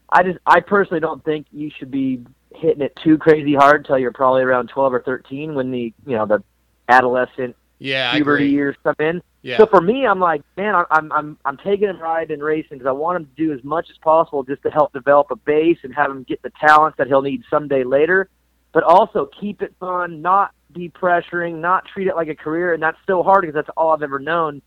I 0.09 0.23
just, 0.23 0.39
I 0.47 0.61
personally 0.61 0.99
don't 0.99 1.23
think 1.23 1.45
you 1.51 1.69
should 1.77 1.91
be 1.91 2.25
hitting 2.55 2.81
it 2.81 2.97
too 3.03 3.17
crazy 3.17 3.53
hard 3.53 3.85
till 3.85 3.97
you're 3.97 4.11
probably 4.11 4.41
around 4.41 4.69
12 4.69 4.93
or 4.93 5.01
13 5.01 5.55
when 5.55 5.71
the, 5.71 5.93
you 6.05 6.15
know, 6.15 6.25
the 6.25 6.43
adolescent 6.87 7.55
yeah, 7.79 8.13
puberty 8.13 8.49
years 8.49 8.75
come 8.83 8.95
in. 8.99 9.21
Yeah. 9.41 9.57
So 9.57 9.65
for 9.65 9.79
me, 9.79 10.05
I'm 10.05 10.19
like, 10.19 10.41
man, 10.57 10.75
I'm 10.75 11.11
I'm 11.11 11.37
I'm, 11.45 11.57
taking 11.57 11.87
him 11.87 11.99
ride 11.99 12.29
in 12.29 12.41
racing 12.41 12.77
because 12.77 12.87
I 12.87 12.91
want 12.91 13.17
him 13.17 13.25
to 13.25 13.31
do 13.47 13.53
as 13.53 13.63
much 13.63 13.89
as 13.89 13.97
possible 13.97 14.43
just 14.43 14.61
to 14.63 14.69
help 14.69 14.91
develop 14.91 15.31
a 15.31 15.37
base 15.37 15.77
and 15.83 15.95
have 15.95 16.11
him 16.11 16.23
get 16.23 16.41
the 16.41 16.51
talents 16.59 16.97
that 16.97 17.07
he'll 17.07 17.21
need 17.21 17.43
someday 17.49 17.85
later, 17.85 18.29
but 18.73 18.83
also 18.83 19.29
keep 19.39 19.61
it 19.61 19.73
fun, 19.79 20.21
not 20.21 20.51
be 20.73 20.89
pressuring, 20.89 21.59
not 21.59 21.85
treat 21.85 22.07
it 22.07 22.15
like 22.15 22.27
a 22.27 22.35
career, 22.35 22.73
and 22.73 22.83
that's 22.83 22.97
so 23.07 23.23
hard 23.23 23.41
because 23.41 23.55
that's 23.55 23.69
all 23.77 23.91
I've 23.91 24.03
ever 24.03 24.19
known. 24.19 24.61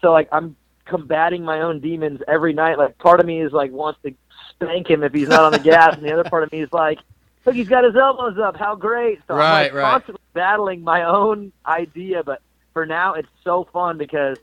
So 0.00 0.10
like 0.10 0.28
I'm 0.32 0.56
combating 0.84 1.44
my 1.44 1.60
own 1.60 1.78
demons 1.78 2.20
every 2.26 2.52
night. 2.52 2.76
Like 2.76 2.98
part 2.98 3.20
of 3.20 3.26
me 3.26 3.40
is 3.40 3.52
like 3.52 3.70
wants 3.70 4.00
to 4.02 4.12
spank 4.50 4.90
him 4.90 5.04
if 5.04 5.12
he's 5.12 5.28
not 5.28 5.44
on 5.44 5.52
the 5.52 5.60
gas, 5.60 5.96
and 5.96 6.04
the 6.04 6.12
other 6.12 6.28
part 6.28 6.42
of 6.42 6.50
me 6.50 6.60
is 6.60 6.72
like, 6.72 6.98
look, 7.48 7.56
he's 7.56 7.68
got 7.68 7.84
his 7.84 7.96
elbows 7.96 8.38
up. 8.38 8.56
How 8.56 8.74
great! 8.74 9.20
So 9.26 9.34
I'm 9.34 9.40
Right, 9.40 9.62
like 9.64 9.72
right. 9.74 9.90
constantly 9.92 10.22
battling 10.34 10.82
my 10.82 11.02
own 11.04 11.52
idea, 11.66 12.22
but 12.22 12.40
for 12.72 12.86
now 12.86 13.14
it's 13.14 13.28
so 13.44 13.68
fun 13.72 13.98
because 13.98 14.36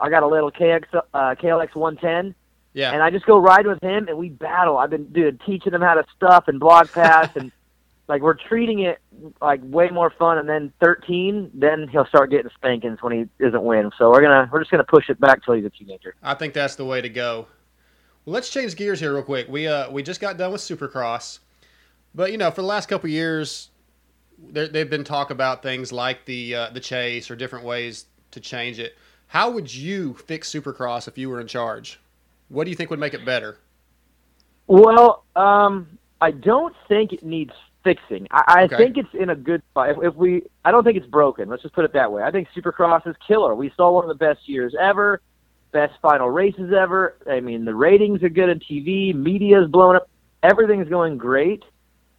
I 0.00 0.10
got 0.10 0.22
a 0.22 0.26
little 0.26 0.50
KX 0.50 0.84
uh, 0.94 1.00
KLX 1.34 1.74
110, 1.74 2.34
yeah. 2.74 2.92
and 2.92 3.02
I 3.02 3.10
just 3.10 3.26
go 3.26 3.38
ride 3.38 3.66
with 3.66 3.82
him 3.82 4.08
and 4.08 4.18
we 4.18 4.28
battle. 4.28 4.76
I've 4.78 4.90
been 4.90 5.06
dude 5.06 5.40
teaching 5.46 5.72
him 5.72 5.80
how 5.80 5.94
to 5.94 6.04
stuff 6.16 6.48
and 6.48 6.58
block 6.60 6.92
pass 6.92 7.34
and 7.36 7.52
like 8.08 8.22
we're 8.22 8.34
treating 8.34 8.80
it 8.80 8.98
like 9.40 9.60
way 9.62 9.88
more 9.88 10.10
fun. 10.10 10.38
And 10.38 10.48
then 10.48 10.72
13, 10.80 11.50
then 11.54 11.88
he'll 11.88 12.06
start 12.06 12.30
getting 12.30 12.50
spankings 12.54 13.02
when 13.02 13.12
he 13.12 13.44
isn't 13.44 13.62
winning. 13.62 13.90
So 13.98 14.10
we're 14.10 14.22
gonna 14.22 14.48
we're 14.52 14.60
just 14.60 14.70
gonna 14.70 14.84
push 14.84 15.08
it 15.08 15.20
back 15.20 15.44
till 15.44 15.54
he's 15.54 15.64
a 15.64 15.70
teenager. 15.70 16.14
I 16.22 16.34
think 16.34 16.54
that's 16.54 16.76
the 16.76 16.84
way 16.84 17.00
to 17.00 17.08
go. 17.08 17.46
Well, 18.24 18.34
let's 18.34 18.50
change 18.50 18.74
gears 18.76 19.00
here 19.00 19.14
real 19.14 19.22
quick. 19.22 19.48
We 19.48 19.66
uh 19.68 19.90
we 19.90 20.02
just 20.02 20.20
got 20.20 20.36
done 20.36 20.52
with 20.52 20.60
Supercross, 20.60 21.38
but 22.16 22.32
you 22.32 22.38
know 22.38 22.50
for 22.50 22.62
the 22.62 22.68
last 22.68 22.88
couple 22.88 23.10
years, 23.10 23.70
there, 24.38 24.68
they've 24.68 24.90
been 24.90 25.04
talk 25.04 25.30
about 25.30 25.62
things 25.62 25.92
like 25.92 26.24
the 26.26 26.54
uh, 26.56 26.70
the 26.70 26.80
chase 26.80 27.30
or 27.30 27.36
different 27.36 27.64
ways 27.64 28.06
to 28.32 28.40
change 28.40 28.80
it. 28.80 28.96
How 29.28 29.50
would 29.50 29.74
you 29.74 30.14
fix 30.14 30.50
Supercross 30.52 31.08
if 31.08 31.18
you 31.18 31.30
were 31.30 31.40
in 31.40 31.48
charge? 31.48 32.00
What 32.48 32.64
do 32.64 32.70
you 32.70 32.76
think 32.76 32.90
would 32.90 33.00
make 33.00 33.14
it 33.14 33.24
better? 33.24 33.58
Well, 34.66 35.24
um, 35.36 35.98
I 36.20 36.30
don't 36.32 36.74
think 36.88 37.12
it 37.12 37.22
needs 37.22 37.52
fixing. 37.84 38.26
I, 38.30 38.42
I 38.64 38.68
Okay. 38.68 38.76
think 38.76 38.96
it's 38.96 39.08
in 39.14 39.30
a 39.30 39.36
good 39.36 39.62
spot. 39.70 39.90
If, 39.90 39.98
if 40.02 40.14
we, 40.14 40.42
I 40.64 40.70
don't 40.72 40.84
think 40.84 40.96
it's 40.96 41.06
broken. 41.06 41.48
Let's 41.48 41.62
just 41.62 41.74
put 41.74 41.84
it 41.84 41.92
that 41.92 42.10
way. 42.12 42.22
I 42.22 42.30
think 42.30 42.48
Supercross 42.56 43.06
is 43.06 43.14
killer. 43.26 43.54
We 43.54 43.72
saw 43.76 43.92
one 43.92 44.04
of 44.04 44.08
the 44.08 44.24
best 44.24 44.48
years 44.48 44.74
ever, 44.80 45.20
best 45.72 45.94
final 46.02 46.28
races 46.30 46.72
ever. 46.76 47.16
I 47.30 47.40
mean, 47.40 47.64
the 47.64 47.74
ratings 47.74 48.22
are 48.22 48.28
good 48.28 48.50
on 48.50 48.60
TV. 48.60 49.14
Media 49.14 49.62
is 49.62 49.70
blowing 49.70 49.96
up. 49.96 50.08
Everything's 50.42 50.88
going 50.88 51.18
great, 51.18 51.64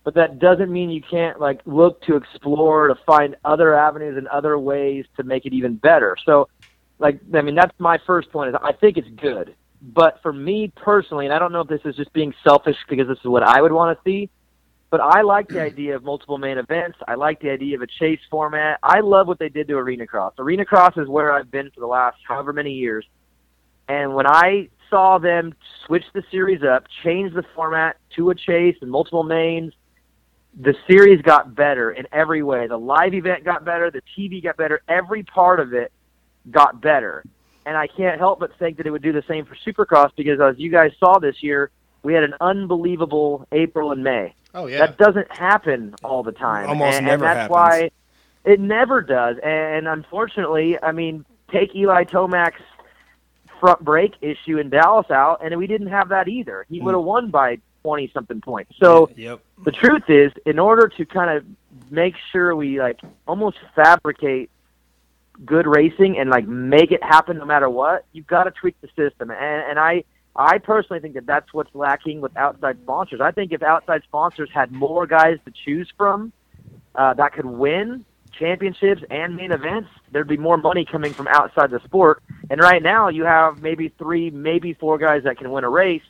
but 0.08 0.14
that 0.14 0.40
doesn't 0.40 0.72
mean 0.72 0.90
you 0.90 1.02
can't 1.02 1.38
like 1.38 1.60
look 1.66 2.02
to 2.04 2.16
explore 2.16 2.88
to 2.88 2.96
find 3.06 3.36
other 3.44 3.76
avenues 3.76 4.16
and 4.16 4.26
other 4.30 4.58
ways 4.58 5.04
to 5.18 5.24
make 5.24 5.46
it 5.46 5.52
even 5.52 5.76
better. 5.76 6.16
So, 6.26 6.48
like, 6.98 7.20
I 7.34 7.42
mean, 7.42 7.56
that's 7.56 7.78
my 7.78 8.00
first 8.08 8.32
point. 8.32 8.48
Is 8.48 8.56
I 8.64 8.72
think 8.72 8.96
it's 8.96 9.10
good. 9.22 9.54
But 9.82 10.22
for 10.22 10.32
me 10.32 10.72
personally, 10.78 11.26
and 11.26 11.34
I 11.34 11.40
don't 11.40 11.52
know 11.52 11.60
if 11.60 11.68
this 11.68 11.82
is 11.84 11.94
just 11.98 12.14
being 12.14 12.34
selfish 12.42 12.78
because 12.88 13.10
this 13.10 13.18
is 13.18 13.26
what 13.26 13.44
I 13.44 13.62
would 13.62 13.74
want 13.74 14.00
to 14.00 14.10
see, 14.10 14.30
but 14.92 15.02
I 15.02 15.24
like 15.24 15.50
the 15.50 15.62
idea 15.62 15.98
of 15.98 16.06
multiple 16.06 16.38
main 16.38 16.58
events. 16.58 16.98
I 17.06 17.16
like 17.16 17.42
the 17.42 17.50
idea 17.50 17.76
of 17.76 17.82
a 17.82 17.88
chase 17.88 18.22
format. 18.32 18.80
I 18.84 19.02
love 19.02 19.28
what 19.28 19.40
they 19.40 19.50
did 19.50 19.68
to 19.68 19.74
Arena 19.74 20.08
Cross. 20.08 20.36
Arena 20.40 20.64
Cross 20.64 20.96
is 20.96 21.10
where 21.10 21.34
I've 21.34 21.52
been 21.52 21.70
for 21.72 21.82
the 21.82 21.86
last 21.86 22.16
however 22.26 22.54
many 22.54 22.72
years. 22.72 23.06
And 23.90 24.16
when 24.16 24.26
I 24.26 24.70
saw 24.90 25.18
them 25.18 25.54
switch 25.86 26.06
the 26.14 26.24
series 26.32 26.64
up, 26.64 26.86
change 27.04 27.34
the 27.34 27.44
format 27.54 27.98
to 28.16 28.30
a 28.30 28.36
chase 28.36 28.78
and 28.80 28.90
multiple 28.90 29.24
mains, 29.24 29.74
the 30.60 30.76
series 30.88 31.22
got 31.22 31.54
better 31.54 31.92
in 31.92 32.08
every 32.12 32.42
way. 32.42 32.68
The 32.68 32.78
live 32.78 33.14
event 33.14 33.44
got 33.44 33.64
better, 33.64 33.92
the 33.92 34.02
TV 34.18 34.44
got 34.44 34.58
better, 34.58 34.82
every 34.88 35.24
part 35.24 35.60
of 35.60 35.74
it 35.74 35.92
got 36.50 36.82
better. 36.82 37.24
And 37.66 37.78
I 37.78 37.88
can't 37.88 38.18
help 38.20 38.40
but 38.40 38.58
think 38.58 38.78
that 38.78 38.88
it 38.88 38.92
would 38.92 39.04
do 39.04 39.12
the 39.12 39.24
same 39.28 39.46
for 39.46 39.56
Supercross 39.56 40.12
because 40.16 40.40
as 40.40 40.58
you 40.58 40.72
guys 40.72 40.92
saw 41.00 41.20
this 41.20 41.44
year, 41.44 41.70
we 42.02 42.14
had 42.14 42.24
an 42.24 42.34
unbelievable 42.40 43.46
April 43.52 43.92
and 43.92 44.04
May. 44.04 44.34
Oh 44.54 44.68
yeah, 44.68 44.80
That 44.80 44.98
doesn't 44.98 45.32
happen 45.32 45.94
all 46.04 46.24
the 46.24 46.32
time. 46.32 46.70
Almost 46.70 46.98
and, 46.98 47.06
never 47.06 47.26
and 47.26 47.30
that's 47.30 47.52
happens. 47.52 47.52
why 47.52 47.92
it 48.46 48.60
never 48.60 49.02
does. 49.02 49.38
And 49.44 49.88
unfortunately, 49.88 50.82
I 50.82 50.92
mean, 50.94 51.26
take 51.52 51.76
Eli 51.76 52.06
Tomac's 52.06 52.62
front 53.60 53.84
brake 53.84 54.14
issue 54.22 54.58
in 54.58 54.70
Dallas 54.70 55.12
out, 55.12 55.44
and 55.44 55.56
we 55.58 55.68
didn't 55.68 55.88
have 55.88 56.10
that 56.10 56.28
either. 56.28 56.66
He 56.70 56.80
mm. 56.80 56.84
would 56.84 56.96
have 56.96 57.04
won 57.04 57.30
by 57.30 57.60
20 57.88 58.12
something 58.14 58.42
points. 58.42 58.74
So 58.84 59.10
Yep. 59.16 59.40
the 59.64 59.72
truth 59.72 60.10
is, 60.10 60.34
in 60.46 60.60
order 60.60 60.90
to 60.90 61.06
kind 61.06 61.38
of 61.38 61.46
make 61.90 62.16
sure 62.34 62.54
we 62.54 62.82
like 62.82 63.00
almost 63.26 63.56
fabricate 63.76 64.50
good 65.46 65.66
racing 65.66 66.18
and 66.18 66.30
like 66.30 66.46
make 66.46 66.92
it 66.92 67.02
happen 67.02 67.38
no 67.38 67.46
matter 67.46 67.70
what, 67.70 68.04
you've 68.12 68.28
got 68.28 68.44
to 68.44 68.52
tweak 68.52 68.76
the 68.82 68.90
system. 68.90 69.32
And 69.32 69.64
and 69.70 69.80
I 69.80 70.04
I 70.36 70.58
personally 70.58 71.00
think 71.00 71.14
that 71.14 71.26
that's 71.26 71.54
what's 71.54 71.74
lacking 71.74 72.20
with 72.20 72.36
outside 72.36 72.78
sponsors. 72.84 73.22
I 73.22 73.32
think 73.32 73.54
if 73.54 73.64
outside 73.64 74.04
sponsors 74.04 74.50
had 74.54 74.70
more 74.74 75.08
guys 75.08 75.38
to 75.46 75.54
choose 75.64 75.90
from 75.96 76.34
uh, 76.94 77.14
that 77.14 77.32
could 77.36 77.46
win, 77.46 78.04
championships 78.38 79.02
and 79.10 79.38
main 79.38 79.54
events, 79.54 79.88
there'd 80.12 80.28
be 80.28 80.36
more 80.36 80.58
money 80.58 80.84
coming 80.84 81.14
from 81.14 81.28
outside 81.30 81.72
the 81.72 81.80
sport. 81.86 82.22
And 82.50 82.60
right 82.60 82.84
now, 82.84 83.08
you 83.08 83.24
have 83.24 83.62
maybe 83.62 83.94
three, 83.98 84.30
maybe 84.30 84.74
four 84.74 84.98
guys 84.98 85.24
that 85.24 85.38
can 85.38 85.50
win 85.52 85.64
a 85.64 85.70
race. 85.70 86.02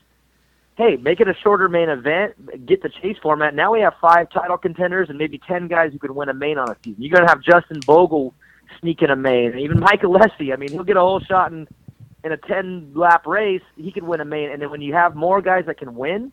Hey, 0.77 0.95
make 0.95 1.19
it 1.19 1.27
a 1.27 1.33
shorter 1.33 1.67
main 1.67 1.89
event, 1.89 2.67
get 2.67 2.83
the 2.83 2.89
chase 2.89 3.17
format. 3.19 3.55
Now 3.55 3.73
we 3.73 3.81
have 3.81 3.95
five 3.99 4.29
title 4.29 4.59
contenders 4.59 5.09
and 5.09 5.17
maybe 5.17 5.39
10 5.39 5.67
guys 5.67 5.91
who 5.91 5.97
can 5.97 6.13
win 6.13 6.29
a 6.29 6.35
main 6.35 6.59
on 6.59 6.69
a 6.69 6.75
season. 6.83 7.01
You're 7.01 7.17
going 7.17 7.25
to 7.25 7.29
have 7.29 7.41
Justin 7.41 7.79
Bogle 7.79 8.35
sneaking 8.79 9.09
a 9.09 9.15
main, 9.15 9.57
even 9.57 9.79
Michael 9.79 10.13
Alessi. 10.13 10.53
I 10.53 10.55
mean, 10.55 10.69
he'll 10.69 10.83
get 10.83 10.95
a 10.95 10.99
whole 10.99 11.19
shot 11.19 11.51
in, 11.51 11.67
in 12.23 12.31
a 12.31 12.37
10 12.37 12.91
lap 12.93 13.25
race. 13.25 13.63
He 13.75 13.91
could 13.91 14.03
win 14.03 14.21
a 14.21 14.25
main. 14.25 14.51
And 14.51 14.61
then 14.61 14.69
when 14.69 14.81
you 14.81 14.93
have 14.93 15.15
more 15.15 15.41
guys 15.41 15.65
that 15.65 15.79
can 15.79 15.95
win, 15.95 16.31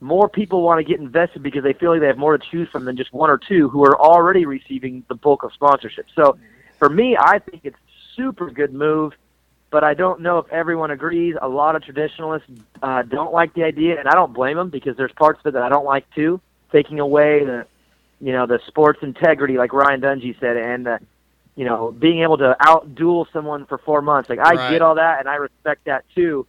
more 0.00 0.26
people 0.26 0.62
want 0.62 0.78
to 0.78 0.84
get 0.90 0.98
invested 0.98 1.42
because 1.42 1.62
they 1.62 1.74
feel 1.74 1.90
like 1.90 2.00
they 2.00 2.06
have 2.06 2.16
more 2.16 2.38
to 2.38 2.46
choose 2.50 2.70
from 2.70 2.86
than 2.86 2.96
just 2.96 3.12
one 3.12 3.28
or 3.28 3.36
two 3.36 3.68
who 3.68 3.84
are 3.84 4.00
already 4.00 4.46
receiving 4.46 5.04
the 5.08 5.14
bulk 5.14 5.42
of 5.42 5.52
sponsorship. 5.52 6.06
So 6.14 6.38
for 6.78 6.88
me, 6.88 7.14
I 7.20 7.40
think 7.40 7.60
it's 7.64 7.76
super 8.14 8.50
good 8.50 8.72
move, 8.72 9.12
but 9.70 9.84
I 9.84 9.94
don't 9.94 10.20
know 10.20 10.38
if 10.38 10.48
everyone 10.50 10.90
agrees. 10.90 11.34
A 11.40 11.48
lot 11.48 11.76
of 11.76 11.82
traditionalists 11.82 12.48
uh, 12.82 13.02
don't 13.02 13.32
like 13.32 13.54
the 13.54 13.64
idea, 13.64 13.98
and 13.98 14.08
I 14.08 14.12
don't 14.12 14.32
blame 14.32 14.56
them 14.56 14.70
because 14.70 14.96
there's 14.96 15.12
parts 15.12 15.40
of 15.44 15.48
it 15.48 15.52
that 15.54 15.62
I 15.62 15.68
don't 15.68 15.84
like 15.84 16.08
too. 16.14 16.40
Taking 16.72 17.00
away 17.00 17.44
the, 17.44 17.66
you 18.20 18.32
know, 18.32 18.46
the 18.46 18.60
sports 18.66 19.00
integrity, 19.02 19.56
like 19.56 19.72
Ryan 19.72 20.00
Dungey 20.00 20.38
said, 20.40 20.56
and 20.56 20.86
the, 20.86 21.00
you 21.56 21.64
know, 21.64 21.90
being 21.92 22.22
able 22.22 22.38
to 22.38 22.56
outduel 22.60 23.26
someone 23.32 23.66
for 23.66 23.78
four 23.78 24.02
months. 24.02 24.28
Like 24.28 24.38
I 24.40 24.54
Right. 24.54 24.70
get 24.70 24.82
all 24.82 24.94
that, 24.96 25.20
and 25.20 25.28
I 25.28 25.36
respect 25.36 25.84
that 25.86 26.04
too. 26.14 26.46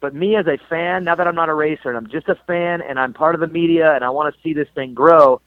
But 0.00 0.14
me 0.14 0.36
as 0.36 0.46
a 0.46 0.58
fan, 0.68 1.04
now 1.04 1.14
that 1.14 1.26
I'm 1.26 1.34
not 1.34 1.50
a 1.50 1.54
racer 1.54 1.88
and 1.88 1.96
I'm 1.96 2.08
just 2.08 2.28
a 2.28 2.34
fan 2.46 2.80
and 2.80 2.98
I'm 2.98 3.12
part 3.12 3.34
of 3.34 3.40
the 3.42 3.46
media 3.46 3.94
and 3.94 4.02
I 4.02 4.08
want 4.08 4.34
to 4.34 4.40
see 4.40 4.54
this 4.54 4.68
thing 4.74 4.94
grow, 4.94 5.42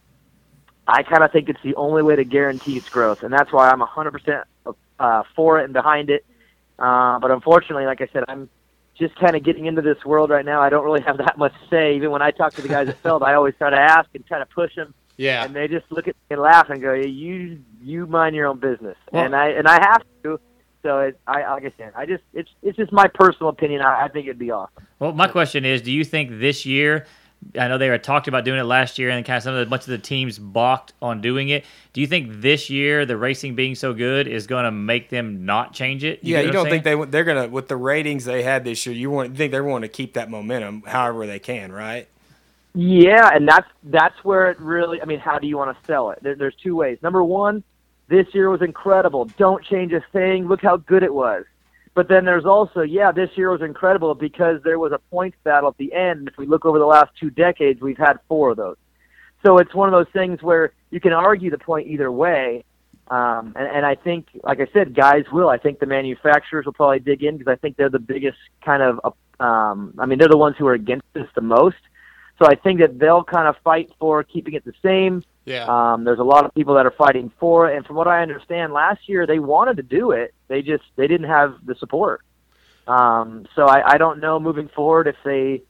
I 0.87 1.01
kind 1.01 1.23
of 1.23 1.31
think 1.31 1.49
it's 1.49 1.59
the 1.63 1.75
only 1.75 2.03
way 2.03 2.15
to 2.15 2.23
guarantee 2.23 2.77
its 2.77 2.89
growth, 2.89 3.23
and 3.23 3.33
that's 3.33 3.51
why 3.51 3.69
I'm 3.69 3.79
100% 3.79 4.43
uh, 4.99 5.23
for 5.35 5.59
it 5.59 5.63
and 5.63 5.73
behind 5.73 6.09
it. 6.09 6.25
Uh, 6.79 7.19
but 7.19 7.31
unfortunately, 7.31 7.85
like 7.85 8.01
I 8.01 8.07
said, 8.11 8.23
I'm 8.27 8.49
just 8.97 9.15
kind 9.15 9.35
of 9.35 9.43
getting 9.43 9.65
into 9.65 9.81
this 9.81 10.03
world 10.05 10.29
right 10.29 10.45
now. 10.45 10.61
I 10.61 10.69
don't 10.69 10.83
really 10.85 11.01
have 11.01 11.17
that 11.17 11.37
much 11.37 11.53
to 11.53 11.67
say. 11.69 11.95
Even 11.95 12.11
when 12.11 12.21
I 12.21 12.31
talk 12.31 12.53
to 12.55 12.61
the 12.61 12.67
guys 12.67 12.87
at 12.89 12.97
Feld, 12.99 13.23
I 13.23 13.33
always 13.35 13.55
try 13.57 13.69
to 13.69 13.79
ask 13.79 14.09
and 14.13 14.25
try 14.25 14.39
to 14.39 14.45
push 14.45 14.75
them, 14.75 14.93
Yeah. 15.17 15.43
and 15.43 15.55
they 15.55 15.67
just 15.67 15.85
look 15.91 16.07
at 16.07 16.15
me 16.15 16.21
and 16.35 16.41
laugh 16.41 16.69
and 16.69 16.81
go, 16.81 16.93
"You, 16.93 17.59
you 17.81 18.05
mind 18.07 18.35
your 18.35 18.47
own 18.47 18.59
business," 18.59 18.97
Well- 19.11 19.25
and 19.25 19.35
I 19.35 19.49
and 19.49 19.67
I 19.67 19.73
have 19.81 20.03
to. 20.23 20.39
So 20.83 20.99
it, 20.99 21.17
I, 21.25 21.49
like 21.53 21.63
I 21.63 21.71
said, 21.77 21.93
I 21.95 22.05
just 22.05 22.23
it's 22.33 22.49
it's 22.61 22.77
just 22.77 22.91
my 22.91 23.07
personal 23.07 23.49
opinion. 23.49 23.81
I, 23.81 24.03
I 24.03 24.07
think 24.09 24.25
it'd 24.25 24.37
be 24.37 24.51
awesome. 24.51 24.85
Well, 24.99 25.13
my 25.13 25.27
question 25.27 25.63
is, 25.63 25.81
do 25.81 25.91
you 25.91 26.03
think 26.03 26.39
this 26.39 26.65
year? 26.65 27.05
I 27.57 27.67
know 27.67 27.77
they 27.77 27.89
were 27.89 27.97
talked 27.97 28.27
about 28.27 28.45
doing 28.45 28.59
it 28.59 28.63
last 28.63 28.99
year, 28.99 29.09
and 29.09 29.25
kind 29.25 29.37
of 29.37 29.43
some 29.43 29.55
of 29.55 29.65
the 29.65 29.69
much 29.69 29.81
of 29.81 29.87
the 29.87 29.97
teams 29.97 30.39
balked 30.39 30.93
on 31.01 31.21
doing 31.21 31.49
it. 31.49 31.65
Do 31.93 32.01
you 32.01 32.07
think 32.07 32.41
this 32.41 32.69
year 32.69 33.05
the 33.05 33.17
racing 33.17 33.55
being 33.55 33.75
so 33.75 33.93
good 33.93 34.27
is 34.27 34.47
going 34.47 34.65
to 34.65 34.71
make 34.71 35.09
them 35.09 35.45
not 35.45 35.73
change 35.73 36.03
it? 36.03 36.19
Yeah, 36.21 36.41
you 36.41 36.51
don't 36.51 36.65
I'm 36.65 36.71
think 36.71 36.83
they 36.83 37.05
they're 37.05 37.23
gonna 37.23 37.47
with 37.47 37.67
the 37.67 37.77
ratings 37.77 38.25
they 38.25 38.43
had 38.43 38.63
this 38.63 38.85
year. 38.85 38.95
You 38.95 39.09
want 39.09 39.31
you 39.31 39.35
think 39.35 39.51
they 39.51 39.61
want 39.61 39.83
to 39.83 39.89
keep 39.89 40.13
that 40.13 40.29
momentum, 40.29 40.83
however 40.85 41.27
they 41.27 41.39
can, 41.39 41.71
right? 41.71 42.07
Yeah, 42.75 43.29
and 43.33 43.47
that's 43.47 43.67
that's 43.83 44.23
where 44.23 44.49
it 44.49 44.59
really. 44.59 45.01
I 45.01 45.05
mean, 45.05 45.19
how 45.19 45.37
do 45.37 45.47
you 45.47 45.57
want 45.57 45.77
to 45.77 45.85
sell 45.85 46.09
it? 46.11 46.19
There, 46.21 46.35
there's 46.35 46.55
two 46.55 46.75
ways. 46.75 46.97
Number 47.03 47.23
one, 47.23 47.63
this 48.07 48.27
year 48.33 48.49
was 48.49 48.61
incredible. 48.61 49.25
Don't 49.37 49.63
change 49.63 49.93
a 49.93 50.03
thing. 50.11 50.47
Look 50.47 50.61
how 50.61 50.77
good 50.77 51.03
it 51.03 51.13
was. 51.13 51.45
But 51.95 52.07
then 52.07 52.25
there's 52.25 52.45
also, 52.45 52.81
yeah, 52.81 53.11
this 53.11 53.29
year 53.35 53.51
was 53.51 53.61
incredible 53.61 54.15
because 54.15 54.61
there 54.63 54.79
was 54.79 54.91
a 54.91 54.97
points 54.97 55.37
battle 55.43 55.69
at 55.69 55.77
the 55.77 55.93
end. 55.93 56.27
If 56.27 56.37
we 56.37 56.47
look 56.47 56.65
over 56.65 56.79
the 56.79 56.85
last 56.85 57.11
two 57.19 57.29
decades, 57.29 57.81
we've 57.81 57.97
had 57.97 58.19
four 58.27 58.51
of 58.51 58.57
those. 58.57 58.77
So 59.45 59.59
it's 59.59 59.75
one 59.75 59.93
of 59.93 59.93
those 59.93 60.11
things 60.11 60.41
where 60.41 60.73
you 60.89 60.99
can 60.99 61.13
argue 61.13 61.51
the 61.51 61.57
point 61.57 61.87
either 61.87 62.11
way. 62.11 62.63
Um, 63.09 63.53
and, 63.55 63.67
and 63.67 63.85
I 63.85 63.95
think, 63.95 64.27
like 64.43 64.59
I 64.59 64.67
said, 64.73 64.95
guys 64.95 65.25
will. 65.31 65.49
I 65.49 65.57
think 65.57 65.79
the 65.79 65.85
manufacturers 65.85 66.65
will 66.65 66.73
probably 66.73 66.99
dig 66.99 67.23
in 67.23 67.37
because 67.37 67.51
I 67.51 67.57
think 67.57 67.77
they're 67.77 67.89
the 67.89 67.99
biggest 67.99 68.37
kind 68.65 68.81
of. 68.81 69.13
Um, 69.39 69.93
I 69.99 70.05
mean, 70.05 70.19
they're 70.19 70.29
the 70.29 70.37
ones 70.37 70.55
who 70.57 70.65
are 70.67 70.73
against 70.73 71.05
this 71.13 71.27
the 71.35 71.41
most. 71.41 71.75
So 72.39 72.47
I 72.47 72.55
think 72.55 72.79
that 72.79 72.97
they'll 72.97 73.23
kind 73.23 73.47
of 73.47 73.55
fight 73.63 73.91
for 73.99 74.23
keeping 74.23 74.53
it 74.53 74.63
the 74.65 74.73
same. 74.81 75.23
Yeah. 75.45 75.65
Um, 75.67 76.03
there's 76.05 76.19
a 76.19 76.23
lot 76.23 76.45
of 76.45 76.53
people 76.53 76.75
that 76.75 76.85
are 76.85 76.91
fighting 76.91 77.31
for 77.39 77.69
it, 77.69 77.75
and 77.75 77.85
from 77.85 77.95
what 77.97 78.07
I 78.07 78.21
understand, 78.21 78.71
last 78.73 79.09
year 79.09 79.27
they 79.27 79.39
wanted 79.39 79.77
to 79.77 79.83
do 79.83 80.11
it. 80.11 80.33
They 80.47 80.61
just 80.61 80.83
they 80.95 81.07
didn't 81.07 81.27
have 81.27 81.55
the 81.65 81.75
support. 81.75 82.21
Um, 82.87 83.45
so 83.55 83.65
I, 83.65 83.93
I 83.93 83.97
don't 83.97 84.19
know 84.19 84.39
moving 84.39 84.69
forward 84.69 85.07
if 85.07 85.15
they 85.23 85.63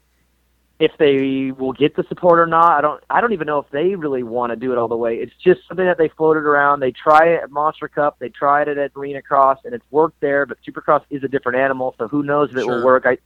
if 0.80 0.92
they 0.98 1.52
will 1.52 1.74
get 1.74 1.96
the 1.96 2.04
support 2.04 2.40
or 2.40 2.46
not. 2.48 2.78
I 2.78 2.82
don't 2.82 3.04
I 3.10 3.22
don't 3.22 3.34
even 3.34 3.48
know 3.48 3.60
if 3.60 3.70
they 3.72 3.96
really 3.96 4.24
want 4.24 4.52
to 4.52 4.56
do 4.56 4.72
it 4.72 4.78
all 4.78 4.88
the 4.88 4.98
way. 4.98 5.16
It's 5.16 5.34
just 5.44 5.62
something 5.68 5.86
that 5.86 5.98
they 5.98 6.10
floated 6.10 6.42
around. 6.42 6.80
They 6.80 6.92
try 6.92 7.30
it 7.30 7.44
at 7.44 7.52
Monster 7.52 7.88
Cup. 7.88 8.18
They 8.20 8.30
tried 8.30 8.68
it 8.68 8.78
at 8.78 8.92
Arena 8.96 9.22
Cross, 9.22 9.60
and 9.66 9.74
it's 9.74 9.86
worked 9.92 10.20
there. 10.20 10.46
But 10.46 10.58
Supercross 10.68 11.04
is 11.10 11.24
a 11.24 11.28
different 11.28 11.58
animal, 11.60 11.96
so 11.98 12.08
who 12.08 12.24
knows 12.24 12.50
if 12.52 12.58
it 12.58 12.62
Sure. 12.62 12.78
will 12.78 12.84
work. 12.84 13.06
I 13.06 13.18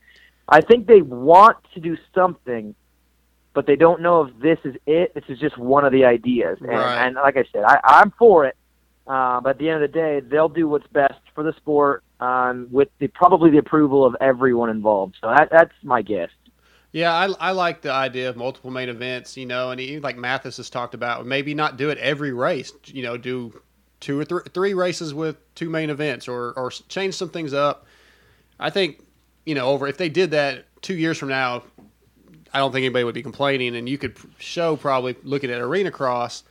I 0.48 0.60
think 0.62 0.86
they 0.86 1.02
want 1.02 1.58
to 1.74 1.80
do 1.80 1.96
something 2.14 2.74
but 3.58 3.66
they 3.66 3.74
don't 3.74 4.00
know 4.00 4.22
if 4.22 4.38
this 4.38 4.60
is 4.62 4.76
it. 4.86 5.12
This 5.16 5.24
is 5.26 5.36
just 5.40 5.58
one 5.58 5.84
of 5.84 5.90
the 5.90 6.04
ideas. 6.04 6.58
And, 6.60 6.68
Right. 6.68 7.04
and 7.04 7.16
like 7.16 7.36
I 7.36 7.44
said, 7.50 7.64
I, 7.66 7.80
I'm 7.82 8.12
for 8.12 8.46
it. 8.46 8.56
Uh, 9.04 9.40
but 9.40 9.50
at 9.50 9.58
the 9.58 9.68
end 9.68 9.82
of 9.82 9.90
the 9.90 9.98
day, 9.98 10.20
they'll 10.20 10.48
do 10.48 10.68
what's 10.68 10.86
best 10.86 11.18
for 11.34 11.42
the 11.42 11.52
sport 11.54 12.04
um, 12.20 12.68
with 12.70 12.88
the, 13.00 13.08
probably 13.08 13.50
the 13.50 13.58
approval 13.58 14.04
of 14.04 14.14
everyone 14.20 14.70
involved. 14.70 15.16
So 15.20 15.26
that, 15.26 15.48
that's 15.50 15.72
my 15.82 16.02
guess. 16.02 16.30
Yeah, 16.92 17.12
I, 17.12 17.48
I 17.48 17.50
like 17.50 17.80
the 17.80 17.90
idea 17.90 18.28
of 18.28 18.36
multiple 18.36 18.70
main 18.70 18.88
events, 18.88 19.36
you 19.36 19.46
know, 19.46 19.72
and 19.72 19.80
even 19.80 20.04
like 20.04 20.16
Mathis 20.16 20.58
has 20.58 20.70
talked 20.70 20.94
about, 20.94 21.26
maybe 21.26 21.52
not 21.52 21.76
do 21.76 21.90
it 21.90 21.98
every 21.98 22.32
race, 22.32 22.72
you 22.86 23.02
know, 23.02 23.16
do 23.16 23.60
two 23.98 24.20
or 24.20 24.24
th- 24.24 24.42
three 24.54 24.74
races 24.74 25.12
with 25.12 25.36
two 25.56 25.68
main 25.68 25.90
events 25.90 26.28
or, 26.28 26.52
or 26.52 26.70
change 26.70 27.14
some 27.14 27.28
things 27.28 27.52
up. 27.52 27.86
I 28.60 28.70
think, 28.70 29.04
you 29.44 29.56
know, 29.56 29.66
over 29.66 29.88
if 29.88 29.96
they 29.96 30.10
did 30.10 30.30
that 30.30 30.66
two 30.80 30.94
years 30.94 31.18
from 31.18 31.30
now, 31.30 31.64
I 32.52 32.58
don't 32.58 32.72
think 32.72 32.84
anybody 32.84 33.04
would 33.04 33.14
be 33.14 33.22
complaining. 33.22 33.76
And 33.76 33.88
you 33.88 33.98
could 33.98 34.16
show 34.38 34.76
probably 34.76 35.16
looking 35.22 35.50
at 35.50 35.60
Arena 35.60 35.90
Cross 35.90 36.44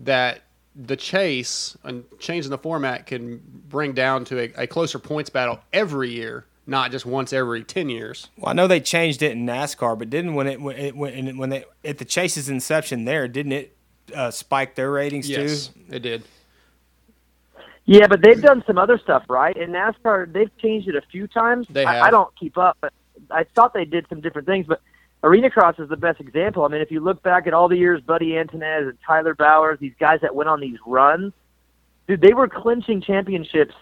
that 0.00 0.42
the 0.74 0.96
chase 0.96 1.76
and 1.84 2.04
changing 2.18 2.50
the 2.50 2.58
format 2.58 3.06
can 3.06 3.40
bring 3.68 3.92
down 3.92 4.24
to 4.26 4.38
a, 4.40 4.62
a 4.62 4.66
closer 4.66 4.98
points 4.98 5.30
battle 5.30 5.58
every 5.72 6.10
year, 6.10 6.46
not 6.66 6.90
just 6.90 7.04
once 7.04 7.32
every 7.32 7.64
10 7.64 7.88
years. 7.88 8.28
Well, 8.36 8.50
I 8.50 8.52
know 8.52 8.66
they 8.66 8.80
changed 8.80 9.22
it 9.22 9.32
in 9.32 9.44
NASCAR, 9.44 9.98
but 9.98 10.10
didn't 10.10 10.34
when 10.34 10.46
it 10.46 10.60
when 10.60 10.76
it, 10.76 10.96
when, 10.96 11.36
when 11.36 11.50
they 11.50 11.64
at 11.84 11.98
the 11.98 12.04
chase's 12.04 12.48
inception 12.48 13.04
there, 13.04 13.26
didn't 13.26 13.52
it 13.52 13.76
uh, 14.14 14.30
spike 14.30 14.74
their 14.74 14.90
ratings 14.90 15.28
Yes, 15.28 15.68
too? 15.68 15.80
it 15.90 16.00
did. 16.00 16.22
Yeah, 17.84 18.06
but 18.06 18.20
they've 18.22 18.40
done 18.40 18.62
some 18.66 18.76
other 18.76 18.98
stuff, 18.98 19.24
right? 19.30 19.56
In 19.56 19.70
NASCAR, 19.70 20.30
they've 20.30 20.54
changed 20.58 20.88
it 20.88 20.94
a 20.94 21.00
few 21.10 21.26
times. 21.26 21.66
They 21.70 21.86
I. 21.86 22.08
I 22.08 22.10
don't 22.10 22.34
keep 22.36 22.58
up, 22.58 22.76
but 22.82 22.92
I 23.30 23.44
thought 23.54 23.72
they 23.72 23.86
did 23.86 24.06
some 24.10 24.20
different 24.20 24.46
things. 24.46 24.66
But 24.66 24.82
Arena 25.22 25.50
Cross 25.50 25.78
is 25.78 25.88
the 25.88 25.96
best 25.96 26.20
example. 26.20 26.64
I 26.64 26.68
mean, 26.68 26.80
if 26.80 26.90
you 26.90 27.00
look 27.00 27.22
back 27.22 27.46
at 27.46 27.54
all 27.54 27.68
the 27.68 27.76
years 27.76 28.00
Buddy 28.00 28.30
Antunez 28.30 28.88
and 28.88 28.98
Tyler 29.04 29.34
Bowers, 29.34 29.78
these 29.80 29.94
guys 29.98 30.20
that 30.22 30.34
went 30.34 30.48
on 30.48 30.60
these 30.60 30.78
runs, 30.86 31.32
dude, 32.06 32.20
they 32.20 32.34
were 32.34 32.48
clinching 32.48 33.00
championships 33.00 33.74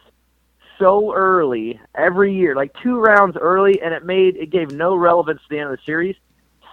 so 0.78 1.14
early 1.14 1.80
every 1.94 2.34
year, 2.34 2.54
like 2.54 2.74
two 2.82 2.98
rounds 2.98 3.36
early, 3.36 3.80
and 3.82 3.92
it 3.92 4.04
made 4.04 4.36
it 4.36 4.50
gave 4.50 4.70
no 4.70 4.94
relevance 4.94 5.40
to 5.42 5.48
the 5.50 5.58
end 5.58 5.70
of 5.70 5.76
the 5.76 5.82
series. 5.84 6.16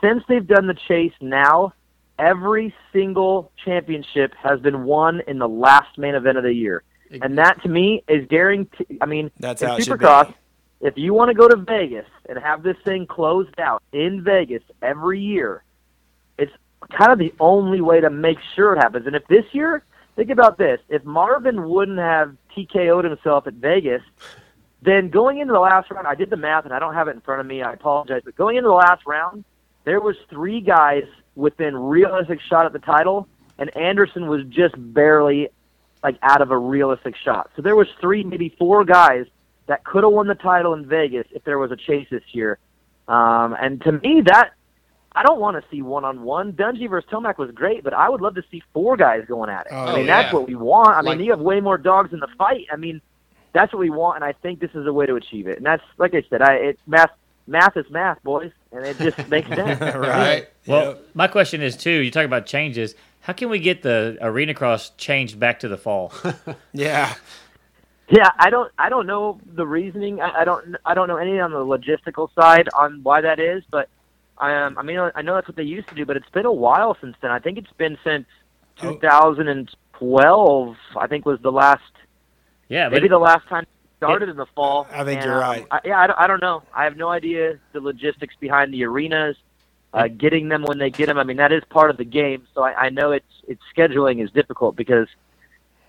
Since 0.02 0.24
they've 0.28 0.46
done 0.46 0.68
the 0.68 0.78
chase 0.88 1.14
now, 1.22 1.74
every 2.20 2.74
single 2.92 3.52
championship 3.64 4.34
has 4.36 4.60
been 4.60 4.84
won 4.84 5.22
in 5.28 5.40
the 5.40 5.48
last 5.48 5.98
main 5.98 6.16
event 6.16 6.38
of 6.38 6.44
the 6.44 6.54
year. 6.54 6.84
And 7.22 7.38
that 7.38 7.62
to 7.62 7.70
me 7.70 8.04
is 8.08 8.26
guaranteed. 8.28 8.98
I 9.00 9.06
mean, 9.06 9.30
That's 9.40 9.62
in 9.62 9.68
how 9.68 9.76
it 9.76 9.84
should. 9.84 10.00
Supercross, 10.00 10.34
if 10.84 10.98
you 10.98 11.14
want 11.14 11.30
to 11.30 11.34
go 11.34 11.48
to 11.48 11.56
Vegas 11.56 12.06
and 12.28 12.38
have 12.38 12.62
this 12.62 12.76
thing 12.84 13.08
closed 13.08 13.58
out 13.58 13.82
in 13.94 14.22
Vegas 14.22 14.62
every 14.82 15.20
year, 15.22 15.64
it's 16.38 16.52
kind 16.92 17.12
of 17.12 17.18
the 17.18 17.34
only 17.40 17.80
way 17.80 18.02
to 18.02 18.10
make 18.10 18.38
sure 18.54 18.74
it 18.74 18.80
happens. 18.80 19.08
And 19.08 19.16
if 19.16 19.26
this 19.28 19.46
year, 19.54 19.84
think 20.18 20.30
about 20.30 20.58
this: 20.58 20.82
if 20.90 21.04
Marvin 21.06 21.70
wouldn't 21.70 22.00
have 22.00 22.36
TKO'd 22.56 23.06
himself 23.06 23.48
at 23.48 23.54
Vegas, 23.54 24.02
then 24.82 25.10
going 25.10 25.40
into 25.40 25.54
the 25.54 25.60
last 25.60 25.90
round, 25.90 26.06
I 26.06 26.16
did 26.16 26.30
the 26.30 26.38
math 26.38 26.66
and 26.66 26.74
I 26.74 26.80
don't 26.80 26.94
have 26.94 27.08
it 27.08 27.12
in 27.12 27.22
front 27.22 27.40
of 27.40 27.48
me. 27.48 27.64
I 27.64 27.72
apologize, 27.72 28.22
but 28.26 28.36
going 28.36 28.58
into 28.58 28.68
the 28.68 28.76
last 28.76 29.06
round, 29.08 29.46
there 29.86 30.02
was 30.02 30.18
three 30.30 30.60
guys 30.60 31.06
within 31.36 31.78
realistic 31.78 32.42
shot 32.42 32.66
at 32.66 32.74
the 32.74 32.80
title, 32.80 33.30
and 33.58 33.76
Anderson 33.78 34.28
was 34.28 34.44
just 34.50 34.76
barely 34.78 35.48
like 36.04 36.18
out 36.22 36.42
of 36.42 36.52
a 36.52 36.58
realistic 36.58 37.16
shot. 37.16 37.50
So 37.56 37.62
there 37.62 37.78
was 37.78 37.88
three, 38.02 38.26
maybe 38.26 38.54
four 38.60 38.84
guys 38.84 39.28
that 39.68 39.84
could 39.86 40.04
have 40.04 40.14
won 40.14 40.28
the 40.28 40.36
title 40.36 40.74
in 40.74 40.86
Vegas 40.86 41.28
if 41.32 41.44
there 41.44 41.58
was 41.60 41.72
a 41.72 41.76
chase 41.76 42.08
this 42.12 42.24
year. 42.32 42.58
Um, 43.08 43.56
and 43.60 43.82
to 43.84 43.92
me, 43.94 44.22
that 44.26 44.52
I 45.16 45.24
don't 45.24 45.40
want 45.40 45.62
to 45.62 45.70
see 45.70 45.82
one 45.82 46.06
on 46.06 46.24
one. 46.24 46.54
Dungey 46.54 46.90
versus 46.90 47.10
Tomac 47.12 47.38
was 47.38 47.52
great, 47.52 47.84
but 47.84 47.94
I 47.94 48.10
would 48.10 48.22
love 48.22 48.36
to 48.36 48.44
see 48.50 48.64
four 48.74 48.98
guys 48.98 49.24
going 49.28 49.50
at 49.50 49.68
it. 49.68 49.72
Oh, 49.72 49.78
I 49.78 49.96
mean, 49.98 50.06
yeah. 50.06 50.22
that's 50.24 50.34
what 50.34 50.48
we 50.48 50.56
want. 50.56 50.90
I 50.96 51.02
Like- 51.02 51.18
mean, 51.18 51.26
you 51.26 51.32
have 51.32 51.40
way 51.42 51.60
more 51.60 51.78
dogs 51.78 52.14
in 52.14 52.20
the 52.20 52.28
fight. 52.38 52.66
I 52.72 52.76
mean, 52.78 53.02
that's 53.54 53.72
what 53.72 53.80
we 53.80 53.90
want, 53.92 54.16
and 54.16 54.26
I 54.26 54.32
think 54.34 54.60
this 54.60 54.72
is 54.74 54.88
a 54.88 54.92
way 54.94 55.06
to 55.06 55.16
achieve 55.16 55.48
it. 55.48 55.58
And 55.58 55.66
that's 55.66 55.84
like 55.98 56.16
I 56.16 56.24
said, 56.30 56.42
I 56.42 56.54
it 56.56 56.80
math 56.88 57.12
math 57.46 57.78
is 57.78 57.86
math, 57.92 58.24
boys, 58.24 58.52
and 58.72 58.86
it 58.86 58.98
just 58.98 59.28
makes 59.30 59.48
sense. 59.56 59.80
right. 59.80 60.48
Well, 60.66 60.86
Yep. 60.92 61.06
my 61.14 61.28
question 61.28 61.62
is 61.62 61.78
too. 61.78 61.92
You 61.92 62.10
talk 62.10 62.26
about 62.26 62.46
changes. 62.48 62.96
How 63.22 63.34
can 63.34 63.50
we 63.50 63.60
get 63.60 63.84
the 63.84 64.18
arena 64.22 64.54
cross 64.54 64.90
changed 64.98 65.40
back 65.40 65.60
to 65.60 65.68
the 65.68 65.78
fall? 65.78 66.12
Yeah. 66.74 67.14
Yeah, 68.10 68.30
I 68.38 68.50
don't 68.50 68.72
I 68.78 68.90
don't 68.90 69.08
know 69.08 69.40
the 69.56 69.66
reasoning. 69.66 70.22
I, 70.22 70.42
I 70.42 70.44
don't 70.46 70.76
I 70.86 70.94
don't 70.94 71.08
know 71.08 71.18
any 71.18 71.40
on 71.40 71.52
the 71.52 71.58
logistical 71.58 72.30
side 72.36 72.68
on 72.78 73.02
why 73.04 73.22
that 73.22 73.40
is, 73.40 73.64
but 73.72 73.90
um, 74.40 74.78
I 74.78 74.84
mean 74.84 75.00
I 75.00 75.22
know 75.22 75.36
that's 75.36 75.48
what 75.48 75.56
they 75.56 75.64
used 75.64 75.88
to 75.90 75.96
do, 75.96 76.06
but 76.06 76.18
it's 76.18 76.30
been 76.30 76.46
a 76.46 76.52
while 76.52 76.98
since 77.00 77.16
then. 77.22 77.32
I 77.32 77.40
think 77.40 77.58
it's 77.58 77.72
been 77.78 77.98
since 78.04 78.26
Oh. 78.82 78.92
2012. 78.94 80.76
I 80.98 81.08
think 81.08 81.26
was 81.26 81.40
the 81.42 81.52
last 81.52 81.84
yeah, 82.70 82.90
maybe 82.90 83.08
the 83.08 83.20
last 83.20 83.48
time 83.48 83.64
it 83.64 83.70
started 83.98 84.30
in 84.30 84.36
the 84.36 84.48
fall. 84.48 84.88
I 84.92 85.04
think 85.04 85.22
And, 85.22 85.26
you're 85.26 85.36
um, 85.44 85.50
right. 85.50 85.68
I, 85.70 85.80
yeah, 85.86 86.00
I 86.00 86.08
don't, 86.08 86.20
I 86.20 86.28
don't 86.28 86.42
know. 86.42 86.64
I 86.74 86.86
have 86.86 86.98
no 86.98 87.10
idea 87.10 87.60
the 87.72 87.80
logistics 87.80 88.36
behind 88.40 88.74
the 88.74 88.84
arenas, 88.86 89.36
uh, 89.94 90.08
getting 90.08 90.50
them 90.50 90.64
when 90.64 90.80
they 90.80 90.90
get 90.90 91.06
them. 91.06 91.18
I 91.20 91.24
mean, 91.24 91.38
that 91.38 91.52
is 91.52 91.62
part 91.70 91.92
of 91.92 91.98
the 91.98 92.04
game. 92.06 92.48
So 92.56 92.64
I, 92.64 92.86
I 92.86 92.90
know 92.90 93.12
it's 93.12 93.26
it's 93.48 93.62
scheduling 93.76 94.24
is 94.24 94.32
difficult 94.32 94.76
because 94.76 95.08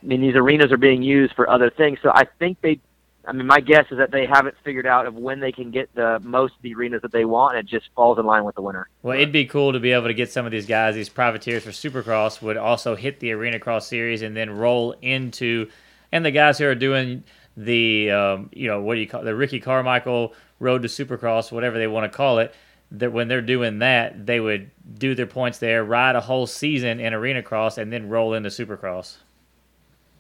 I 0.04 0.06
mean 0.06 0.20
these 0.20 0.36
arenas 0.36 0.70
are 0.70 0.76
being 0.76 1.02
used 1.02 1.34
for 1.34 1.48
other 1.48 1.70
things. 1.70 1.98
So 2.02 2.10
I 2.14 2.24
think 2.38 2.60
they. 2.60 2.80
I 3.26 3.32
mean, 3.32 3.46
my 3.46 3.60
guess 3.60 3.86
is 3.90 3.96
that 3.96 4.10
they 4.10 4.26
haven't 4.26 4.54
figured 4.64 4.86
out 4.86 5.06
of 5.06 5.14
when 5.14 5.40
they 5.40 5.50
can 5.50 5.70
get 5.70 5.88
the 5.94 6.20
most 6.22 6.56
of 6.56 6.60
the 6.60 6.74
arenas 6.74 7.00
that 7.00 7.10
they 7.10 7.24
want, 7.24 7.56
and 7.56 7.66
it 7.66 7.70
just 7.70 7.88
falls 7.96 8.18
in 8.18 8.26
line 8.26 8.44
with 8.44 8.54
the 8.54 8.60
winter. 8.60 8.86
Well, 9.02 9.16
it'd 9.16 9.32
be 9.32 9.46
cool 9.46 9.72
to 9.72 9.80
be 9.80 9.92
able 9.92 10.08
to 10.08 10.14
get 10.14 10.30
some 10.30 10.44
of 10.44 10.52
these 10.52 10.66
guys, 10.66 10.94
these 10.94 11.08
privateers 11.08 11.64
for 11.64 11.70
Supercross, 11.70 12.42
would 12.42 12.58
also 12.58 12.94
hit 12.94 13.20
the 13.20 13.32
Arena 13.32 13.58
Cross 13.58 13.86
series 13.88 14.20
and 14.20 14.36
then 14.36 14.50
roll 14.50 14.94
into, 15.00 15.70
and 16.12 16.22
the 16.22 16.32
guys 16.32 16.58
who 16.58 16.66
are 16.66 16.74
doing 16.74 17.24
the, 17.56 18.10
um, 18.10 18.50
you 18.52 18.68
know, 18.68 18.82
what 18.82 18.96
do 18.96 19.00
you 19.00 19.06
call 19.06 19.22
the 19.22 19.34
Ricky 19.34 19.58
Carmichael 19.58 20.34
Road 20.58 20.82
to 20.82 20.88
Supercross, 20.88 21.50
whatever 21.50 21.78
they 21.78 21.86
want 21.86 22.10
to 22.10 22.14
call 22.14 22.40
it. 22.40 22.54
That 22.90 23.12
when 23.12 23.28
they're 23.28 23.40
doing 23.40 23.78
that, 23.78 24.26
they 24.26 24.38
would 24.38 24.70
do 24.98 25.14
their 25.14 25.26
points 25.26 25.58
there, 25.58 25.82
ride 25.82 26.14
a 26.14 26.20
whole 26.20 26.46
season 26.46 27.00
in 27.00 27.14
Arena 27.14 27.42
Cross, 27.42 27.78
and 27.78 27.90
then 27.90 28.10
roll 28.10 28.34
into 28.34 28.50
Supercross. 28.50 29.16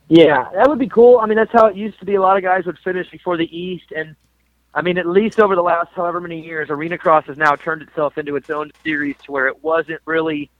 Yeah, 0.08 0.50
that 0.54 0.68
would 0.68 0.78
be 0.78 0.88
cool. 0.88 1.18
I 1.18 1.26
mean, 1.26 1.36
that's 1.36 1.52
how 1.52 1.66
it 1.66 1.76
used 1.76 1.98
to 2.00 2.04
be. 2.04 2.14
A 2.16 2.20
lot 2.20 2.36
of 2.36 2.42
guys 2.42 2.66
would 2.66 2.78
finish 2.80 3.10
before 3.10 3.36
the 3.36 3.56
East, 3.56 3.86
and 3.96 4.14
I 4.74 4.82
mean, 4.82 4.98
at 4.98 5.06
least 5.06 5.40
over 5.40 5.54
the 5.54 5.62
last 5.62 5.90
however 5.94 6.20
many 6.20 6.40
years, 6.44 6.68
Arena 6.68 6.98
Cross 6.98 7.26
has 7.26 7.36
now 7.38 7.56
turned 7.56 7.82
itself 7.82 8.18
into 8.18 8.36
its 8.36 8.50
own 8.50 8.70
series 8.82 9.16
to 9.24 9.32
where 9.32 9.46
it 9.48 9.62
wasn't 9.62 10.00
really 10.04 10.50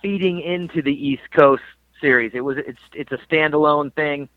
feeding 0.00 0.40
into 0.40 0.82
the 0.82 0.92
East 0.92 1.22
Coast 1.32 1.62
series. 2.00 2.32
It 2.34 2.40
was 2.42 2.58
it's 2.58 2.80
it's 2.92 3.10
a 3.10 3.18
standalone 3.26 3.92
thing, 3.94 4.28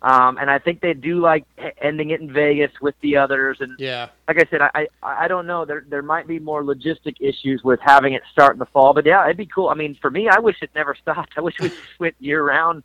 um, 0.00 0.38
and 0.38 0.50
I 0.50 0.60
think 0.60 0.80
they 0.80 0.94
do 0.94 1.20
like 1.20 1.44
h- 1.58 1.74
ending 1.82 2.10
it 2.10 2.20
in 2.20 2.32
Vegas 2.32 2.72
with 2.80 2.94
the 3.02 3.16
others. 3.18 3.58
And 3.60 3.78
Yeah. 3.78 4.08
like 4.28 4.38
I 4.38 4.48
said, 4.50 4.62
I 4.62 4.70
I, 5.02 5.24
I 5.24 5.28
don't 5.28 5.46
know. 5.46 5.66
There 5.66 5.84
there 5.88 6.02
might 6.02 6.26
be 6.26 6.38
more 6.38 6.62
logistic 6.62 7.16
issues 7.20 7.62
with 7.64 7.80
having 7.82 8.14
it 8.14 8.22
start 8.32 8.54
in 8.54 8.60
the 8.60 8.66
fall, 8.66 8.94
but 8.94 9.04
yeah, 9.04 9.24
it'd 9.24 9.36
be 9.36 9.46
cool. 9.46 9.68
I 9.68 9.74
mean, 9.74 9.94
for 10.00 10.10
me, 10.10 10.28
I 10.28 10.38
wish 10.38 10.56
it 10.62 10.70
never 10.74 10.94
stopped. 11.02 11.32
I 11.36 11.42
wish 11.42 11.60
we 11.60 11.68
just 11.68 12.00
went 12.00 12.14
year 12.18 12.42
round. 12.42 12.82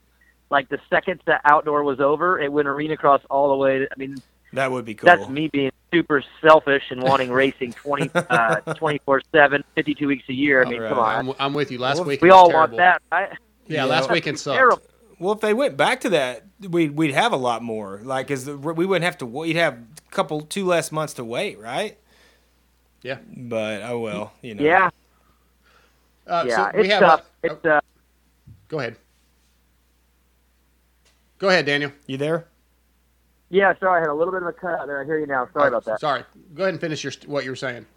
Like 0.52 0.70
the 0.70 0.80
second 0.90 1.22
the 1.26 1.40
outdoor 1.46 1.84
was 1.84 2.00
over, 2.00 2.40
it 2.40 2.52
went 2.52 2.68
arena 2.68 2.98
cross 2.98 3.22
all 3.30 3.50
the 3.50 3.56
way. 3.56 3.80
To, 3.80 3.88
I 3.92 3.96
mean, 3.98 4.18
That 4.54 4.70
would 4.72 4.86
be 4.86 4.94
cool. 4.94 5.08
that's 5.08 5.28
me 5.30 5.48
being 5.48 5.72
super 5.92 6.24
selfish 6.42 6.84
and 6.92 7.02
wanting 7.02 7.32
racing 7.32 7.74
20, 7.74 8.12
uh, 8.30 8.58
24 8.76 9.22
7, 9.32 9.64
52 9.76 10.08
weeks 10.08 10.26
a 10.30 10.34
year. 10.34 10.64
I 10.64 10.70
mean, 10.70 10.84
All 10.84 10.90
come 10.90 11.00
on. 11.00 11.30
I'm, 11.30 11.36
I'm 11.40 11.54
with 11.54 11.72
you. 11.72 11.80
Last 11.80 11.98
Well, 11.98 12.06
week 12.06 12.22
We 12.22 12.30
all 12.32 12.52
want 12.52 12.76
that, 12.78 13.02
right? 13.12 13.30
Yeah, 13.68 13.86
Yeah. 13.86 13.86
last 13.86 14.12
weekend 14.12 14.38
sucked. 14.40 14.58
Terrible. 14.58 14.82
Well, 15.20 15.34
if 15.34 15.40
they 15.40 15.54
went 15.54 15.78
back 15.78 16.02
to 16.02 16.10
that, 16.10 16.46
we'd 16.68 16.92
we'd 16.98 17.14
have 17.14 17.32
a 17.32 17.38
lot 17.38 17.62
more. 17.62 18.02
Like, 18.04 18.28
cause 18.28 18.46
the, 18.46 18.58
we 18.58 18.86
wouldn't 18.86 19.06
have 19.06 19.20
to. 19.20 19.26
We'd 19.26 19.56
have 19.56 19.76
a 19.76 20.12
couple, 20.12 20.42
two 20.42 20.66
less 20.66 20.92
months 20.92 21.14
to 21.14 21.24
wait, 21.24 21.60
right? 21.60 21.98
Yeah. 23.04 23.20
But 23.38 23.84
oh 23.84 24.00
well, 24.00 24.34
you 24.42 24.56
know. 24.56 24.64
Yeah, 24.64 24.90
Uh, 26.26 26.46
yeah. 26.48 26.56
so 26.72 26.78
we 26.78 26.84
it's 26.86 26.94
have 26.94 27.02
tough. 27.02 27.30
A, 27.44 27.46
it's 27.46 27.66
uh, 27.66 27.80
go 28.68 28.80
ahead. 28.80 28.96
Go 31.42 31.50
ahead, 31.50 31.66
Daniel. 31.66 31.92
You 32.06 32.18
there? 32.18 32.46
yeah. 33.50 33.74
Sorry, 33.80 33.98
I 33.98 34.02
had 34.02 34.10
a 34.10 34.14
little 34.14 34.32
bit 34.32 34.44
of 34.44 34.48
a 34.48 34.54
cut 34.54 34.80
out 34.80 34.86
there. 34.86 35.02
I 35.02 35.06
hear 35.06 35.18
you 35.18 35.26
now. 35.26 35.50
Sorry 35.52 35.70
about 35.70 35.84
that. 35.86 36.00
Sorry. 36.00 36.24
Go 36.54 36.64
ahead 36.64 36.76
and 36.76 36.80
finish 36.80 37.04
your 37.04 37.12
what 37.26 37.44
you 37.44 37.50
were 37.50 37.56
saying. 37.56 37.88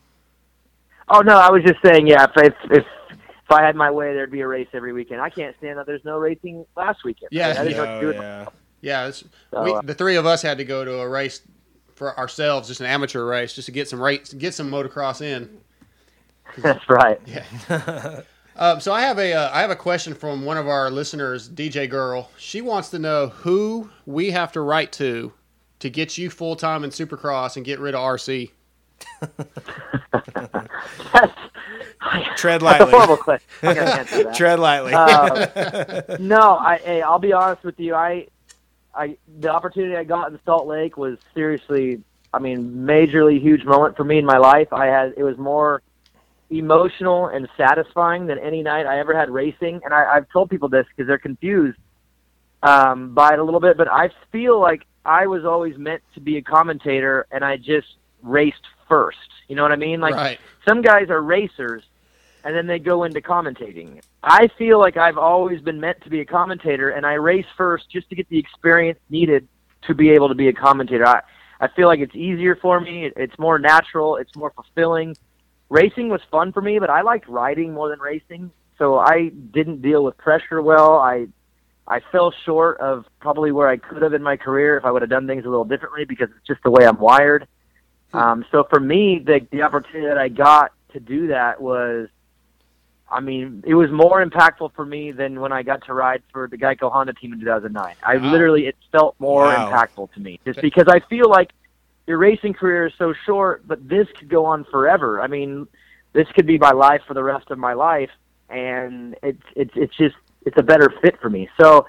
Oh 1.11 1.21
no, 1.21 1.37
I 1.37 1.51
was 1.51 1.63
just 1.63 1.79
saying, 1.85 2.07
yeah. 2.07 2.25
If 2.25 2.31
if 2.39 2.55
if, 2.71 2.87
if 3.11 3.51
I 3.51 3.63
had 3.63 3.77
my 3.77 3.91
way, 3.91 4.15
there'd 4.15 4.31
be 4.31 4.41
a 4.41 4.49
race 4.49 4.69
every 4.73 4.95
weekend. 4.95 5.21
I 5.21 5.29
can't 5.29 5.55
stand 5.59 5.79
that 5.79 5.85
there's 5.85 6.05
no 6.07 6.17
racing 6.17 6.65
last 6.75 7.05
weekend. 7.05 7.29
Yeah, 7.33 7.55
I 7.59 7.65
didn't 7.65 7.77
know 7.77 8.01
Oh, 8.01 8.11
yeah. 8.13 8.47
Yeah, 8.81 9.11
So, 9.11 9.27
we, 9.63 9.73
uh, 9.73 9.81
the 9.83 9.95
three 9.95 10.17
of 10.17 10.25
us 10.27 10.41
had 10.41 10.59
to 10.59 10.65
go 10.65 10.85
to 10.85 11.01
a 11.01 11.09
race 11.09 11.41
for 11.95 12.19
ourselves, 12.19 12.69
just 12.69 12.81
an 12.81 12.87
amateur 12.87 13.25
race, 13.25 13.55
just 13.55 13.67
to 13.67 13.73
get 13.73 13.89
some 13.89 14.01
race, 14.01 14.33
get 14.33 14.55
some 14.55 14.71
motocross 14.71 15.23
in. 15.23 15.59
That's 16.59 16.87
right. 16.89 17.21
Um, 18.57 18.81
so 18.81 18.93
I 18.93 19.01
have 19.01 19.19
a 19.19 19.33
uh, 19.33 19.51
I 19.53 19.61
have 19.61 19.71
a 19.71 19.77
question 19.77 20.15
from 20.15 20.45
one 20.45 20.57
of 20.57 20.69
our 20.69 20.91
listeners, 20.91 21.49
DJ 21.49 21.89
Girl. 21.91 22.31
She 22.39 22.61
wants 22.61 22.91
to 22.91 22.99
know 22.99 23.29
who 23.29 23.91
we 24.07 24.31
have 24.31 24.53
to 24.53 24.61
write 24.61 24.93
to 24.93 25.33
to 25.81 25.91
get 25.91 26.17
you 26.17 26.31
full 26.31 26.55
time 26.57 26.85
in 26.85 26.91
Supercross 26.91 27.57
and 27.57 27.65
get 27.65 27.81
rid 27.81 27.95
of 27.95 28.01
RC. 28.01 28.51
That's, 31.13 31.33
Tread 32.37 32.61
that's 32.61 32.63
a 32.63 32.65
lightly. 32.65 32.91
horrible 32.93 33.17
question. 33.17 33.49
I 33.63 33.75
that. 33.75 34.35
Tread 34.35 34.61
lightly. 34.61 34.93
Uh, 34.95 36.17
no, 36.21 36.57
I 36.57 36.79
hey, 36.79 37.03
I'll 37.03 37.19
be 37.19 37.33
honest 37.33 37.65
with 37.65 37.79
you. 37.81 37.95
I, 37.95 38.29
I 38.95 39.17
the 39.41 39.53
opportunity 39.53 39.97
I 39.97 40.05
got 40.05 40.31
in 40.31 40.39
Salt 40.45 40.67
Lake 40.67 40.97
was 40.97 41.19
seriously, 41.35 42.03
I 42.33 42.39
mean, 42.39 42.87
majorly 42.87 43.41
huge 43.41 43.65
moment 43.65 43.97
for 43.97 44.05
me 44.05 44.19
in 44.19 44.25
my 44.25 44.39
life. 44.39 44.73
I 44.73 44.87
had 44.87 45.15
it 45.17 45.25
was 45.25 45.39
more 45.39 45.83
emotional 46.51 47.29
and 47.29 47.49
satisfying 47.57 48.27
than 48.27 48.39
any 48.39 48.63
night 48.63 48.87
I 48.87 48.99
ever 48.99 49.17
had 49.17 49.31
racing, 49.31 49.81
and 49.85 49.93
I, 49.93 50.17
I've 50.17 50.29
told 50.31 50.51
people 50.51 50.69
this 50.69 50.87
because 50.89 51.09
they're 51.09 51.19
confused 51.19 51.79
um, 52.63 53.15
by 53.15 53.33
it 53.33 53.39
a 53.39 53.45
little 53.45 53.61
bit. 53.61 53.77
But 53.77 53.89
I 53.89 54.11
feel 54.31 54.61
like 54.61 54.87
I 55.05 55.27
was 55.27 55.45
always 55.45 55.77
meant 55.79 56.03
to 56.15 56.21
be 56.21 56.37
a 56.37 56.43
commentator, 56.43 57.27
and 57.31 57.45
I 57.45 57.57
just 57.57 57.97
raced 58.23 58.63
first. 58.89 59.19
You 59.49 59.57
know 59.57 59.63
what 59.63 59.73
I 59.73 59.77
mean? 59.77 60.01
Like 60.01 60.15
right. 60.15 60.39
some 60.67 60.83
guys 60.83 61.11
are 61.11 61.23
racers 61.23 61.83
and 62.45 62.55
then 62.55 62.67
they 62.67 62.79
go 62.79 63.05
into 63.05 63.21
commentating. 63.21 64.03
I 64.23 64.49
feel 64.59 64.79
like 64.79 64.97
I've 64.97 65.17
always 65.17 65.61
been 65.63 65.81
meant 65.81 66.03
to 66.03 66.11
be 66.11 66.21
a 66.21 66.25
commentator 66.25 66.91
and 66.91 67.07
I 67.07 67.15
race 67.15 67.47
first 67.57 67.89
just 67.91 68.09
to 68.11 68.15
get 68.15 68.29
the 68.29 68.39
experience 68.39 68.99
needed 69.09 69.49
to 69.87 69.95
be 69.95 70.11
able 70.11 70.29
to 70.29 70.35
be 70.35 70.49
a 70.49 70.53
commentator. 70.53 71.07
I 71.07 71.23
I 71.61 71.69
feel 71.69 71.87
like 71.89 72.01
it's 72.01 72.15
easier 72.15 72.57
for 72.57 72.81
me. 72.81 73.07
It, 73.07 73.15
it's 73.17 73.39
more 73.39 73.59
natural, 73.59 74.17
it's 74.17 74.35
more 74.37 74.51
fulfilling. 74.51 75.17
Racing 75.75 76.09
was 76.09 76.21
fun 76.31 76.53
for 76.53 76.63
me, 76.63 76.79
but 76.79 76.89
I 76.89 77.01
liked 77.01 77.29
riding 77.29 77.75
more 77.75 77.89
than 77.89 77.99
racing. 77.99 78.53
So 78.79 79.01
I 79.01 79.31
didn't 79.53 79.83
deal 79.83 80.05
with 80.05 80.17
pressure 80.17 80.63
well. 80.63 80.99
I 80.99 81.27
I 81.89 82.01
fell 82.13 82.33
short 82.47 82.79
of 82.79 83.05
probably 83.21 83.51
where 83.51 83.69
I 83.69 83.77
could 83.77 84.01
have 84.03 84.15
in 84.15 84.23
my 84.23 84.37
career 84.37 84.79
if 84.79 84.85
I 84.85 84.93
would 84.93 85.03
have 85.03 85.11
done 85.11 85.27
things 85.27 85.45
a 85.45 85.49
little 85.49 85.65
differently 85.65 86.05
because 86.05 86.29
it's 86.31 86.47
just 86.47 86.63
the 86.63 86.71
way 86.71 86.87
I'm 86.87 87.01
wired. 87.01 87.49
Um, 88.13 88.45
so 88.53 88.65
for 88.71 88.79
me, 88.79 89.19
the 89.19 89.41
the 89.51 89.63
opportunity 89.63 90.07
that 90.07 90.17
I 90.17 90.29
got 90.29 90.71
to 90.93 91.01
do 91.01 91.27
that 91.27 91.61
was, 91.61 92.09
I 93.11 93.19
mean, 93.19 93.65
it 93.67 93.75
was 93.75 93.91
more 93.91 94.25
impactful 94.25 94.75
for 94.77 94.87
me 94.87 95.11
than 95.11 95.41
when 95.41 95.51
I 95.51 95.65
got 95.65 95.85
to 95.87 95.93
ride 95.93 96.23
for 96.33 96.47
the 96.47 96.57
Geico 96.57 96.93
Honda 96.93 97.15
team 97.15 97.33
in 97.33 97.41
2009. 97.41 97.97
I 98.05 98.17
Wow. 98.17 98.31
literally, 98.31 98.69
it 98.69 98.77
felt 98.93 99.17
more 99.19 99.49
Wow. 99.49 99.69
impactful 99.69 100.13
to 100.13 100.21
me 100.21 100.39
just 100.47 100.61
because 100.61 100.87
I 100.87 101.01
feel 101.11 101.29
like 101.29 101.51
your 102.07 102.19
racing 102.19 102.55
career 102.55 102.87
is 102.87 102.93
so 102.99 103.15
short, 103.27 103.67
but 103.67 103.89
this 103.89 104.07
could 104.19 104.29
go 104.29 104.45
on 104.45 104.65
forever. 104.65 105.21
I 105.21 105.27
mean, 105.27 105.67
this 106.13 106.27
could 106.35 106.47
be 106.47 106.59
my 106.59 106.73
life 106.73 107.03
for 107.07 107.15
the 107.15 107.23
rest 107.23 107.51
of 107.51 107.59
my 107.59 107.73
life, 107.73 108.11
and 108.49 109.17
it's 109.23 109.43
it's 109.57 109.73
it's 109.75 109.97
just 109.97 110.17
it's 110.45 110.57
a 110.59 110.63
better 110.63 110.93
fit 111.03 111.21
for 111.21 111.31
me. 111.31 111.49
So 111.61 111.87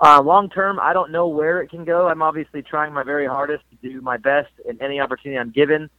uh, 0.00 0.20
long 0.22 0.50
term, 0.50 0.80
I 0.80 0.92
don't 0.92 1.12
know 1.12 1.28
where 1.28 1.60
it 1.62 1.70
can 1.70 1.84
go. 1.84 2.08
I'm 2.08 2.22
obviously 2.22 2.62
trying 2.62 2.92
my 2.92 3.02
very 3.02 3.26
hardest 3.26 3.64
to 3.70 3.88
do 3.88 4.00
my 4.00 4.16
best 4.16 4.50
in 4.68 4.80
any 4.82 5.00
opportunity 5.00 5.38
I'm 5.38 5.50
given 5.50 5.90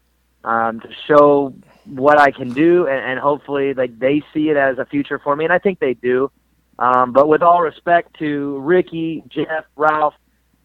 um, 0.44 0.80
to 0.82 0.90
show 1.08 1.54
what 1.86 2.20
I 2.20 2.32
can 2.32 2.52
do, 2.54 2.88
and, 2.88 3.04
and 3.12 3.20
hopefully, 3.20 3.74
like 3.74 3.98
they 3.98 4.22
see 4.34 4.50
it 4.50 4.58
as 4.58 4.78
a 4.78 4.86
future 4.86 5.20
for 5.20 5.36
me, 5.36 5.46
and 5.46 5.54
I 5.54 5.60
think 5.60 5.80
they 5.80 5.94
do. 5.94 6.32
Um, 6.80 7.14
but 7.14 7.28
with 7.28 7.42
all 7.42 7.62
respect 7.62 8.18
to 8.20 8.60
Ricky, 8.60 9.24
Jeff, 9.28 9.66
Ralph, 9.76 10.16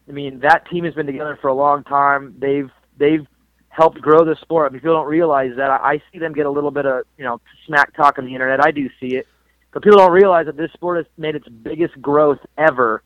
I 0.07 0.11
mean 0.11 0.39
that 0.39 0.69
team 0.69 0.83
has 0.85 0.93
been 0.93 1.05
together 1.05 1.37
for 1.41 1.47
a 1.47 1.53
long 1.53 1.83
time. 1.83 2.35
They've 2.39 2.69
they've 2.99 3.25
helped 3.69 4.01
grow 4.01 4.25
the 4.25 4.35
sport. 4.41 4.69
I 4.69 4.73
mean, 4.73 4.81
people 4.81 4.95
don't 4.95 5.07
realize 5.07 5.51
that. 5.57 5.71
I, 5.71 5.93
I 5.93 6.03
see 6.11 6.19
them 6.19 6.33
get 6.33 6.45
a 6.45 6.51
little 6.51 6.71
bit 6.71 6.85
of 6.85 7.05
you 7.17 7.23
know 7.23 7.41
smack 7.65 7.95
talk 7.95 8.19
on 8.19 8.25
the 8.25 8.33
internet. 8.33 8.63
I 8.63 8.71
do 8.71 8.89
see 8.99 9.15
it, 9.15 9.27
but 9.71 9.83
people 9.83 9.97
don't 9.97 10.11
realize 10.11 10.45
that 10.45 10.57
this 10.57 10.71
sport 10.73 10.97
has 10.97 11.05
made 11.17 11.35
its 11.35 11.47
biggest 11.47 11.99
growth 12.01 12.39
ever 12.57 13.03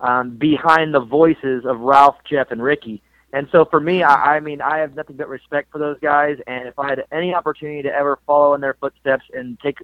um, 0.00 0.36
behind 0.36 0.94
the 0.94 1.00
voices 1.00 1.64
of 1.64 1.80
Ralph, 1.80 2.16
Jeff, 2.28 2.50
and 2.50 2.62
Ricky. 2.62 3.02
And 3.32 3.48
so 3.50 3.64
for 3.64 3.80
me, 3.80 4.02
I, 4.02 4.36
I 4.36 4.40
mean, 4.40 4.60
I 4.60 4.78
have 4.78 4.94
nothing 4.94 5.16
but 5.16 5.28
respect 5.28 5.72
for 5.72 5.78
those 5.78 5.98
guys. 6.00 6.36
And 6.46 6.68
if 6.68 6.78
I 6.78 6.90
had 6.90 7.04
any 7.10 7.34
opportunity 7.34 7.82
to 7.82 7.88
ever 7.88 8.18
follow 8.26 8.54
in 8.54 8.60
their 8.60 8.74
footsteps 8.74 9.24
and 9.32 9.58
take 9.60 9.78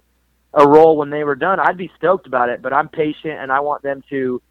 a 0.53 0.67
role 0.67 0.97
when 0.97 1.09
they 1.09 1.23
were 1.23 1.35
done, 1.35 1.59
I'd 1.59 1.77
be 1.77 1.91
stoked 1.97 2.27
about 2.27 2.49
it. 2.49 2.61
But 2.61 2.73
I'm 2.73 2.89
patient, 2.89 3.39
and 3.39 3.51
I 3.51 3.61
want 3.61 3.81
them 3.81 4.03
to 4.09 4.41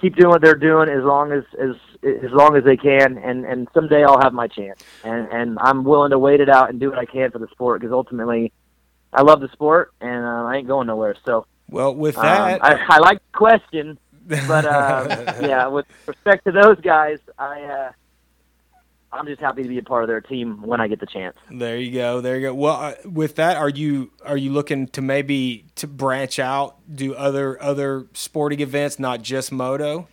keep 0.00 0.16
doing 0.16 0.30
what 0.30 0.40
they're 0.42 0.54
doing 0.54 0.88
as 0.88 1.04
long 1.04 1.32
as 1.32 1.44
as 1.60 1.74
as 2.02 2.30
long 2.30 2.56
as 2.56 2.64
they 2.64 2.76
can. 2.76 3.18
And 3.18 3.44
and 3.44 3.68
someday 3.74 4.04
I'll 4.04 4.20
have 4.20 4.32
my 4.32 4.48
chance. 4.48 4.82
And 5.04 5.28
and 5.30 5.58
I'm 5.60 5.84
willing 5.84 6.10
to 6.10 6.18
wait 6.18 6.40
it 6.40 6.48
out 6.48 6.70
and 6.70 6.80
do 6.80 6.90
what 6.90 6.98
I 6.98 7.04
can 7.04 7.30
for 7.30 7.38
the 7.38 7.48
sport 7.48 7.80
because 7.80 7.92
ultimately, 7.92 8.52
I 9.12 9.22
love 9.22 9.40
the 9.40 9.48
sport, 9.52 9.92
and 10.00 10.24
uh, 10.24 10.44
I 10.44 10.56
ain't 10.56 10.68
going 10.68 10.86
nowhere. 10.86 11.16
So 11.24 11.46
Well, 11.68 11.94
with 11.94 12.16
Um, 12.16 12.22
that, 12.24 12.64
I, 12.64 12.96
I 12.96 12.98
like 12.98 13.18
the 13.32 13.38
question, 13.38 13.98
but 14.46 14.64
uh, 14.64 15.34
yeah, 15.42 15.66
with 15.68 15.86
respect 16.06 16.44
to 16.44 16.52
those 16.52 16.80
guys, 16.80 17.18
I 17.38 17.62
uh, 17.62 17.92
I'm 19.10 19.26
just 19.26 19.40
happy 19.40 19.62
to 19.62 19.68
be 19.68 19.78
a 19.78 19.82
part 19.82 20.04
of 20.04 20.08
their 20.08 20.20
team 20.20 20.60
when 20.62 20.80
I 20.80 20.88
get 20.88 21.00
the 21.00 21.06
chance. 21.06 21.36
There 21.50 21.78
you 21.78 21.92
go. 21.92 22.20
There 22.20 22.36
you 22.36 22.48
go. 22.48 22.54
Well, 22.54 22.76
uh, 22.76 22.94
with 23.04 23.36
that, 23.36 23.56
are 23.56 23.68
you 23.68 24.10
are 24.24 24.36
you 24.36 24.52
looking 24.52 24.86
to 24.88 25.00
maybe 25.00 25.64
to 25.76 25.86
branch 25.86 26.38
out, 26.38 26.76
do 26.94 27.14
other 27.14 27.60
other 27.62 28.06
sporting 28.12 28.60
events, 28.60 28.98
not 28.98 29.22
just 29.22 29.50
moto? 29.50 30.08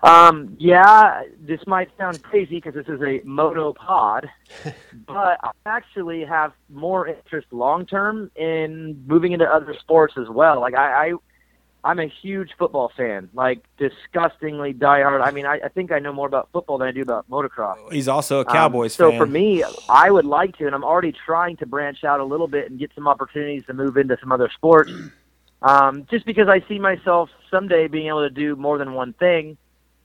Um, 0.00 0.56
yeah, 0.60 1.22
this 1.40 1.60
might 1.66 1.88
sound 1.98 2.22
crazy 2.22 2.56
because 2.56 2.74
this 2.74 2.86
is 2.86 3.00
a 3.02 3.20
moto 3.24 3.72
pod, 3.72 4.30
but 5.06 5.40
I 5.42 5.50
actually 5.66 6.24
have 6.24 6.52
more 6.70 7.08
interest 7.08 7.48
long 7.50 7.84
term 7.84 8.30
in 8.36 9.04
moving 9.08 9.32
into 9.32 9.46
other 9.46 9.74
sports 9.80 10.14
as 10.16 10.28
well. 10.28 10.60
Like 10.60 10.74
I, 10.74 11.08
I 11.08 11.12
I'm 11.84 12.00
a 12.00 12.06
huge 12.06 12.50
football 12.58 12.90
fan, 12.96 13.28
like 13.34 13.60
disgustingly 13.78 14.74
diehard. 14.74 15.22
I 15.24 15.30
mean, 15.30 15.46
I, 15.46 15.60
I 15.64 15.68
think 15.68 15.92
I 15.92 15.98
know 16.00 16.12
more 16.12 16.26
about 16.26 16.48
football 16.52 16.78
than 16.78 16.88
I 16.88 16.92
do 16.92 17.02
about 17.02 17.28
motocross. 17.30 17.92
He's 17.92 18.08
also 18.08 18.38
a 18.38 18.46
Um, 18.46 18.52
Cowboys 18.52 18.94
so 18.94 19.10
fan. 19.10 19.18
for 19.18 19.26
me, 19.26 19.62
I 19.88 20.10
would 20.10 20.24
like 20.24 20.56
to, 20.58 20.66
and 20.66 20.74
I'm 20.74 20.84
already 20.84 21.12
trying 21.12 21.56
to 21.58 21.66
branch 21.66 22.02
out 22.04 22.20
a 22.20 22.24
little 22.24 22.48
bit 22.48 22.68
and 22.70 22.78
get 22.78 22.90
some 22.94 23.06
opportunities 23.06 23.64
to 23.66 23.74
move 23.74 23.96
into 23.96 24.16
some 24.20 24.32
other 24.32 24.50
sports. 24.54 24.90
Um, 25.62 26.06
just 26.10 26.24
because 26.26 26.48
I 26.48 26.60
see 26.68 26.78
myself 26.78 27.30
someday 27.50 27.88
being 27.88 28.08
able 28.08 28.22
to 28.28 28.30
do 28.30 28.54
more 28.56 28.78
than 28.78 28.94
one 28.94 29.12
thing, 29.14 29.56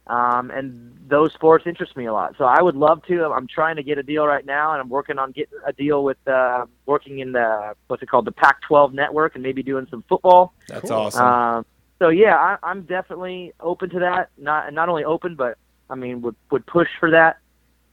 um, 0.08 0.52
and 0.52 0.98
those 1.08 1.34
sports 1.34 1.66
interest 1.66 1.96
me 1.96 2.06
a 2.06 2.14
lot. 2.14 2.36
So 2.38 2.46
I 2.46 2.62
would 2.62 2.76
love 2.76 3.04
to. 3.08 3.26
I'm 3.26 3.48
trying 3.48 3.76
to 3.78 3.84
get 3.84 3.98
a 3.98 4.04
deal 4.04 4.26
right 4.26 4.46
now, 4.46 4.74
and 4.74 4.82
I'm 4.82 4.90
working 4.90 5.18
on 5.18 5.32
getting 5.32 5.58
a 5.66 5.72
deal 5.74 6.04
with 6.04 6.18
uh, 6.28 6.66
working 6.86 7.20
in 7.20 7.32
the 7.32 7.74
what's 7.88 8.04
it 8.04 8.10
called, 8.10 8.26
the 8.26 8.32
Pac-12 8.32 8.94
network, 8.94 9.36
and 9.36 9.44
maybe 9.44 9.64
doing 9.64 9.88
some 9.90 10.04
football. 10.10 10.54
That's 10.68 10.82
Cool. 10.82 10.92
awesome. 10.92 11.26
Um, 11.26 11.66
so 12.00 12.10
yeah, 12.10 12.36
I, 12.36 12.58
I'm 12.64 12.82
definitely 12.84 13.54
open 13.60 13.90
to 13.92 14.00
that. 14.00 14.30
Not 14.38 14.74
not 14.74 14.90
only 14.90 15.06
open, 15.06 15.36
but 15.36 15.58
I 15.90 15.96
mean 15.96 16.22
would 16.22 16.36
would 16.52 16.66
push 16.66 16.90
for 17.00 17.12
that. 17.12 17.38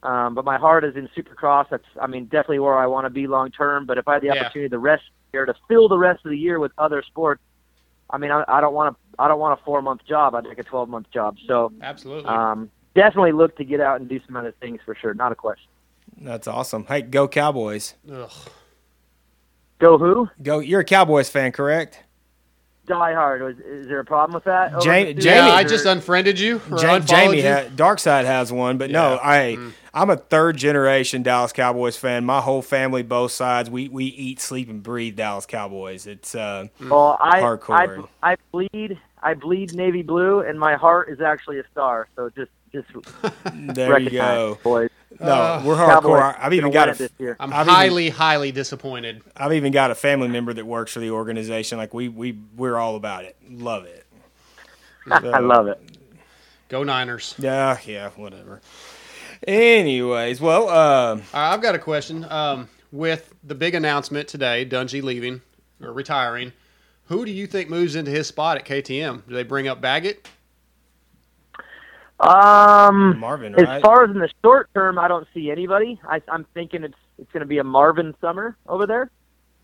Um, 0.03 0.35
but 0.35 0.45
my 0.47 0.57
heart 0.57 0.83
is 0.85 0.97
in 0.97 1.09
Supercross. 1.17 1.69
That's 1.71 1.85
I 2.01 2.07
mean 2.09 2.25
definitely 2.25 2.59
where 2.61 2.77
I 2.77 2.87
want 2.87 3.05
to 3.05 3.11
be 3.11 3.27
long 3.29 3.51
term. 3.51 3.87
But 3.87 3.99
if 3.99 4.09
I 4.09 4.15
had 4.15 4.23
the 4.23 4.29
Yeah. 4.29 4.41
opportunity 4.41 4.69
the 4.69 4.79
rest 4.79 5.03
of 5.03 5.13
the 5.33 5.37
year 5.37 5.47
to 5.47 5.55
fill 5.69 5.89
the 5.89 5.99
rest 5.99 6.25
of 6.25 6.31
the 6.31 6.39
year 6.39 6.59
with 6.59 6.73
other 6.79 7.03
sports, 7.03 7.41
I 8.09 8.19
mean 8.19 8.31
I, 8.33 8.43
I 8.49 8.61
don't 8.61 8.75
want 8.75 8.97
to 8.97 9.10
I 9.21 9.29
don't 9.29 9.39
want 9.39 9.59
a 9.61 9.65
four 9.65 9.83
month 9.83 10.05
job. 10.07 10.35
I'd 10.35 10.45
take 10.45 10.59
a 10.59 10.63
twelve 10.65 10.89
month 10.89 11.11
job. 11.13 11.37
So 11.47 11.73
Absolutely. 11.83 12.25
um, 12.29 12.71
definitely 12.95 13.33
look 13.33 13.57
to 13.59 13.65
get 13.65 13.81
out 13.81 14.01
and 14.01 14.09
do 14.09 14.21
some 14.27 14.37
other 14.37 14.53
things 14.61 14.81
for 14.85 14.95
sure. 14.95 15.15
Not 15.15 15.31
a 15.33 15.35
question. 15.37 15.69
That's 16.21 16.49
awesome. 16.49 16.85
Hey, 16.87 17.03
go 17.03 17.29
Cowboys. 17.29 17.95
Ugh. 18.13 18.31
Go 19.79 19.97
who? 19.99 20.29
Go. 20.43 20.59
You're 20.59 20.81
a 20.81 20.85
Cowboys 20.85 21.31
fan, 21.31 21.53
correct? 21.53 22.03
Die 22.87 23.15
Hard. 23.15 23.57
Is, 23.59 23.65
is 23.65 23.87
there 23.89 24.01
a 24.01 24.05
problem 24.05 24.35
with 24.35 24.45
that? 24.45 24.75
over 24.75 24.85
Ja- 24.85 25.13
Jamie- 25.13 25.23
Yeah, 25.23 25.47
I 25.55 25.63
just 25.65 25.87
unfriended 25.87 26.39
you. 26.41 26.61
Or 26.71 26.79
Ja- 26.83 26.99
Jamie, 26.99 27.37
you. 27.39 27.43
ha- 27.49 27.69
Darkside 27.75 28.25
has 28.25 28.53
one, 28.53 28.79
but 28.79 28.91
no, 28.91 29.13
Yeah. 29.15 29.19
I 29.23 29.37
Mm. 29.59 29.73
I'm 29.95 30.11
a 30.11 30.17
third 30.17 30.57
generation 30.57 31.23
Dallas 31.23 31.53
Cowboys 31.53 31.97
fan. 31.97 32.25
My 32.25 32.41
whole 32.41 32.63
family, 32.63 33.03
both 33.03 33.33
sides, 33.33 33.71
we 33.71 33.89
we 33.89 34.05
eat, 34.07 34.41
sleep, 34.41 34.69
and 34.69 34.83
breathe 34.83 35.17
Dallas 35.17 35.47
Cowboys. 35.47 36.07
It's 36.07 36.35
uh, 36.35 36.67
Well, 36.81 37.17
I, 37.21 37.41
Hardcore. 37.41 38.09
I 38.23 38.33
I 38.33 38.37
bleed 38.53 38.99
I 39.23 39.35
bleed 39.35 39.75
navy 39.75 40.03
blue, 40.03 40.41
and 40.41 40.59
my 40.59 40.75
heart 40.77 41.09
is 41.11 41.21
actually 41.21 41.59
a 41.59 41.65
star. 41.73 42.09
So 42.17 42.31
just 42.31 42.51
just 42.73 42.89
there 43.75 43.99
you 43.99 44.11
go. 44.11 44.59
boys. 44.63 44.91
No, 45.19 45.27
Uh, 45.27 45.63
we're 45.67 45.75
Cowboys 45.77 46.21
hardcore. 46.21 46.37
I've 46.39 46.53
even 46.55 46.71
got 46.71 46.87
win 46.87 46.91
a 46.91 46.93
it 46.93 46.99
this 46.99 47.11
year. 47.19 47.37
I'm 47.41 47.53
I've 47.53 47.67
even- 47.67 47.75
highly, 47.75 48.09
highly 48.11 48.53
disappointed. 48.53 49.23
I've 49.37 49.53
even 49.53 49.73
got 49.73 49.91
a 49.91 49.95
family 49.97 50.29
member 50.29 50.53
that 50.53 50.65
works 50.65 50.93
for 50.93 51.01
the 51.01 51.11
organization. 51.11 51.79
Like 51.79 51.93
we 51.93 52.09
we 52.09 52.39
we're 52.57 52.77
all 52.77 52.95
about 52.97 53.25
it. 53.25 53.37
Love 53.51 53.85
it. 53.87 54.07
I 55.11 55.41
love 55.41 55.67
it. 55.67 55.81
Go 56.69 56.85
Niners. 56.85 57.35
Yeah, 57.39 57.79
yeah, 57.85 58.11
whatever. 58.11 58.61
Anyways, 59.47 60.41
well, 60.41 60.69
uh, 60.69 60.73
All 60.73 61.17
right, 61.17 61.23
I've 61.35 61.63
got 61.63 61.75
a 61.75 61.79
question. 61.79 62.25
Um, 62.31 62.69
with 62.93 63.35
the 63.43 63.55
big 63.55 63.75
announcement 63.75 64.29
today, 64.29 64.67
Dungey 64.67 65.03
leaving 65.03 65.41
or 65.83 65.93
retiring, 65.93 66.53
who 67.11 67.25
do 67.25 67.33
you 67.33 67.49
think 67.49 67.69
moves 67.69 67.97
into 67.97 68.11
his 68.13 68.29
spot 68.29 68.57
at 68.57 68.65
KTM? 68.65 69.27
Do 69.29 69.35
they 69.35 69.43
bring 69.43 69.67
up 69.67 69.81
Baggett? 69.81 70.29
Um, 72.21 73.19
Marvin, 73.19 73.55
as 73.59 73.83
far 73.83 74.05
as 74.05 74.11
in 74.11 74.19
the 74.21 74.29
short 74.45 74.69
term, 74.75 74.97
I 74.97 75.09
don't 75.09 75.27
see 75.35 75.51
anybody. 75.51 76.01
I, 76.09 76.23
I'm 76.29 76.47
thinking 76.55 76.85
it's 76.85 76.95
it's 77.19 77.31
going 77.33 77.41
to 77.41 77.47
be 77.47 77.59
a 77.59 77.65
Marvin 77.65 78.15
summer 78.21 78.57
over 78.69 78.87
there. 78.87 79.11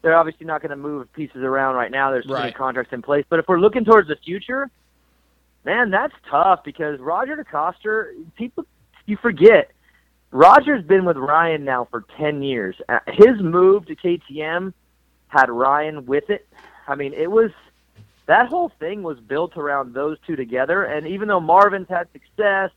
They're 0.03 0.17
obviously 0.17 0.45
not 0.45 0.61
going 0.61 0.71
to 0.71 0.77
move 0.77 1.11
pieces 1.13 1.43
around 1.43 1.77
right 1.77 1.91
now. 1.91 2.11
There's 2.11 2.27
too 2.27 2.33
many 2.33 2.47
Right. 2.47 2.55
contracts 2.55 2.93
in 2.93 3.01
place. 3.01 3.25
But 3.29 3.39
if 3.39 3.47
we're 3.49 3.61
looking 3.61 3.85
towards 3.85 4.09
the 4.09 4.17
future, 4.17 4.69
man, 5.65 5.91
that's 5.91 6.15
tough 6.29 6.65
because 6.65 6.99
Roger 6.99 7.37
DeCoster, 7.37 8.13
people, 8.37 8.65
you 9.07 9.17
forget, 9.17 9.71
Roger's 10.33 10.85
been 10.85 11.05
with 11.05 11.17
Ryan 11.17 11.65
now 11.65 11.87
for 11.91 12.05
10 12.19 12.43
years. 12.43 12.75
Uh, 12.89 12.99
His 13.07 13.41
move 13.41 13.87
to 13.87 13.95
KTM 13.97 14.73
had 15.29 15.49
Ryan 15.49 16.05
with 16.07 16.29
it. 16.31 16.47
I 16.87 16.95
mean, 16.95 17.13
it 17.13 17.31
was 17.31 17.51
that 18.27 18.49
whole 18.49 18.71
thing 18.81 19.03
was 19.03 19.19
built 19.21 19.57
around 19.57 19.95
those 19.95 20.19
two 20.27 20.37
together. 20.37 20.85
And 20.85 21.07
even 21.07 21.29
though 21.29 21.41
Marvin's 21.41 21.89
had 21.89 22.09
success, 22.13 22.71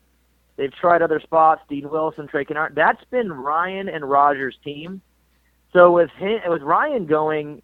they've 0.55 0.73
tried 0.73 1.01
other 1.01 1.19
spots, 1.19 1.61
Dean 1.67 1.89
Wilson, 1.89 2.27
Trey 2.27 2.45
Canard. 2.45 2.75
That's 2.75 3.03
been 3.05 3.31
Ryan 3.31 3.89
and 3.89 4.07
Roger's 4.09 4.57
team. 4.63 5.01
So 5.73 5.91
with 5.91 6.09
him, 6.11 6.39
with 6.47 6.61
Ryan 6.61 7.05
going, 7.05 7.61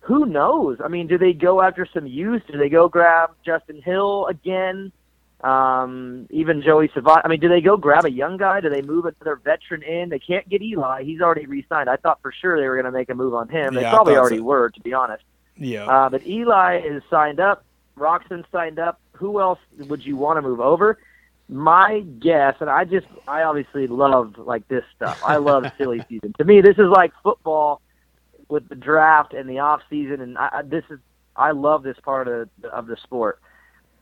who 0.00 0.26
knows? 0.26 0.78
I 0.82 0.88
mean, 0.88 1.06
do 1.06 1.18
they 1.18 1.32
go 1.32 1.60
after 1.60 1.86
some 1.92 2.06
youth? 2.06 2.42
Do 2.50 2.58
they 2.58 2.68
go 2.68 2.88
grab 2.88 3.30
Justin 3.44 3.82
Hill 3.82 4.26
again? 4.26 4.92
Um, 5.42 6.26
even 6.30 6.62
Joey 6.62 6.88
Savatgy. 6.88 7.22
I 7.24 7.28
mean, 7.28 7.40
do 7.40 7.48
they 7.48 7.62
go 7.62 7.78
grab 7.78 8.04
a 8.04 8.10
young 8.10 8.36
guy? 8.36 8.60
Do 8.60 8.68
they 8.68 8.82
move 8.82 9.06
another 9.06 9.36
veteran 9.36 9.82
in? 9.82 10.10
They 10.10 10.18
can't 10.18 10.46
get 10.48 10.60
Eli. 10.60 11.02
He's 11.04 11.22
already 11.22 11.46
re-signed. 11.46 11.88
I 11.88 11.96
thought 11.96 12.20
for 12.20 12.30
sure 12.30 12.60
they 12.60 12.68
were 12.68 12.76
going 12.76 12.86
to 12.86 12.92
make 12.92 13.08
a 13.08 13.14
move 13.14 13.34
on 13.34 13.48
him. 13.48 13.74
They 13.74 13.82
Yeah, 13.82 13.90
probably 13.90 14.16
already 14.16 14.36
so. 14.36 14.42
were, 14.42 14.68
to 14.68 14.80
be 14.80 14.92
honest. 14.92 15.24
Yeah. 15.60 15.84
Uh, 15.84 16.08
but 16.08 16.26
Eli 16.26 16.80
is 16.80 17.02
signed 17.08 17.38
up. 17.38 17.64
Roczen 17.96 18.44
signed 18.50 18.78
up. 18.78 18.98
Who 19.12 19.40
else 19.40 19.58
would 19.78 20.04
you 20.04 20.16
want 20.16 20.38
to 20.38 20.42
move 20.42 20.60
over? 20.60 20.98
My 21.48 22.00
guess, 22.00 22.56
and 22.60 22.70
I 22.70 22.84
just, 22.84 23.06
I 23.28 23.42
obviously 23.42 23.86
love 23.86 24.38
like 24.38 24.66
this 24.68 24.84
stuff. 24.96 25.20
I 25.24 25.36
love 25.36 25.70
silly 25.78 26.02
season. 26.08 26.32
To 26.38 26.44
me, 26.44 26.60
this 26.60 26.78
is 26.78 26.88
like 26.88 27.12
football 27.22 27.82
with 28.48 28.68
the 28.68 28.74
draft 28.74 29.34
and 29.34 29.48
the 29.48 29.58
off 29.58 29.82
season, 29.90 30.20
and 30.20 30.38
I, 30.38 30.62
this 30.64 30.84
is, 30.90 30.98
I 31.36 31.50
love 31.50 31.82
this 31.82 31.98
part 32.02 32.28
of 32.28 32.48
of 32.72 32.86
the 32.86 32.96
sport. 32.96 33.40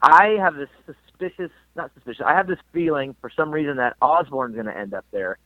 I 0.00 0.36
have 0.38 0.56
this 0.56 0.68
suspicious, 0.86 1.50
not 1.74 1.90
suspicious. 1.94 2.22
I 2.24 2.34
have 2.34 2.46
this 2.46 2.58
feeling 2.72 3.16
for 3.20 3.30
some 3.30 3.50
reason 3.50 3.78
that 3.78 3.96
Osborne's 4.00 4.54
going 4.54 4.66
to 4.66 4.76
end 4.76 4.94
up 4.94 5.06
there, 5.10 5.38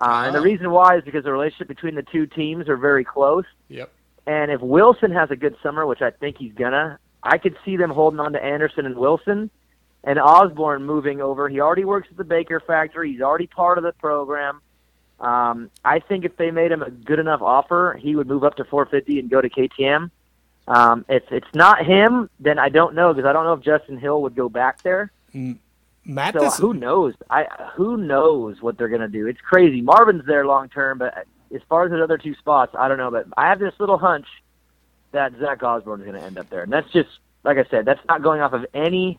uh, 0.00 0.24
and 0.26 0.34
the 0.34 0.40
reason 0.40 0.70
why 0.70 0.96
is 0.96 1.04
because 1.04 1.24
the 1.24 1.32
relationship 1.32 1.68
between 1.68 1.94
the 1.94 2.02
two 2.02 2.26
teams 2.26 2.68
are 2.68 2.76
very 2.76 3.04
close. 3.04 3.46
Yep. 3.68 3.92
And 4.26 4.50
if 4.50 4.60
Wilson 4.60 5.12
has 5.12 5.30
a 5.30 5.36
good 5.36 5.56
summer, 5.62 5.86
which 5.86 6.02
I 6.02 6.10
think 6.10 6.38
he's 6.38 6.52
gonna, 6.54 6.98
I 7.22 7.38
could 7.38 7.56
see 7.64 7.76
them 7.76 7.90
holding 7.90 8.20
on 8.20 8.32
to 8.32 8.42
Anderson 8.42 8.86
and 8.86 8.96
Wilson, 8.96 9.50
and 10.02 10.18
Osborne 10.18 10.84
moving 10.84 11.20
over. 11.20 11.48
He 11.48 11.60
already 11.60 11.84
works 11.84 12.08
at 12.10 12.16
the 12.16 12.24
Baker 12.24 12.60
factory. 12.60 13.12
He's 13.12 13.22
already 13.22 13.46
part 13.46 13.78
of 13.78 13.84
the 13.84 13.92
program. 13.92 14.60
Um, 15.20 15.70
I 15.84 16.00
think 16.00 16.24
if 16.24 16.36
they 16.36 16.50
made 16.50 16.70
him 16.70 16.82
a 16.82 16.90
good 16.90 17.18
enough 17.18 17.40
offer, 17.40 17.98
he 18.00 18.14
would 18.14 18.26
move 18.26 18.44
up 18.44 18.56
to 18.56 18.64
450 18.64 19.20
and 19.20 19.30
go 19.30 19.40
to 19.40 19.48
KTM. 19.48 20.10
Um, 20.66 21.04
if 21.08 21.24
it's 21.30 21.46
not 21.54 21.84
him, 21.84 22.28
then 22.40 22.58
I 22.58 22.68
don't 22.68 22.94
know 22.94 23.12
because 23.12 23.28
I 23.28 23.32
don't 23.32 23.44
know 23.44 23.52
if 23.52 23.60
Justin 23.60 23.98
Hill 23.98 24.22
would 24.22 24.34
go 24.34 24.48
back 24.48 24.82
there. 24.82 25.12
So 26.58 26.68
who 26.68 26.74
knows? 26.74 27.14
I 27.30 27.44
who 27.74 27.96
knows 27.96 28.60
what 28.60 28.76
they're 28.76 28.88
gonna 28.88 29.08
do? 29.08 29.26
It's 29.26 29.40
crazy. 29.40 29.80
Marvin's 29.80 30.24
there 30.26 30.46
long 30.46 30.68
term, 30.68 30.98
but 30.98 31.26
as 31.54 31.60
far 31.68 31.84
as 31.84 31.90
the 31.90 32.02
other 32.02 32.18
two 32.18 32.34
spots, 32.34 32.74
I 32.78 32.88
don't 32.88 32.98
know. 32.98 33.10
But 33.10 33.26
I 33.36 33.48
have 33.48 33.58
this 33.58 33.74
little 33.78 33.98
hunch 33.98 34.26
that 35.12 35.32
Zach 35.40 35.62
Osborne 35.62 36.00
is 36.00 36.06
gonna 36.06 36.20
end 36.20 36.38
up 36.38 36.50
there, 36.50 36.62
and 36.62 36.72
that's 36.72 36.90
just 36.92 37.08
like 37.44 37.58
I 37.58 37.64
said. 37.70 37.84
That's 37.84 38.00
not 38.08 38.22
going 38.22 38.40
off 38.40 38.52
of 38.52 38.66
any 38.74 39.18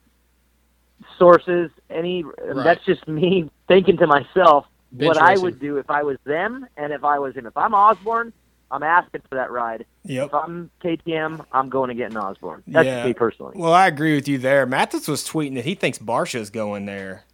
sources. 1.18 1.70
Any 1.90 2.24
that's 2.56 2.84
just 2.86 3.08
me 3.08 3.50
thinking 3.68 3.98
to 3.98 4.08
myself 4.08 4.66
Bench 4.92 5.08
what 5.08 5.18
I 5.18 5.38
would 5.38 5.60
do 5.60 5.78
if 5.78 5.90
I 5.90 6.04
was 6.04 6.18
them 6.26 6.66
and 6.78 6.94
if 6.94 7.04
I 7.04 7.20
was 7.20 7.36
him. 7.36 7.46
If 7.46 7.58
I'm 7.58 7.74
Osborne, 7.74 8.34
I'm 8.72 8.84
asking 8.84 9.22
for 9.30 9.36
that 9.36 9.52
ride. 9.52 9.86
Yep. 10.06 10.28
If 10.28 10.34
I'm 10.34 10.72
KTM, 10.84 11.46
I'm 11.52 11.70
going 11.70 11.90
to 11.90 11.96
get 11.96 12.12
an 12.12 12.18
Osborne. 12.18 12.64
That's 12.68 12.86
Yeah. 12.86 13.06
me 13.06 13.14
personally. 13.14 13.54
Well, 13.56 13.74
I 13.74 13.88
agree 13.88 14.16
with 14.16 14.28
you 14.28 14.38
there. 14.38 14.66
Matthes 14.66 15.08
was 15.08 15.28
tweeting 15.28 15.56
that 15.56 15.66
he 15.66 15.76
thinks 15.76 15.98
Barcia's 15.98 16.50
going 16.50 16.86
there. 16.86 17.26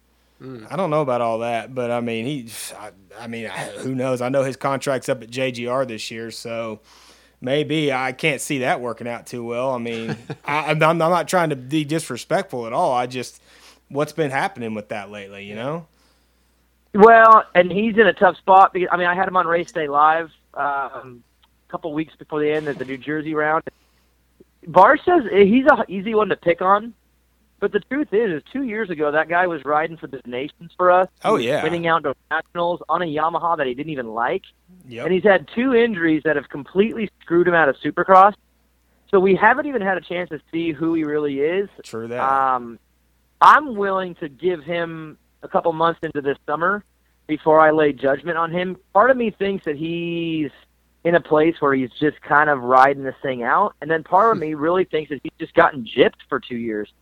Hmm. 0.42 0.64
I 0.68 0.74
don't 0.74 0.90
know 0.90 1.02
about 1.02 1.20
all 1.20 1.38
that, 1.38 1.72
but 1.72 1.92
I 1.92 2.00
mean, 2.00 2.26
he. 2.26 2.50
I, 2.76 2.90
I 3.16 3.28
mean, 3.28 3.46
who 3.78 3.94
knows? 3.94 4.20
I 4.20 4.28
know 4.28 4.42
his 4.42 4.56
contract's 4.56 5.08
up 5.08 5.22
at 5.22 5.30
JGR 5.30 5.86
this 5.86 6.10
year, 6.10 6.32
so 6.32 6.80
maybe 7.40 7.92
I 7.92 8.10
can't 8.10 8.40
see 8.40 8.58
that 8.58 8.80
working 8.80 9.06
out 9.06 9.26
too 9.26 9.44
well. 9.44 9.70
I 9.70 9.78
mean, 9.78 10.16
I, 10.44 10.72
I'm, 10.72 10.82
I'm 10.82 10.98
not 10.98 11.28
trying 11.28 11.50
to 11.50 11.56
be 11.56 11.84
disrespectful 11.84 12.66
at 12.66 12.72
all. 12.72 12.92
I 12.92 13.06
just 13.06 13.40
what's 13.88 14.12
been 14.12 14.32
happening 14.32 14.74
with 14.74 14.88
that 14.88 15.10
lately, 15.10 15.44
you 15.44 15.54
know? 15.54 15.86
Well, 16.92 17.44
and 17.54 17.70
he's 17.70 17.96
in 17.96 18.06
a 18.06 18.12
tough 18.12 18.36
spot 18.38 18.72
because 18.72 18.88
I 18.90 18.96
mean 18.96 19.06
I 19.06 19.14
had 19.14 19.28
him 19.28 19.36
on 19.36 19.46
race 19.46 19.70
day 19.70 19.86
live 19.86 20.32
um, 20.54 21.22
a 21.68 21.70
couple 21.70 21.92
weeks 21.94 22.16
before 22.16 22.40
the 22.40 22.50
end 22.50 22.66
of 22.66 22.78
the 22.78 22.84
New 22.84 22.98
Jersey 22.98 23.34
round. 23.34 23.62
Bar 24.66 24.96
says 24.98 25.22
he's 25.30 25.66
a 25.66 25.84
easy 25.88 26.14
one 26.14 26.28
to 26.30 26.36
pick 26.36 26.62
on, 26.62 26.94
but 27.62 27.70
the 27.70 27.78
truth 27.78 28.08
is, 28.12 28.32
is 28.32 28.42
two 28.52 28.64
years 28.64 28.90
ago 28.90 29.12
that 29.12 29.28
guy 29.28 29.46
was 29.46 29.64
riding 29.64 29.96
for 29.96 30.08
the 30.08 30.20
nations 30.26 30.72
for 30.76 30.90
us. 30.90 31.06
Oh, 31.24 31.36
yeah. 31.36 31.62
winning 31.62 31.86
out 31.86 32.02
to 32.02 32.12
nationals 32.28 32.82
on 32.88 33.02
a 33.02 33.04
Yamaha 33.04 33.56
that 33.56 33.68
he 33.68 33.74
didn't 33.74 33.92
even 33.92 34.08
like, 34.08 34.42
Yep. 34.88 35.04
and 35.06 35.14
he's 35.14 35.22
had 35.22 35.48
two 35.54 35.72
injuries 35.72 36.22
that 36.24 36.34
have 36.34 36.48
completely 36.48 37.08
screwed 37.20 37.46
him 37.46 37.54
out 37.54 37.68
of 37.68 37.76
Supercross. 37.76 38.34
So 39.12 39.20
we 39.20 39.36
haven't 39.36 39.66
even 39.66 39.80
had 39.80 39.96
a 39.96 40.00
chance 40.00 40.30
to 40.30 40.40
see 40.50 40.72
who 40.72 40.94
he 40.94 41.04
really 41.04 41.38
is. 41.38 41.68
True 41.84 42.08
that. 42.08 42.20
Um, 42.20 42.80
I'm 43.40 43.76
willing 43.76 44.16
to 44.16 44.28
give 44.28 44.64
him 44.64 45.16
a 45.44 45.48
couple 45.48 45.72
months 45.72 46.00
into 46.02 46.20
this 46.20 46.38
summer 46.46 46.82
before 47.28 47.60
I 47.60 47.70
lay 47.70 47.92
judgment 47.92 48.38
on 48.38 48.50
him. 48.50 48.76
Part 48.92 49.12
of 49.12 49.16
me 49.16 49.30
thinks 49.30 49.66
that 49.66 49.76
he's 49.76 50.50
in 51.04 51.14
a 51.14 51.20
place 51.20 51.54
where 51.60 51.74
he's 51.74 51.90
just 52.00 52.20
kind 52.22 52.50
of 52.50 52.60
riding 52.60 53.04
this 53.04 53.14
thing 53.22 53.44
out, 53.44 53.76
and 53.80 53.88
then 53.88 54.02
part 54.02 54.32
of 54.34 54.40
me 54.42 54.54
really 54.54 54.84
thinks 54.84 55.10
that 55.10 55.20
he's 55.22 55.32
just 55.38 55.54
gotten 55.54 55.84
gypped 55.84 56.22
for 56.28 56.40
two 56.40 56.56
years. 56.56 56.92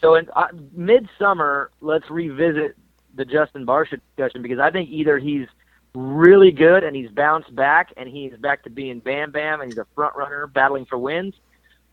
So 0.00 0.14
in 0.16 0.28
uh, 0.36 0.48
midsummer, 0.72 1.70
let's 1.80 2.08
revisit 2.10 2.76
the 3.14 3.24
Justin 3.24 3.64
Barcia 3.64 4.00
discussion 4.16 4.42
because 4.42 4.58
I 4.58 4.70
think 4.70 4.90
either 4.90 5.18
he's 5.18 5.46
really 5.94 6.50
good 6.50 6.84
and 6.84 6.94
he's 6.94 7.10
bounced 7.10 7.54
back 7.54 7.92
and 7.96 8.08
he's 8.08 8.34
back 8.34 8.62
to 8.64 8.70
being 8.70 8.98
Bam 9.00 9.30
Bam 9.30 9.60
and 9.60 9.70
he's 9.70 9.78
a 9.78 9.86
front 9.94 10.14
runner 10.14 10.46
battling 10.46 10.84
for 10.84 10.98
wins, 10.98 11.34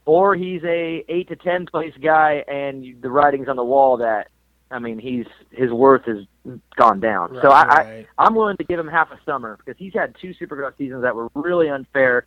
or 0.06 0.36
he's 0.36 0.62
a 0.66 1.06
eight 1.08 1.30
to 1.30 1.36
ten 1.38 1.66
place 1.66 1.94
guy 2.02 2.44
and 2.48 3.02
the 3.02 3.10
writing's 3.10 3.48
on 3.48 3.56
the 3.56 3.64
wall 3.64 3.98
that 3.98 4.28
I 4.70 4.80
mean 4.80 5.00
he's 5.00 5.26
his 5.52 5.72
worth 5.72 6.04
has 6.06 6.26
gone 6.76 7.00
down. 7.00 7.40
so 7.42 7.50
I, 7.50 7.62
I 7.62 7.84
Right. 7.84 8.08
I'm 8.18 8.36
willing 8.36 8.58
to 8.58 8.66
give 8.66 8.78
him 8.80 8.88
half 8.88 9.12
a 9.12 9.20
summer 9.26 9.58
because 9.58 9.80
he's 9.80 9.94
had 9.94 10.14
two 10.22 10.34
Supercross 10.34 10.78
seasons 10.78 11.04
that 11.04 11.16
were 11.16 11.30
really 11.36 11.70
unfair. 11.70 12.26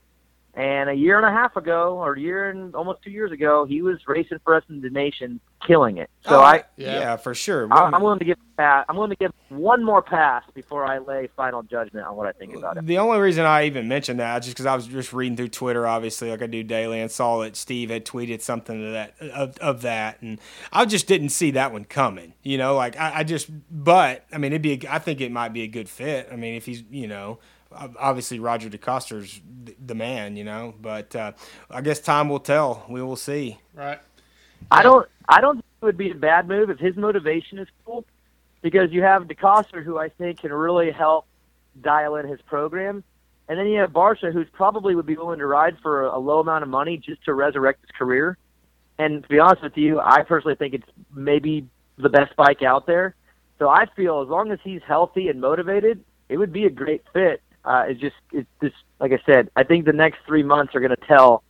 And 0.57 0.88
a 0.88 0.94
year 0.94 1.18
and 1.18 1.26
a 1.26 1.30
half 1.30 1.54
ago, 1.57 1.98
or 1.98 2.14
a 2.14 2.20
year 2.20 2.48
and 2.48 2.74
almost 2.74 3.02
two 3.02 3.11
years 3.11 3.30
ago, 3.30 3.66
he 3.66 3.82
was 3.82 3.98
racing 4.07 4.38
for 4.42 4.57
us 4.57 4.64
in 4.70 4.80
the 4.80 4.88
nation, 4.88 5.38
killing 5.66 5.98
it. 5.98 6.09
So 6.22 6.36
Oh, 6.36 6.40
I, 6.40 6.64
yeah. 6.78 6.98
Yeah. 6.98 7.16
for 7.16 7.34
sure. 7.34 7.68
I, 7.70 7.90
I'm 7.92 8.02
willing 8.02 8.20
to 8.20 8.24
give 8.24 8.38
pass. 8.57 8.86
I'm 8.88 8.96
willing 8.96 9.11
to 9.11 9.16
give 9.16 9.32
one 9.50 9.84
more 9.84 10.00
pass 10.00 10.44
before 10.54 10.86
I 10.86 10.96
lay 10.96 11.28
final 11.36 11.62
judgment 11.62 12.07
on 12.07 12.16
what 12.16 12.26
I 12.26 12.32
think 12.32 12.57
about 12.57 12.78
it. 12.78 12.86
The 12.86 12.96
only 12.96 13.18
reason 13.18 13.44
I 13.44 13.66
even 13.66 13.86
mentioned 13.86 14.18
that 14.20 14.38
just 14.44 14.54
because 14.54 14.64
I 14.64 14.74
was 14.74 14.86
just 14.86 15.12
reading 15.12 15.36
through 15.36 15.48
Twitter, 15.48 15.86
obviously, 15.86 16.30
like 16.30 16.40
I 16.40 16.46
do 16.46 16.62
daily, 16.62 17.02
and 17.02 17.11
saw 17.11 17.42
that 17.42 17.54
Steve 17.54 17.90
had 17.90 18.07
tweeted 18.07 18.40
something 18.40 18.80
to 18.80 18.90
that 18.92 19.14
of, 19.20 19.59
of 19.59 19.82
that, 19.82 20.22
and 20.22 20.40
I 20.72 20.86
just 20.86 21.07
didn't 21.07 21.28
see 21.30 21.50
that 21.50 21.70
one 21.70 21.84
coming. 21.84 22.32
You 22.42 22.57
know, 22.57 22.74
like 22.76 22.98
I, 22.98 23.18
I 23.18 23.24
just, 23.24 23.50
but 23.70 24.24
I 24.32 24.38
mean, 24.38 24.52
it'd 24.52 24.62
be, 24.62 24.86
a, 24.86 24.94
I 24.94 25.00
think 25.00 25.20
it 25.20 25.30
might 25.30 25.52
be 25.52 25.62
a 25.64 25.68
good 25.68 25.90
fit. 25.90 26.28
I 26.32 26.36
mean, 26.36 26.54
if 26.54 26.64
he's, 26.64 26.82
you 26.90 27.09
know, 27.09 27.40
obviously 27.72 28.38
Roger 28.38 28.68
DeCoster's 28.68 29.40
th- 29.64 29.76
the 29.84 29.94
man, 29.94 30.36
you 30.36 30.44
know, 30.44 30.74
but 30.80 31.14
uh, 31.14 31.32
I 31.70 31.80
guess 31.80 32.00
time 32.00 32.28
will 32.28 32.40
tell. 32.40 32.84
We 32.88 33.02
will 33.02 33.16
see. 33.16 33.58
Right. 33.74 34.00
I 34.70 34.82
don't. 34.82 35.08
I 35.28 35.40
don't 35.40 35.56
think 35.56 35.64
it 35.82 35.84
would 35.84 35.96
be 35.96 36.10
a 36.10 36.14
bad 36.14 36.48
move 36.48 36.70
if 36.70 36.78
his 36.78 36.96
motivation 36.96 37.58
is 37.58 37.68
cool, 37.84 38.04
because 38.62 38.92
you 38.92 39.02
have 39.02 39.24
DeCoster, 39.24 39.82
who 39.82 39.98
I 39.98 40.08
think 40.08 40.40
can 40.40 40.52
really 40.52 40.90
help 40.90 41.26
dial 41.80 42.16
in 42.16 42.26
his 42.26 42.40
program, 42.42 43.04
and 43.48 43.58
then 43.58 43.66
you 43.66 43.80
have 43.80 43.90
Barcia, 43.90 44.32
who's 44.32 44.48
probably 44.52 44.94
would 44.94 45.06
be 45.06 45.16
willing 45.16 45.40
to 45.40 45.46
ride 45.46 45.76
for 45.82 46.06
a, 46.06 46.16
a 46.16 46.18
low 46.18 46.40
amount 46.40 46.62
of 46.62 46.68
money 46.68 46.96
just 46.96 47.24
to 47.24 47.34
resurrect 47.34 47.82
his 47.82 47.90
career. 47.90 48.38
And 48.98 49.22
to 49.22 49.28
be 49.28 49.38
honest 49.38 49.62
with 49.62 49.76
you, 49.76 50.00
I 50.00 50.22
personally 50.22 50.56
think 50.56 50.74
it's 50.74 50.88
maybe 51.14 51.66
the 51.98 52.08
best 52.08 52.34
bike 52.36 52.62
out 52.62 52.86
there. 52.86 53.14
So 53.58 53.68
I 53.68 53.86
feel 53.94 54.22
as 54.22 54.28
long 54.28 54.50
as 54.52 54.58
he's 54.64 54.80
healthy 54.86 55.28
and 55.28 55.40
motivated, 55.40 56.02
it 56.28 56.38
would 56.38 56.52
be 56.52 56.64
a 56.64 56.70
great 56.70 57.02
fit. 57.12 57.42
Uh, 57.66 57.84
it's 57.88 58.00
just, 58.00 58.16
it's 58.32 58.48
just 58.62 58.76
like 59.00 59.12
I 59.12 59.20
said. 59.26 59.50
I 59.56 59.64
think 59.64 59.84
the 59.84 59.92
next 59.92 60.18
three 60.26 60.42
months 60.42 60.74
are 60.74 60.80
going 60.80 60.94
to 60.94 61.06
tell 61.06 61.42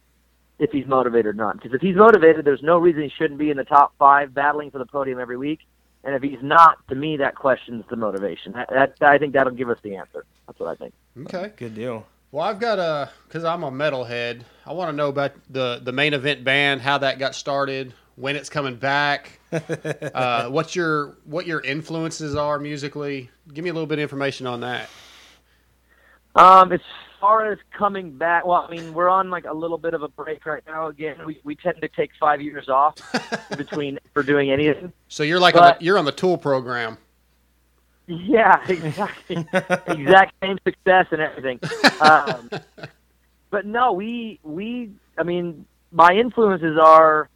if 0.59 0.71
he's 0.71 0.87
motivated 0.87 1.27
or 1.27 1.33
not. 1.35 1.57
Because 1.57 1.75
if 1.75 1.81
he's 1.81 1.97
motivated, 1.97 2.45
there's 2.45 2.63
no 2.63 2.79
reason 2.79 3.03
he 3.03 3.13
shouldn't 3.17 3.39
be 3.39 3.51
in 3.51 3.57
the 3.57 3.65
top 3.65 3.93
five, 3.99 4.33
battling 4.33 4.71
for 4.71 4.79
the 4.79 4.87
podium 4.87 5.21
every 5.21 5.37
week. 5.37 5.61
And 6.05 6.15
if 6.15 6.23
he's 6.23 6.43
not, 6.43 6.87
to 6.89 6.95
me, 6.95 7.17
that 7.19 7.35
questions 7.35 7.85
the 7.91 7.97
motivation. 7.97 8.53
That, 8.53 8.97
that 9.01 9.03
I 9.03 9.19
think 9.19 9.35
that'll 9.35 9.53
give 9.53 9.69
us 9.69 9.79
the 9.83 9.97
answer. 9.97 10.25
That's 10.47 10.59
what 10.59 10.69
I 10.69 10.75
think. 10.77 10.95
Okay. 11.23 11.53
Good 11.57 11.75
deal. 11.75 12.07
Well, 12.31 12.45
I've 12.45 12.61
got 12.61 12.79
a 12.79 13.11
because 13.27 13.45
I'm 13.45 13.63
a 13.63 13.71
metalhead. 13.71 14.43
I 14.67 14.73
want 14.73 14.91
to 14.91 14.97
know 14.97 15.09
about 15.09 15.33
the 15.49 15.81
the 15.83 15.93
main 15.93 16.13
event 16.13 16.45
band, 16.45 16.81
how 16.81 16.99
that 16.99 17.19
got 17.19 17.35
started, 17.35 17.95
when 18.17 18.37
it's 18.37 18.49
coming 18.51 18.77
back, 18.77 19.39
uh, 19.53 20.49
what 20.49 20.75
your 20.75 21.17
what 21.25 21.47
your 21.47 21.61
influences 21.61 22.35
are 22.35 22.59
musically. 22.59 23.31
Give 23.53 23.65
me 23.65 23.71
a 23.71 23.73
little 23.73 23.87
bit 23.87 23.99
of 23.99 24.03
information 24.03 24.47
on 24.47 24.61
that. 24.61 24.89
Um, 26.37 26.71
as 26.71 26.81
far 27.21 27.51
as 27.51 27.59
coming 27.77 28.13
back, 28.13 28.45
well, 28.47 28.67
I 28.69 28.71
mean, 28.71 28.93
we're 28.93 29.09
on 29.09 29.31
like 29.31 29.47
a 29.47 29.53
little 29.53 29.79
bit 29.79 29.95
of 29.95 30.03
a 30.03 30.09
break 30.09 30.45
right 30.45 30.63
now. 30.67 30.89
Again, 30.89 31.17
we, 31.25 31.41
we 31.45 31.57
tend 31.57 31.81
to 31.81 31.89
take 31.89 32.11
five 32.21 32.43
years 32.43 32.69
off 32.69 32.95
between 33.57 33.99
for 34.13 34.23
doing 34.23 34.51
anything. 34.51 34.93
So 35.09 35.23
you're 35.23 35.41
like 35.41 35.57
on 35.57 35.63
the, 35.79 35.85
you're 35.85 35.99
on 35.99 36.05
the 36.05 36.13
tool 36.13 36.37
program. 36.37 36.99
Yeah, 38.07 38.63
exactly. 38.69 39.47
exact 39.87 40.35
same 40.43 40.59
success 40.65 41.07
and 41.11 41.21
everything. 41.21 41.59
Um, 42.01 42.51
but 43.51 43.65
no, 43.65 43.93
we 43.93 44.39
we. 44.43 44.93
I 45.19 45.23
mean, 45.23 45.65
my 45.91 46.13
influences 46.13 46.79
are. 46.79 47.29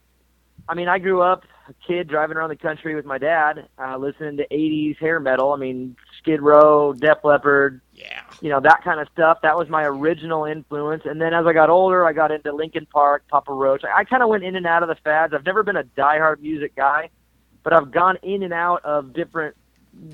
I 0.69 0.75
mean, 0.75 0.89
I 0.89 0.99
grew 0.99 1.23
up 1.23 1.45
kid 1.87 2.09
driving 2.09 2.37
around 2.37 2.51
the 2.51 2.57
country 2.57 2.95
with 2.95 3.05
my 3.05 3.19
dad, 3.19 3.69
uh, 3.79 3.97
listening 3.97 4.37
to 4.39 4.47
'80s 4.51 4.99
hair 4.99 5.21
metal. 5.21 5.53
I 5.53 5.57
mean, 5.57 5.97
Skid 6.19 6.41
Row, 6.43 6.93
Def 6.93 7.19
Leppard, 7.25 7.81
Yeah. 7.95 8.23
you 8.41 8.49
know 8.51 8.61
that 8.61 8.83
kind 8.85 9.01
of 9.01 9.09
stuff. 9.13 9.39
That 9.43 9.57
was 9.57 9.69
my 9.69 9.85
original 9.85 10.45
influence. 10.45 11.03
And 11.05 11.21
then 11.21 11.33
as 11.35 11.47
I 11.47 11.53
got 11.53 11.71
older, 11.71 12.07
I 12.07 12.13
got 12.13 12.31
into 12.31 12.53
Linkin 12.53 12.87
Park, 12.87 13.25
Papa 13.29 13.53
Roach. 13.53 13.85
I, 13.85 14.01
I 14.01 14.05
kind 14.05 14.23
of 14.23 14.29
went 14.29 14.45
in 14.45 14.57
and 14.57 14.67
out 14.67 14.83
of 14.83 14.89
the 14.89 14.97
fads. 14.97 15.33
I've 15.35 15.45
never 15.47 15.63
been 15.63 15.77
a 15.77 15.85
diehard 15.85 16.41
music 16.41 16.75
guy, 16.77 17.11
but 17.63 17.73
I've 17.73 17.91
gone 17.91 18.17
in 18.23 18.43
and 18.43 18.53
out 18.53 18.85
of 18.85 19.13
different, 19.13 19.57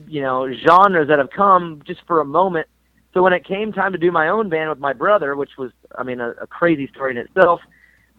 you 0.08 0.22
know, 0.22 0.48
genres 0.52 1.08
that 1.08 1.18
have 1.18 1.30
come 1.30 1.82
just 1.86 2.00
for 2.06 2.20
a 2.20 2.24
moment. 2.24 2.68
So 3.14 3.22
when 3.22 3.32
it 3.32 3.44
came 3.44 3.72
time 3.72 3.92
to 3.92 3.98
do 3.98 4.12
my 4.12 4.28
own 4.28 4.48
band 4.50 4.68
with 4.68 4.78
my 4.78 4.92
brother, 4.92 5.36
which 5.36 5.56
was, 5.56 5.70
I 5.96 6.02
mean, 6.02 6.20
a, 6.20 6.30
a 6.32 6.46
crazy 6.46 6.86
story 6.88 7.12
in 7.12 7.16
itself, 7.16 7.60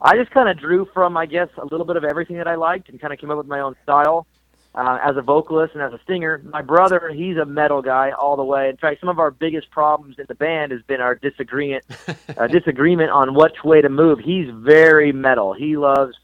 I 0.02 0.16
just 0.16 0.32
kind 0.32 0.48
of 0.50 0.58
drew 0.60 0.86
from, 0.94 1.18
I 1.18 1.26
guess, 1.26 1.50
a 1.58 1.66
little 1.66 1.86
bit 1.86 1.96
of 1.96 2.04
everything 2.04 2.38
that 2.38 2.48
I 2.48 2.56
liked 2.56 2.90
and 2.90 3.00
kind 3.02 3.12
of 3.14 3.20
came 3.20 3.32
up 3.32 3.38
with 3.38 3.48
my 3.48 3.60
own 3.62 3.76
style 3.84 4.28
uh, 4.76 5.00
as 5.04 5.18
a 5.18 5.22
vocalist 5.24 5.74
and 5.74 5.82
as 5.82 5.92
a 5.92 6.00
singer. 6.06 6.40
My 6.46 6.62
brother, 6.62 7.10
he's 7.14 7.38
a 7.38 7.46
metal 7.46 7.82
guy 7.82 8.12
all 8.12 8.36
the 8.36 8.44
way. 8.44 8.70
In 8.70 8.78
fact, 8.78 9.00
some 9.00 9.10
of 9.10 9.18
our 9.18 9.32
biggest 9.32 9.72
problems 9.72 10.20
in 10.20 10.26
the 10.28 10.36
band 10.36 10.72
has 10.72 10.82
been 10.84 11.02
our 11.02 11.16
disagreement, 11.16 11.84
uh, 12.38 12.46
disagreement 12.48 13.10
on 13.10 13.34
which 13.34 13.64
way 13.64 13.82
to 13.82 13.90
move. 13.90 14.20
He's 14.20 14.50
very 14.52 15.12
metal. 15.12 15.54
He 15.54 15.78
loves 15.78 16.16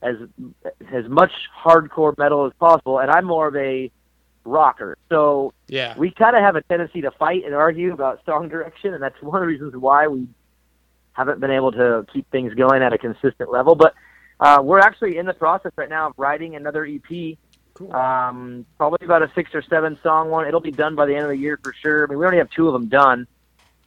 as 0.00 0.14
as 0.92 1.08
much 1.08 1.32
hardcore 1.64 2.16
metal 2.18 2.46
as 2.46 2.52
possible, 2.60 3.00
and 3.00 3.10
I'm 3.10 3.24
more 3.24 3.48
of 3.48 3.56
a 3.56 3.90
rocker. 4.44 4.96
So 5.08 5.52
Yeah. 5.66 5.94
we 5.98 6.12
kind 6.12 6.36
of 6.36 6.42
have 6.42 6.54
a 6.54 6.62
tendency 6.62 7.00
to 7.00 7.10
fight 7.10 7.44
and 7.44 7.52
argue 7.52 7.92
about 7.92 8.24
song 8.24 8.48
direction, 8.48 8.94
and 8.94 9.02
that's 9.02 9.20
one 9.20 9.34
of 9.36 9.40
the 9.40 9.46
reasons 9.48 9.74
why 9.76 10.06
we 10.06 10.28
haven't 11.18 11.40
been 11.40 11.50
able 11.50 11.72
to 11.72 12.06
keep 12.12 12.30
things 12.30 12.54
going 12.54 12.82
at 12.82 12.92
a 12.92 12.98
consistent 12.98 13.50
level. 13.50 13.74
But 13.74 13.94
uh, 14.40 14.60
we're 14.62 14.78
actually 14.78 15.18
in 15.18 15.26
the 15.26 15.34
process 15.34 15.72
right 15.76 15.90
now 15.90 16.08
of 16.08 16.14
writing 16.16 16.54
another 16.54 16.86
EP. 16.86 17.36
Cool. 17.74 17.92
Um, 17.92 18.64
probably 18.76 19.04
about 19.04 19.22
a 19.22 19.30
six 19.34 19.50
or 19.52 19.62
seven 19.62 19.98
song 20.02 20.30
one. 20.30 20.46
It'll 20.46 20.60
be 20.60 20.70
done 20.70 20.94
by 20.94 21.06
the 21.06 21.14
end 21.14 21.24
of 21.24 21.30
the 21.30 21.36
year 21.36 21.58
for 21.62 21.74
sure. 21.82 22.04
I 22.04 22.06
mean, 22.08 22.18
we 22.18 22.24
already 22.24 22.38
have 22.38 22.50
two 22.50 22.68
of 22.68 22.72
them 22.72 22.88
done. 22.88 23.26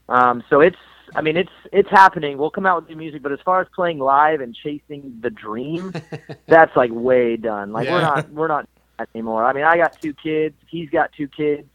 Um, 0.09 0.43
so 0.49 0.59
it's, 0.59 0.77
I 1.15 1.21
mean, 1.21 1.37
it's 1.37 1.51
it's 1.71 1.89
happening. 1.89 2.37
We'll 2.37 2.51
come 2.51 2.65
out 2.65 2.81
with 2.81 2.89
new 2.89 2.97
music, 2.97 3.21
but 3.21 3.31
as 3.31 3.39
far 3.43 3.61
as 3.61 3.67
playing 3.73 3.99
live 3.99 4.41
and 4.41 4.53
chasing 4.53 5.17
the 5.21 5.29
dream, 5.29 5.93
that's 6.47 6.75
like 6.75 6.91
way 6.93 7.37
done. 7.37 7.71
Like 7.71 7.89
we're 7.89 8.01
not 8.01 8.29
we're 8.31 8.47
not 8.47 8.67
anymore. 9.15 9.45
I 9.45 9.53
mean, 9.53 9.63
I 9.63 9.77
got 9.77 10.01
two 10.01 10.13
kids. 10.13 10.55
He's 10.67 10.89
got 10.89 11.11
two 11.13 11.27
kids. 11.27 11.67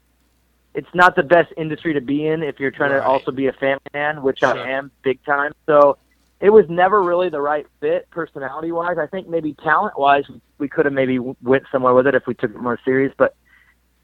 It's 0.76 0.94
not 0.94 1.16
the 1.16 1.22
best 1.22 1.52
industry 1.56 1.94
to 1.94 2.00
be 2.00 2.26
in 2.26 2.42
if 2.42 2.60
you're 2.60 2.70
trying 2.70 2.92
Right. 2.92 2.98
to 3.00 3.04
also 3.06 3.30
be 3.32 3.46
a 3.48 3.52
family 3.54 3.80
man, 3.94 4.22
which 4.22 4.40
Sure. 4.40 4.56
I 4.56 4.70
am 4.72 4.90
big 5.02 5.24
time. 5.24 5.52
So 5.64 5.96
it 6.38 6.50
was 6.50 6.66
never 6.68 7.02
really 7.02 7.30
the 7.30 7.40
right 7.40 7.66
fit 7.80 8.08
personality 8.10 8.70
wise. 8.70 8.98
I 8.98 9.06
think 9.06 9.26
maybe 9.26 9.54
talent 9.54 9.98
wise, 9.98 10.24
we 10.58 10.68
could 10.68 10.84
have 10.84 10.92
maybe 10.94 11.18
went 11.18 11.64
somewhere 11.72 11.94
with 11.94 12.06
it 12.06 12.14
if 12.14 12.26
we 12.26 12.34
took 12.34 12.50
it 12.50 12.58
more 12.60 12.78
serious. 12.84 13.12
But 13.16 13.34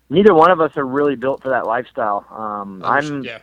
neither 0.09 0.33
one 0.35 0.51
of 0.51 0.61
us 0.61 0.77
are 0.79 0.87
really 0.87 1.15
built 1.15 1.43
for 1.43 1.51
that 1.51 1.67
lifestyle. 1.67 2.27
Um, 2.31 2.83
I'm 2.85 3.23
yeah. 3.23 3.41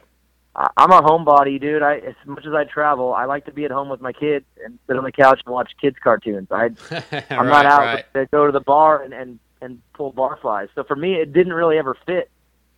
I'm 0.75 0.91
a 0.91 1.01
homebody, 1.01 1.61
dude. 1.61 1.83
I 1.83 1.97
as 1.99 2.15
much 2.25 2.45
as 2.45 2.53
I 2.53 2.63
travel, 2.65 3.13
I 3.13 3.25
like 3.25 3.45
to 3.45 3.51
be 3.51 3.63
at 3.65 3.71
home 3.71 3.87
with 3.89 4.01
my 4.01 4.11
kids 4.11 4.45
and 4.65 4.77
sit 4.87 4.97
on 4.97 5.03
the 5.03 5.11
couch 5.11 5.39
and 5.45 5.53
watch 5.53 5.71
kids 5.79 5.95
cartoons. 6.03 6.47
I 6.51 6.65
I'm 7.29 7.47
right, 7.47 7.63
not 7.63 7.65
out 7.65 7.79
right. 7.85 8.05
to 8.15 8.25
go 8.25 8.47
to 8.47 8.51
the 8.51 8.59
bar 8.59 9.03
and, 9.03 9.13
and 9.13 9.39
and 9.61 9.81
pull 9.93 10.11
barflies. 10.11 10.69
So 10.73 10.83
for 10.83 10.95
me, 10.95 11.13
it 11.15 11.31
didn't 11.31 11.53
really 11.53 11.77
ever 11.77 11.95
fit. 12.07 12.31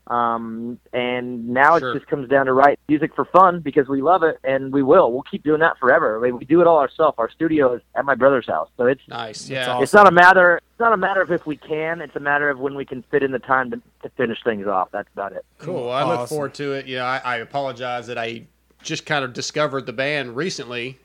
Um, 0.07 0.79
and 0.93 1.47
now 1.49 1.77
Sure. 1.79 1.91
it 1.91 1.99
just 1.99 2.07
comes 2.09 2.27
down 2.27 2.47
to 2.47 2.53
write 2.53 2.79
music 2.89 3.15
for 3.15 3.23
fun 3.25 3.59
because 3.59 3.87
we 3.87 4.01
love 4.01 4.23
it 4.23 4.39
and 4.43 4.73
we 4.73 4.83
will. 4.83 5.11
We'll 5.11 5.21
keep 5.21 5.43
doing 5.43 5.59
that 5.61 5.77
forever. 5.79 6.17
I 6.17 6.21
mean, 6.21 6.37
we 6.37 6.45
do 6.45 6.59
it 6.59 6.67
all 6.67 6.79
ourselves. 6.79 7.15
Our 7.17 7.29
studio 7.29 7.73
is 7.75 7.81
at 7.95 8.03
my 8.05 8.15
brother's 8.15 8.47
house, 8.47 8.69
so 8.77 8.85
it's 8.87 9.01
Nice. 9.07 9.39
That's 9.47 9.49
Yeah. 9.49 9.71
awesome. 9.71 9.83
it's 9.83 9.93
not 9.93 10.07
a 10.07 10.11
matter. 10.11 10.57
It's 10.71 10.79
not 10.79 10.91
a 10.93 10.97
matter 10.97 11.21
of 11.21 11.31
if 11.31 11.45
we 11.45 11.55
can. 11.55 12.01
It's 12.01 12.15
a 12.15 12.19
matter 12.19 12.49
of 12.49 12.59
when 12.59 12.75
we 12.75 12.83
can 12.85 13.03
fit 13.11 13.23
in 13.23 13.31
the 13.31 13.39
time 13.39 13.71
to, 13.71 13.81
to 14.03 14.09
finish 14.17 14.39
things 14.43 14.67
off. 14.67 14.89
That's 14.91 15.09
about 15.13 15.33
it. 15.33 15.45
Cool. 15.59 15.85
Well, 15.85 15.91
I 15.91 16.03
look 16.03 16.27
forward 16.27 16.53
to 16.55 16.73
it. 16.73 16.87
Yeah, 16.87 17.05
I, 17.05 17.21
I 17.23 17.37
apologize 17.37 18.07
that 18.07 18.17
I 18.17 18.47
just 18.83 19.05
kind 19.05 19.23
of 19.23 19.33
discovered 19.33 19.85
the 19.85 19.93
band 19.93 20.35
recently 20.35 20.97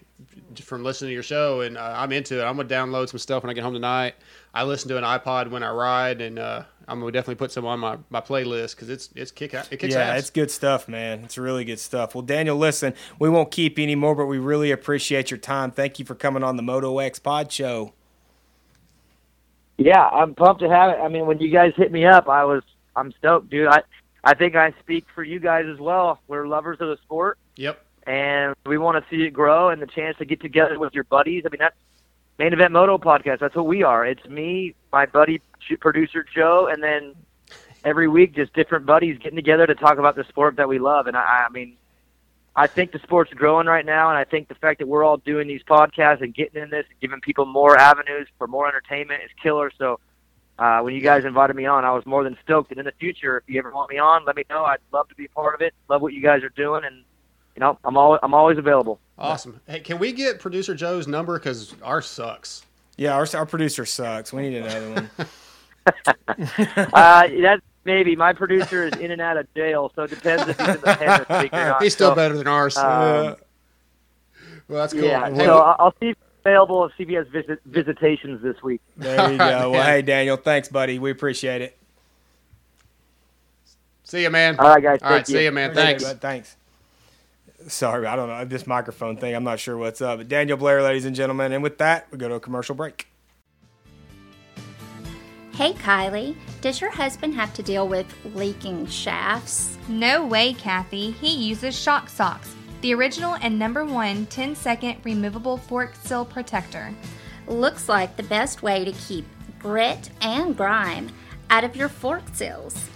from 0.62 0.82
listening 0.82 1.10
to 1.10 1.14
your 1.14 1.22
show, 1.22 1.60
and 1.60 1.76
uh, 1.76 1.92
I'm 1.94 2.10
into 2.12 2.40
it. 2.40 2.44
I'm 2.44 2.56
gonna 2.56 2.66
download 2.68 3.10
some 3.10 3.18
stuff 3.18 3.42
when 3.42 3.50
I 3.50 3.52
get 3.52 3.62
home 3.62 3.74
tonight. 3.74 4.14
I 4.54 4.64
listen 4.64 4.88
to 4.88 4.96
an 4.96 5.04
iPod 5.04 5.50
when 5.50 5.62
I 5.62 5.70
ride, 5.70 6.22
and 6.22 6.38
uh, 6.38 6.62
I'm 6.88 7.00
gonna 7.00 7.10
definitely 7.12 7.34
put 7.36 7.50
some 7.50 7.66
on 7.66 7.80
my, 7.80 7.98
my 8.10 8.20
playlist 8.20 8.76
because 8.76 8.88
it's 8.90 9.10
it's 9.16 9.30
kick 9.32 9.54
it 9.54 9.68
kicks 9.78 9.94
yeah, 9.94 10.00
ass. 10.14 10.20
it's 10.20 10.30
good 10.30 10.50
stuff, 10.50 10.86
man. 10.88 11.24
It's 11.24 11.36
really 11.36 11.64
good 11.64 11.80
stuff. 11.80 12.14
Well, 12.14 12.22
Daniel, 12.22 12.56
listen, 12.56 12.94
we 13.18 13.28
won't 13.28 13.50
keep 13.50 13.78
you 13.78 13.82
anymore, 13.84 14.14
but 14.14 14.26
we 14.26 14.38
really 14.38 14.70
appreciate 14.70 15.30
your 15.30 15.38
time. 15.38 15.70
Thank 15.72 15.98
you 15.98 16.04
for 16.04 16.14
coming 16.14 16.42
on 16.44 16.56
the 16.56 16.62
Moto 16.62 16.98
X 16.98 17.18
Pod 17.18 17.50
Show. 17.50 17.92
Yeah, 19.78 20.06
I'm 20.06 20.34
pumped 20.34 20.62
to 20.62 20.68
have 20.70 20.90
it. 20.90 20.98
I 21.02 21.08
mean, 21.08 21.26
when 21.26 21.38
you 21.38 21.50
guys 21.50 21.72
hit 21.76 21.92
me 21.92 22.06
up, 22.06 22.28
I 22.28 22.44
was 22.44 22.62
I'm 22.94 23.12
stoked, 23.18 23.50
dude. 23.50 23.68
I 23.68 23.82
I 24.24 24.34
think 24.34 24.56
I 24.56 24.72
speak 24.80 25.06
for 25.14 25.22
you 25.22 25.38
guys 25.38 25.66
as 25.72 25.78
well. 25.78 26.20
We're 26.28 26.46
lovers 26.46 26.78
of 26.80 26.88
the 26.88 26.96
sport, 27.02 27.38
Yep. 27.56 27.78
and 28.06 28.54
we 28.64 28.78
want 28.78 29.02
to 29.02 29.10
see 29.10 29.24
it 29.24 29.30
grow 29.30 29.68
and 29.68 29.80
the 29.82 29.86
chance 29.86 30.16
to 30.18 30.24
get 30.24 30.40
together 30.40 30.78
with 30.78 30.94
your 30.94 31.04
buddies. 31.04 31.44
I 31.46 31.50
mean, 31.50 31.58
that's 31.60 31.76
main 32.38 32.52
event 32.52 32.72
moto 32.72 32.98
podcast. 32.98 33.40
That's 33.40 33.54
what 33.54 33.66
we 33.66 33.82
are. 33.82 34.04
It's 34.04 34.24
me, 34.26 34.74
my 34.92 35.06
buddy 35.06 35.40
producer 35.80 36.24
Joe, 36.34 36.68
and 36.70 36.82
then 36.82 37.14
every 37.84 38.08
week 38.08 38.34
just 38.34 38.52
different 38.52 38.86
buddies 38.86 39.18
getting 39.18 39.36
together 39.36 39.66
to 39.66 39.74
talk 39.74 39.98
about 39.98 40.16
the 40.16 40.24
sport 40.24 40.56
that 40.56 40.68
we 40.68 40.78
love. 40.78 41.06
And 41.06 41.16
I, 41.16 41.46
I 41.46 41.48
mean, 41.50 41.76
I 42.54 42.66
think 42.66 42.92
the 42.92 42.98
sport's 43.00 43.32
growing 43.34 43.66
right 43.66 43.84
now, 43.84 44.08
and 44.08 44.18
I 44.18 44.24
think 44.24 44.48
the 44.48 44.54
fact 44.54 44.78
that 44.78 44.88
we're 44.88 45.04
all 45.04 45.18
doing 45.18 45.46
these 45.46 45.62
podcasts 45.62 46.22
and 46.22 46.34
getting 46.34 46.62
in 46.62 46.70
this 46.70 46.86
and 46.90 47.00
giving 47.00 47.20
people 47.20 47.44
more 47.44 47.78
avenues 47.78 48.28
for 48.38 48.46
more 48.46 48.66
entertainment 48.66 49.22
is 49.22 49.30
killer. 49.42 49.70
So 49.78 50.00
uh, 50.58 50.80
when 50.80 50.94
you 50.94 51.02
guys 51.02 51.24
invited 51.26 51.54
me 51.54 51.66
on, 51.66 51.84
I 51.84 51.92
was 51.92 52.06
more 52.06 52.24
than 52.24 52.36
stoked. 52.42 52.70
And 52.70 52.80
in 52.80 52.86
the 52.86 52.92
future, 52.98 53.38
if 53.38 53.44
you 53.46 53.58
ever 53.58 53.70
want 53.72 53.90
me 53.90 53.98
on, 53.98 54.24
let 54.24 54.36
me 54.36 54.44
know. 54.48 54.64
I'd 54.64 54.78
love 54.90 55.08
to 55.10 55.14
be 55.14 55.26
a 55.26 55.28
part 55.28 55.54
of 55.54 55.60
it. 55.60 55.74
Love 55.90 56.00
what 56.00 56.14
you 56.14 56.22
guys 56.22 56.42
are 56.42 56.48
doing, 56.48 56.84
and 56.84 57.04
you 57.56 57.60
know, 57.60 57.78
I'm 57.84 57.96
always 57.96 58.20
I'm 58.22 58.34
always 58.34 58.58
available. 58.58 59.00
Awesome. 59.18 59.60
Hey, 59.66 59.80
can 59.80 59.98
we 59.98 60.12
get 60.12 60.38
producer 60.38 60.74
Joe's 60.74 61.08
number 61.08 61.38
because 61.38 61.74
ours 61.82 62.06
sucks? 62.06 62.64
Yeah, 62.98 63.14
our, 63.14 63.26
our 63.34 63.46
producer 63.46 63.86
sucks. 63.86 64.32
We 64.32 64.42
need 64.48 64.56
another 64.62 64.90
one. 64.92 65.10
uh, 66.92 67.28
that's 67.40 67.62
maybe 67.84 68.16
my 68.16 68.32
producer 68.32 68.84
is 68.84 68.92
in 69.00 69.10
and 69.10 69.20
out 69.22 69.36
of 69.36 69.52
jail, 69.54 69.90
so 69.94 70.02
it 70.02 70.10
depends 70.10 70.48
if 70.48 70.58
he's 70.58 70.68
in 70.68 70.80
the 70.80 70.96
pen 70.96 71.24
this 71.28 71.42
week 71.42 71.52
or 71.52 71.64
not. 71.64 71.82
He's 71.82 71.94
still 71.94 72.10
So, 72.10 72.14
better 72.14 72.36
than 72.36 72.46
ours. 72.46 72.76
um, 72.76 73.36
well, 74.68 74.80
that's 74.80 74.92
cool. 74.92 75.04
Yeah, 75.04 75.30
Hey, 75.30 75.44
so 75.44 75.58
I- 75.58 75.76
I'll 75.78 75.94
see 76.00 76.08
if 76.08 76.16
it's 76.16 76.20
available 76.44 76.84
if 76.84 76.92
CBS 76.98 77.30
visit, 77.30 77.60
visitations 77.64 78.42
this 78.42 78.60
week. 78.62 78.80
There 78.96 79.32
you 79.32 79.38
go. 79.38 79.70
Well, 79.70 79.82
hey, 79.82 80.02
Daniel, 80.02 80.36
thanks, 80.36 80.68
buddy. 80.68 80.98
We 80.98 81.10
appreciate 81.10 81.62
it. 81.62 81.78
see 84.02 84.22
you, 84.22 84.30
man. 84.30 84.58
All 84.58 84.68
right, 84.68 84.82
guys. 84.82 84.98
All 85.02 85.10
right, 85.10 85.28
you. 85.28 85.34
see 85.36 85.44
you, 85.44 85.52
man. 85.52 85.72
Thanks. 85.72 86.02
it. 86.04 86.20
Thanks. 86.20 86.55
Sorry, 87.68 88.06
I 88.06 88.14
don't 88.14 88.28
know. 88.28 88.44
This 88.44 88.66
microphone 88.66 89.16
thing, 89.16 89.34
I'm 89.34 89.44
not 89.44 89.58
sure 89.58 89.76
what's 89.76 90.00
up. 90.00 90.18
But 90.18 90.28
Daniel 90.28 90.56
Blair, 90.56 90.82
ladies 90.82 91.04
and 91.04 91.16
gentlemen. 91.16 91.52
And 91.52 91.62
with 91.62 91.78
that, 91.78 92.06
we 92.10 92.18
go 92.18 92.28
to 92.28 92.34
a 92.36 92.40
commercial 92.40 92.74
break. 92.74 93.08
Hey 95.52 95.72
Kylie, 95.72 96.36
does 96.60 96.82
your 96.82 96.90
husband 96.90 97.34
have 97.34 97.54
to 97.54 97.62
deal 97.62 97.88
with 97.88 98.06
leaking 98.34 98.86
shafts? 98.88 99.78
No 99.88 100.26
way, 100.26 100.52
Kathy. 100.52 101.12
He 101.12 101.34
uses 101.34 101.74
Shock 101.74 102.10
Socks, 102.10 102.54
the 102.82 102.92
original 102.92 103.36
and 103.36 103.58
number 103.58 103.82
one 103.82 104.26
10 104.26 104.54
second 104.54 104.98
removable 105.02 105.56
fork 105.56 105.94
seal 105.94 106.26
protector. 106.26 106.94
Looks 107.46 107.88
like 107.88 108.16
the 108.16 108.22
best 108.24 108.62
way 108.62 108.84
to 108.84 108.92
keep 108.92 109.24
grit 109.58 110.10
and 110.20 110.54
grime 110.54 111.08
out 111.48 111.64
of 111.64 111.74
your 111.74 111.88
fork 111.88 112.24
seals. 112.34 112.90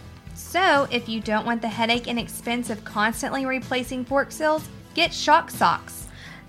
So, 0.50 0.88
if 0.90 1.08
you 1.08 1.20
don't 1.20 1.46
want 1.46 1.62
the 1.62 1.68
headache 1.68 2.08
and 2.08 2.18
expense 2.18 2.70
of 2.70 2.84
constantly 2.84 3.46
replacing 3.46 4.04
fork 4.04 4.32
seals, 4.32 4.68
get 4.94 5.14
Shock 5.14 5.48
Socks. 5.48 6.08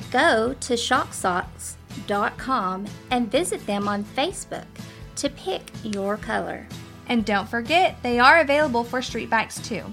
Go 0.10 0.56
to 0.60 0.74
shocksocks.com 0.74 2.86
and 3.12 3.32
visit 3.32 3.64
them 3.68 3.88
on 3.88 4.04
Facebook 4.04 4.66
to 5.18 5.30
pick 5.30 5.62
your 5.84 6.18
color. 6.18 6.68
And 7.10 7.24
don't 7.26 7.48
forget, 7.48 7.96
they 8.02 8.18
are 8.18 8.40
available 8.40 8.84
for 8.84 9.04
street 9.04 9.30
bikes 9.30 9.60
too. 9.60 9.84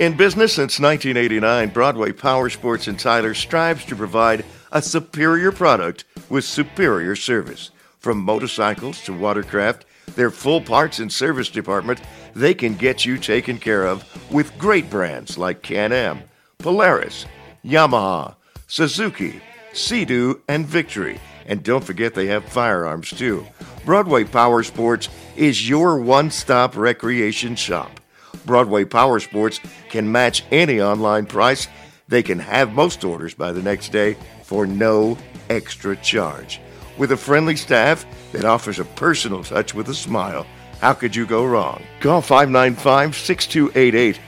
In 0.00 0.16
business 0.16 0.54
since 0.54 0.80
1989, 0.80 1.68
Broadway 1.68 2.10
Power 2.10 2.50
Sports 2.50 2.88
in 2.88 2.96
Tyler 2.96 3.32
strives 3.32 3.84
to 3.84 3.94
provide 3.94 4.44
a 4.72 4.82
superior 4.82 5.52
product 5.52 6.04
with 6.28 6.44
superior 6.44 7.16
service. 7.16 7.70
From 7.98 8.18
motorcycles 8.18 9.02
to 9.04 9.12
watercraft, 9.12 9.84
their 10.14 10.30
full 10.30 10.60
parts 10.60 10.98
and 10.98 11.12
service 11.12 11.48
department, 11.48 12.00
they 12.34 12.54
can 12.54 12.74
get 12.74 13.04
you 13.04 13.18
taken 13.18 13.58
care 13.58 13.86
of 13.86 14.04
with 14.32 14.56
great 14.58 14.88
brands 14.88 15.36
like 15.36 15.62
Can-Am, 15.62 16.22
Polaris, 16.58 17.26
Yamaha, 17.64 18.36
Suzuki, 18.66 19.40
Sea-Doo, 19.72 20.42
and 20.48 20.66
Victory. 20.66 21.20
And 21.46 21.62
don't 21.62 21.84
forget 21.84 22.14
they 22.14 22.26
have 22.26 22.44
firearms 22.44 23.10
too. 23.10 23.46
Broadway 23.84 24.24
Power 24.24 24.62
Sports 24.62 25.08
is 25.36 25.68
your 25.68 25.98
one-stop 25.98 26.76
recreation 26.76 27.56
shop. 27.56 28.00
Broadway 28.44 28.84
Power 28.84 29.20
Sports 29.20 29.60
can 29.88 30.10
match 30.10 30.44
any 30.50 30.80
online 30.80 31.26
price. 31.26 31.68
They 32.08 32.22
can 32.22 32.38
have 32.38 32.72
most 32.72 33.04
orders 33.04 33.34
by 33.34 33.52
the 33.52 33.62
next 33.62 33.90
day 33.90 34.16
for 34.46 34.64
no 34.64 35.18
extra 35.50 35.96
charge. 35.96 36.60
With 36.96 37.10
a 37.10 37.16
friendly 37.16 37.56
staff 37.56 38.06
that 38.32 38.44
offers 38.44 38.78
a 38.78 38.84
personal 38.84 39.42
touch 39.42 39.74
with 39.74 39.88
a 39.88 39.94
smile, 39.94 40.46
how 40.80 40.94
could 40.94 41.16
you 41.16 41.26
go 41.26 41.44
wrong? 41.44 41.82
Call 42.00 42.22
595 42.22 43.16
6288 43.16 44.20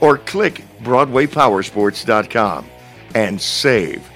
or 0.00 0.18
click 0.18 0.62
BroadwayPowersports.com 0.82 2.66
and 3.14 3.40
save. 3.40 4.08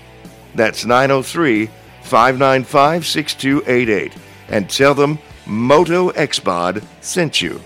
That's 0.55 0.85
903 0.85 1.69
595 2.03 3.07
6288 3.07 4.13
and 4.49 4.71
tell 4.71 4.95
them 4.95 5.19
Moto 5.47 6.11
Xpod 6.13 6.85
sent 7.01 7.43
you. 7.43 7.61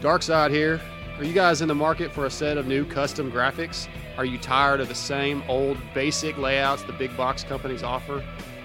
Dark 0.00 0.22
Side 0.22 0.52
here. 0.52 0.80
Are 1.18 1.24
you 1.24 1.32
guys 1.32 1.62
in 1.62 1.68
the 1.68 1.74
market 1.74 2.12
for 2.12 2.26
a 2.26 2.30
set 2.30 2.58
of 2.58 2.66
new 2.66 2.84
custom 2.84 3.32
graphics? 3.32 3.88
Are 4.18 4.26
you 4.26 4.36
tired 4.36 4.80
of 4.80 4.88
the 4.88 4.94
same 4.94 5.42
old 5.48 5.78
basic 5.94 6.36
layouts 6.36 6.82
the 6.82 6.92
big 6.92 7.16
box 7.16 7.42
companies 7.42 7.82
offer? 7.82 8.22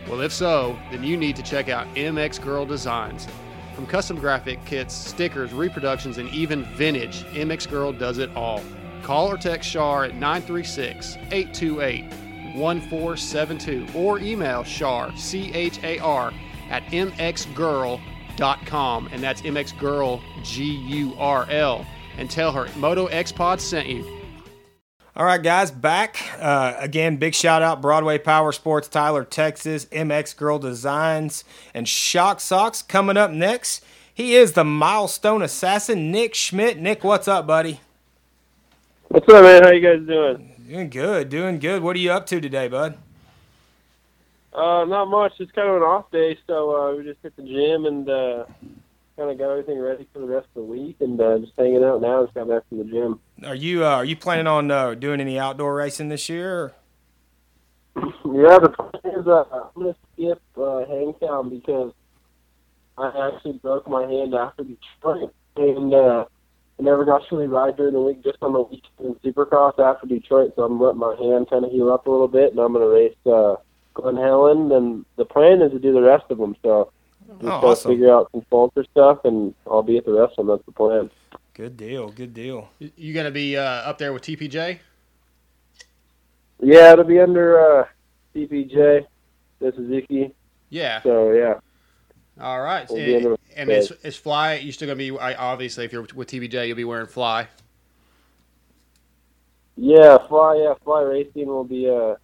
Well, 0.09 0.19
if 0.19 0.33
so, 0.33 0.77
then 0.91 1.01
you 1.01 1.15
need 1.15 1.37
to 1.37 1.43
check 1.43 1.69
out 1.69 1.87
MX 1.95 2.43
Girl 2.43 2.65
Designs. 2.65 3.25
From 3.73 3.87
custom 3.87 4.19
graphic 4.19 4.65
kits, 4.65 4.93
stickers, 4.93 5.53
reproductions, 5.53 6.17
and 6.17 6.27
even 6.31 6.65
vintage, 6.75 7.23
MX 7.27 7.69
Girl 7.69 7.93
does 7.93 8.17
it 8.17 8.29
all. 8.35 8.61
Call 9.01 9.31
or 9.31 9.37
text 9.37 9.71
Char 9.71 10.03
at 10.03 10.15
936 10.15 11.15
828 11.31 12.03
1472 12.57 13.87
or 13.97 14.19
email 14.19 14.65
Char, 14.65 15.15
C 15.15 15.53
H 15.53 15.81
A 15.83 15.99
R, 15.99 16.33
at 16.69 16.83
mxgurl.com, 16.87 17.99
and 19.13 19.23
that's 19.23 19.41
mxgurl, 19.41 20.21
G 20.43 20.63
U 20.65 21.15
R 21.17 21.49
L, 21.49 21.85
and 22.17 22.29
tell 22.29 22.51
her 22.51 22.67
Moto 22.77 23.07
X 23.07 23.31
Pod 23.31 23.61
sent 23.61 23.87
you. 23.87 24.21
All 25.13 25.25
right, 25.25 25.43
guys, 25.43 25.71
back 25.71 26.17
uh, 26.39 26.75
again. 26.77 27.17
Big 27.17 27.35
shout 27.35 27.61
out 27.61 27.81
Broadway 27.81 28.17
Power 28.17 28.53
Sports, 28.53 28.87
Tyler, 28.87 29.25
Texas, 29.25 29.85
MX 29.85 30.37
Girl 30.37 30.57
Designs, 30.57 31.43
and 31.73 31.87
Shock 31.87 32.39
Socks 32.39 32.81
coming 32.81 33.17
up 33.17 33.29
next. 33.29 33.83
He 34.13 34.35
is 34.35 34.53
the 34.53 34.63
milestone 34.63 35.41
assassin, 35.41 36.11
Nick 36.11 36.33
Schmidt. 36.33 36.79
Nick, 36.79 37.03
what's 37.03 37.27
up, 37.27 37.45
buddy? 37.45 37.81
What's 39.09 39.27
up, 39.27 39.43
man? 39.43 39.63
How 39.63 39.71
you 39.71 39.81
guys 39.81 40.07
doing? 40.07 40.53
Doing 40.67 40.89
good, 40.89 41.27
doing 41.27 41.59
good. 41.59 41.83
What 41.83 41.97
are 41.97 41.99
you 41.99 42.11
up 42.11 42.25
to 42.27 42.39
today, 42.39 42.69
bud? 42.69 42.97
Uh, 44.53 44.85
not 44.85 45.05
much. 45.09 45.33
It's 45.39 45.51
kind 45.51 45.69
of 45.69 45.77
an 45.77 45.83
off 45.83 46.09
day, 46.11 46.37
so 46.47 46.75
uh, 46.75 46.95
we 46.95 47.03
just 47.03 47.19
hit 47.21 47.35
the 47.35 47.43
gym 47.43 47.85
and 47.85 48.09
uh, 48.09 48.45
kind 49.21 49.31
of 49.31 49.37
got 49.37 49.51
everything 49.51 49.79
ready 49.79 50.07
for 50.11 50.19
the 50.19 50.25
rest 50.25 50.47
of 50.47 50.53
the 50.55 50.63
week, 50.63 50.95
and 50.99 51.21
uh, 51.21 51.37
just 51.37 51.53
hanging 51.55 51.83
out 51.83 52.01
now. 52.01 52.23
Just 52.23 52.33
got 52.33 52.47
back 52.47 52.67
from 52.67 52.79
the 52.79 52.85
gym. 52.85 53.19
Are 53.45 53.55
you 53.55 53.85
uh, 53.85 53.89
are 53.89 54.05
you 54.05 54.15
planning 54.15 54.47
on 54.47 54.71
uh, 54.71 54.95
doing 54.95 55.21
any 55.21 55.37
outdoor 55.37 55.75
racing 55.75 56.09
this 56.09 56.27
year? 56.29 56.73
Yeah, 58.33 58.59
the 58.59 58.69
plan 58.69 59.19
is 59.19 59.27
uh, 59.27 59.43
I'm 59.51 59.69
gonna 59.75 59.95
skip 60.13 60.41
uh, 60.55 60.85
Hangtown 60.85 61.49
because 61.49 61.91
I 62.97 63.09
actually 63.27 63.57
broke 63.57 63.89
my 63.89 64.03
hand 64.03 64.33
after 64.33 64.63
Detroit, 64.63 65.33
and 65.57 65.93
uh, 65.93 66.25
I 66.79 66.81
never 66.81 67.03
got 67.03 67.27
to 67.27 67.35
really 67.35 67.49
ride 67.49 67.75
during 67.75 67.93
the 67.93 67.99
week, 67.99 68.23
just 68.23 68.37
on 68.41 68.53
the 68.53 68.61
weekend 68.61 68.83
in 69.01 69.15
Supercross 69.15 69.77
after 69.79 70.07
Detroit. 70.07 70.53
So 70.55 70.63
I'm 70.63 70.79
letting 70.79 70.99
my 70.99 71.13
hand 71.19 71.49
kind 71.49 71.65
of 71.65 71.71
heal 71.71 71.91
up 71.91 72.07
a 72.07 72.09
little 72.09 72.29
bit, 72.29 72.51
and 72.51 72.59
I'm 72.61 72.71
gonna 72.71 72.87
race 72.87 73.17
uh, 73.25 73.55
Glen 73.95 74.15
Helen. 74.15 74.71
And 74.71 75.05
the 75.17 75.25
plan 75.25 75.61
is 75.61 75.73
to 75.73 75.79
do 75.79 75.91
the 75.91 76.01
rest 76.01 76.23
of 76.29 76.37
them. 76.37 76.55
So 76.63 76.93
just 77.39 77.43
Oh, 77.43 77.47
gotta 77.47 77.67
awesome. 77.67 77.91
figure 77.91 78.11
out 78.13 78.29
some 78.31 78.41
Falter 78.49 78.83
stuff, 78.91 79.25
and 79.25 79.53
I'll 79.69 79.83
be 79.83 79.97
at 79.97 80.05
the 80.05 80.13
rest 80.13 80.33
of 80.37 80.45
them. 80.45 80.55
That's 80.55 80.65
the 80.65 80.71
plan. 80.71 81.09
Good 81.53 81.77
deal, 81.77 82.09
good 82.09 82.33
deal. 82.33 82.69
You 82.79 83.13
gonna 83.13 83.31
be 83.31 83.57
uh, 83.57 83.61
up 83.63 83.97
there 83.97 84.13
with 84.13 84.23
TPJ? 84.23 84.79
Yeah, 86.59 86.93
it'll 86.93 87.05
be 87.05 87.19
under 87.19 87.59
uh, 87.81 87.85
TPJ, 88.35 89.05
the 89.59 89.71
Suzuki. 89.75 90.33
Yeah. 90.69 91.01
So 91.01 91.31
yeah, 91.31 91.55
All 92.39 92.61
right. 92.61 92.87
We'll 92.89 92.99
And, 92.99 93.25
the- 93.25 93.37
and 93.57 93.69
is, 93.69 93.91
is 94.03 94.15
fly? 94.15 94.55
You're 94.55 94.71
still 94.73 94.87
gonna 94.87 94.95
be? 94.97 95.11
I- 95.17 95.35
Obviously, 95.35 95.85
if 95.85 95.91
you're 95.91 96.07
with 96.15 96.29
TPJ, 96.29 96.67
you'll 96.67 96.77
be 96.77 96.83
wearing 96.85 97.07
fly. 97.07 97.47
Yeah, 99.77 100.17
fly. 100.27 100.61
Yeah, 100.63 100.73
fly 100.83 101.01
racing 101.01 101.47
will 101.47 101.63
be 101.63 101.87
a 101.87 102.17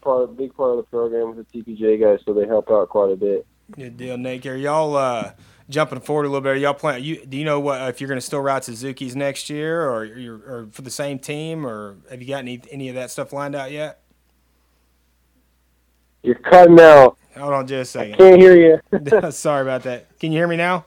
part, 0.00 0.36
big 0.36 0.54
part 0.56 0.70
of 0.70 0.76
the 0.78 0.82
program 0.84 1.34
with 1.34 1.46
the 1.50 1.62
TPJ 1.62 2.00
guys, 2.00 2.20
so 2.24 2.32
they 2.32 2.46
help 2.46 2.70
out 2.70 2.88
quite 2.88 3.12
a 3.12 3.16
bit. 3.16 3.46
Good 3.72 3.96
deal, 3.96 4.18
Nick. 4.18 4.46
Are 4.46 4.56
y'all 4.56 4.96
uh, 4.96 5.32
jumping 5.68 6.00
forward 6.00 6.24
a 6.24 6.28
little 6.28 6.40
bit? 6.40 6.50
Are 6.50 6.56
y'all 6.56 6.74
plan? 6.74 7.02
You 7.02 7.24
do 7.24 7.36
you 7.36 7.44
know 7.44 7.60
what 7.60 7.80
if 7.88 8.00
you're 8.00 8.08
going 8.08 8.18
to 8.20 8.24
still 8.26 8.40
ride 8.40 8.64
Suzuki's 8.64 9.14
next 9.14 9.48
year, 9.50 9.88
or 9.88 10.04
you're 10.04 10.36
or 10.36 10.68
for 10.72 10.82
the 10.82 10.90
same 10.90 11.18
team, 11.18 11.66
or 11.66 11.96
have 12.10 12.20
you 12.20 12.28
got 12.28 12.38
any 12.38 12.60
any 12.70 12.88
of 12.88 12.94
that 12.96 13.10
stuff 13.10 13.32
lined 13.32 13.54
out 13.54 13.70
yet? 13.70 14.00
You're 16.22 16.34
cutting 16.36 16.78
out. 16.80 17.16
Hold 17.36 17.54
on 17.54 17.66
just 17.66 17.94
a 17.94 17.98
second. 17.98 18.14
I 18.14 18.16
Can't 18.18 18.40
hear 18.40 18.56
you. 18.92 19.30
Sorry 19.30 19.62
about 19.62 19.84
that. 19.84 20.18
Can 20.18 20.32
you 20.32 20.38
hear 20.38 20.48
me 20.48 20.56
now? 20.56 20.84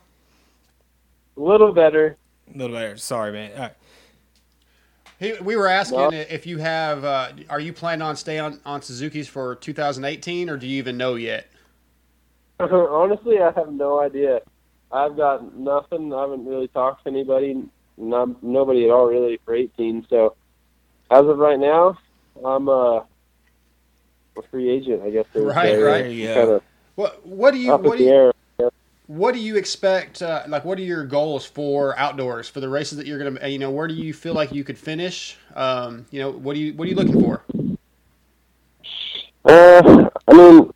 a 1.35 1.41
little 1.41 1.71
better. 1.71 2.17
A 2.53 2.57
little 2.57 2.75
better. 2.75 2.95
Sorry, 2.97 3.31
man. 3.31 3.51
All 3.53 3.59
right. 3.59 3.73
He, 5.19 5.33
we 5.41 5.55
were 5.55 5.67
asking 5.67 5.97
No. 5.97 6.09
if 6.11 6.45
you 6.45 6.57
have. 6.59 7.03
Uh, 7.03 7.29
are 7.49 7.59
you 7.59 7.73
planning 7.73 8.03
on 8.03 8.15
staying 8.15 8.41
on, 8.41 8.59
on 8.65 8.81
Suzuki's 8.81 9.27
for 9.27 9.55
2018, 9.55 10.49
or 10.49 10.57
do 10.57 10.67
you 10.67 10.77
even 10.77 10.97
know 10.97 11.15
yet? 11.15 11.47
Honestly, 12.59 13.39
I 13.39 13.51
have 13.51 13.71
no 13.71 13.99
idea. 13.99 14.41
I've 14.91 15.17
got 15.17 15.55
nothing. 15.55 16.13
I 16.13 16.21
haven't 16.21 16.45
really 16.45 16.67
talked 16.67 17.03
to 17.03 17.09
anybody. 17.09 17.63
Not, 17.97 18.41
nobody 18.43 18.85
at 18.85 18.91
all 18.91 19.07
really 19.07 19.39
for 19.43 19.55
18. 19.55 20.05
So 20.09 20.35
as 21.09 21.25
of 21.25 21.37
right 21.37 21.59
now, 21.59 21.97
I'm 22.43 22.69
uh, 22.69 22.97
a 24.37 24.41
free 24.51 24.69
agent. 24.69 25.01
I 25.03 25.09
guess. 25.09 25.25
Right, 25.33 25.69
say. 25.69 25.81
right. 25.81 26.01
There 26.03 26.11
you 26.11 26.27
go. 26.27 26.33
Kind 26.35 26.49
of 26.51 26.63
What 26.95 27.25
What 27.25 27.51
do 27.51 27.59
you 27.59 27.75
What 27.75 27.97
do 27.97 28.03
you 28.03 28.09
air. 28.11 28.33
What 29.07 29.33
do 29.33 29.39
you 29.39 29.57
expect? 29.57 30.21
Uh, 30.21 30.43
like, 30.47 30.63
what 30.63 30.79
are 30.79 30.83
your 30.83 31.05
goals 31.05 31.45
for 31.45 31.97
outdoors 31.99 32.47
for 32.47 32.61
the 32.61 32.69
races 32.69 32.97
that 32.97 33.05
you're 33.05 33.19
gonna? 33.19 33.47
You 33.47 33.59
know, 33.59 33.69
where 33.69 33.87
do 33.87 33.93
you 33.93 34.13
feel 34.13 34.33
like 34.33 34.53
you 34.53 34.63
could 34.63 34.77
finish? 34.77 35.37
Um, 35.55 36.05
you 36.09 36.21
know, 36.21 36.31
what 36.31 36.53
do 36.53 36.61
you 36.61 36.73
What 36.73 36.85
are 36.85 36.89
you 36.89 36.95
looking 36.95 37.19
for? 37.19 37.43
Uh, 39.43 40.09
I 40.27 40.33
mean, 40.33 40.71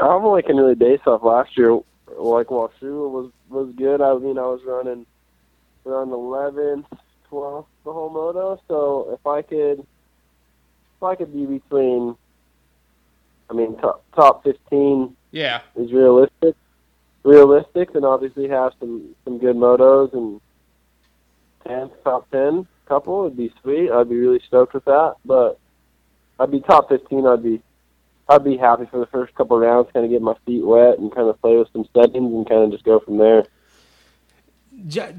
I'm 0.00 0.24
only 0.24 0.42
can 0.42 0.56
really 0.56 0.74
base 0.74 1.00
off 1.06 1.22
last 1.22 1.56
year. 1.56 1.72
Like 2.18 2.48
Washu 2.48 3.10
was 3.10 3.30
was 3.48 3.72
good. 3.76 4.00
I 4.00 4.14
mean, 4.14 4.38
I 4.38 4.42
was 4.42 4.60
running 4.66 5.06
around 5.86 6.08
11th, 6.08 6.84
12th 7.30 7.66
the 7.84 7.92
whole 7.92 8.10
moto. 8.10 8.60
So 8.68 9.10
if 9.12 9.26
I 9.26 9.42
could, 9.42 9.80
if 9.80 11.02
I 11.02 11.14
could 11.14 11.32
be 11.32 11.46
between, 11.46 12.16
I 13.48 13.54
mean, 13.54 13.76
top 13.78 14.04
top 14.14 14.44
15 14.44 15.16
Yeah, 15.32 15.60
is 15.76 15.92
realistic. 15.92 16.56
Realistic, 17.22 17.94
and 17.94 18.04
obviously 18.04 18.48
have 18.48 18.72
some 18.80 19.14
some 19.24 19.38
good 19.38 19.56
motos 19.56 20.12
and 20.14 20.40
10 21.66 21.90
top 22.02 22.30
10 22.30 22.66
couple 22.86 23.22
would 23.22 23.36
be 23.36 23.52
sweet. 23.62 23.90
I'd 23.90 24.08
be 24.08 24.16
really 24.16 24.42
stoked 24.46 24.74
with 24.74 24.84
that. 24.86 25.16
But 25.24 25.58
I'd 26.38 26.50
be 26.50 26.60
top 26.60 26.88
15. 26.88 27.26
I'd 27.26 27.42
be 27.42 27.62
I'd 28.30 28.44
be 28.44 28.56
happy 28.56 28.86
for 28.88 29.00
the 29.00 29.06
first 29.06 29.34
couple 29.34 29.56
of 29.56 29.62
rounds, 29.62 29.88
kind 29.92 30.04
of 30.06 30.10
get 30.10 30.22
my 30.22 30.34
feet 30.46 30.64
wet 30.64 30.98
and 30.98 31.12
kind 31.12 31.28
of 31.28 31.40
play 31.40 31.56
with 31.56 31.68
some 31.72 31.84
settings 31.92 32.32
and 32.32 32.48
kind 32.48 32.62
of 32.62 32.70
just 32.70 32.84
go 32.84 33.00
from 33.00 33.18
there. 33.18 33.44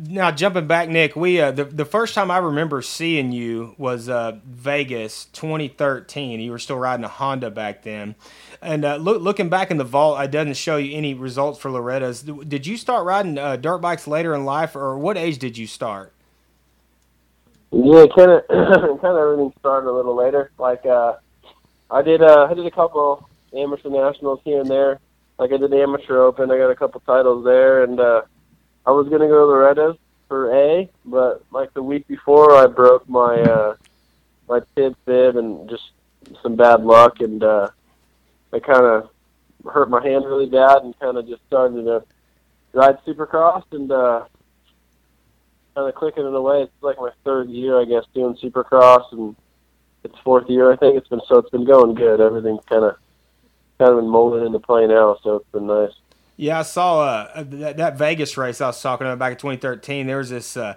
Now 0.08 0.32
jumping 0.32 0.66
back, 0.66 0.88
Nick, 0.88 1.16
we 1.16 1.40
uh, 1.40 1.52
the 1.52 1.66
the 1.66 1.86
first 1.86 2.16
time 2.16 2.32
I 2.32 2.38
remember 2.38 2.82
seeing 2.82 3.32
you 3.32 3.76
was 3.78 4.08
uh, 4.08 4.40
Vegas 4.46 5.26
2013. 5.34 6.40
You 6.40 6.52
were 6.52 6.58
still 6.58 6.78
riding 6.78 7.04
a 7.04 7.10
Honda 7.10 7.52
back 7.52 7.84
then, 7.84 8.16
and 8.62 8.84
uh, 8.86 8.96
look, 8.96 9.22
looking 9.22 9.50
back 9.50 9.70
in 9.70 9.78
the 9.78 9.84
vault, 9.84 10.18
I 10.18 10.26
doesn't 10.26 10.56
show 10.56 10.78
you 10.78 10.98
any 10.98 11.14
results 11.14 11.60
for 11.60 11.70
Loretta's. 11.70 12.24
Did 12.24 12.66
you 12.66 12.76
start 12.76 13.06
riding 13.06 13.38
uh, 13.38 13.58
dirt 13.58 13.80
bikes 13.80 14.08
later 14.08 14.34
in 14.34 14.46
life, 14.46 14.76
or 14.76 14.98
what 14.98 15.18
age 15.18 15.38
did 15.38 15.58
you 15.58 15.68
start? 15.68 16.14
Yeah, 17.72 18.06
kind 18.16 18.32
of, 18.32 18.48
kind 18.48 19.04
of 19.04 19.18
everything 19.18 19.54
started 19.60 19.90
a 19.90 19.94
little 19.94 20.16
later. 20.16 20.52
Like, 20.58 20.86
uh, 20.86 21.16
I 21.92 22.02
did, 22.02 22.22
uh, 22.22 22.48
I 22.50 22.54
did 22.54 22.66
a 22.66 22.72
couple 22.72 23.28
amateur 23.56 23.90
nationals 23.90 24.40
here 24.44 24.62
and 24.62 24.70
there. 24.70 25.00
Like, 25.38 25.52
I 25.52 25.58
did 25.58 25.72
the 25.72 25.82
amateur 25.82 26.20
open. 26.20 26.52
I 26.52 26.58
got 26.58 26.70
a 26.70 26.76
couple 26.76 27.02
titles 27.02 27.44
there, 27.44 27.84
and 27.84 28.00
uh, 28.00 28.22
I 28.86 28.92
was 28.92 29.10
gonna 29.10 29.28
go 29.28 29.46
to 29.46 29.46
Loretta's 29.46 29.98
for 30.28 30.54
A, 30.56 30.90
but 31.06 31.44
like 31.52 31.74
the 31.74 31.84
week 31.84 32.08
before, 32.08 32.56
I 32.56 32.68
broke 32.68 33.08
my 33.10 33.42
uh, 33.42 33.76
my 34.48 34.62
tib 34.76 34.96
fib 35.06 35.36
and 35.36 35.70
just 35.70 35.92
some 36.42 36.56
bad 36.56 36.84
luck, 36.84 37.20
and 37.20 37.44
uh, 37.44 37.70
I 38.54 38.60
kind 38.60 38.86
of 38.86 39.10
hurt 39.66 39.90
my 39.90 40.02
hand 40.02 40.26
really 40.26 40.50
bad, 40.50 40.84
and 40.84 40.98
kind 41.00 41.18
of 41.18 41.28
just 41.28 41.46
started 41.48 41.84
to 41.84 42.04
ride 42.74 42.98
Supercross, 43.06 43.64
and 43.72 43.92
uh, 43.92 44.26
kind 45.76 45.90
of 45.90 45.96
clicking 45.96 46.26
it 46.26 46.34
away. 46.34 46.64
It's 46.64 46.72
like 46.82 46.98
my 46.98 47.12
third 47.24 47.50
year, 47.50 47.80
I 47.80 47.86
guess, 47.86 48.06
doing 48.14 48.36
Supercross, 48.36 49.12
and 49.12 49.36
it's 50.04 50.18
fourth 50.20 50.50
year. 50.50 50.72
I 50.72 50.76
think 50.76 50.98
it's 50.98 51.08
been 51.08 51.22
so 51.28 51.38
it's 51.38 51.50
been 51.50 51.66
going 51.66 51.96
good. 51.96 52.20
Everything's 52.20 52.64
kind 52.66 52.84
of 52.84 52.96
kind 53.80 53.92
of 53.92 54.00
been 54.00 54.10
molding 54.10 54.46
into 54.46 54.60
play 54.60 54.88
now, 54.88 55.18
so 55.24 55.38
it's 55.38 55.52
been 55.52 55.68
nice. 55.68 55.92
Yeah, 56.38 56.60
I 56.60 56.64
saw 56.64 57.02
uh, 57.02 57.44
that, 57.44 57.78
that 57.78 57.98
Vegas 57.98 58.38
race 58.38 58.62
I 58.62 58.68
was 58.68 58.82
talking 58.82 59.06
about 59.06 59.20
back 59.20 59.34
in 59.34 59.38
2013. 59.38 60.08
There 60.08 60.18
was 60.18 60.30
this 60.30 60.58
uh, 60.58 60.76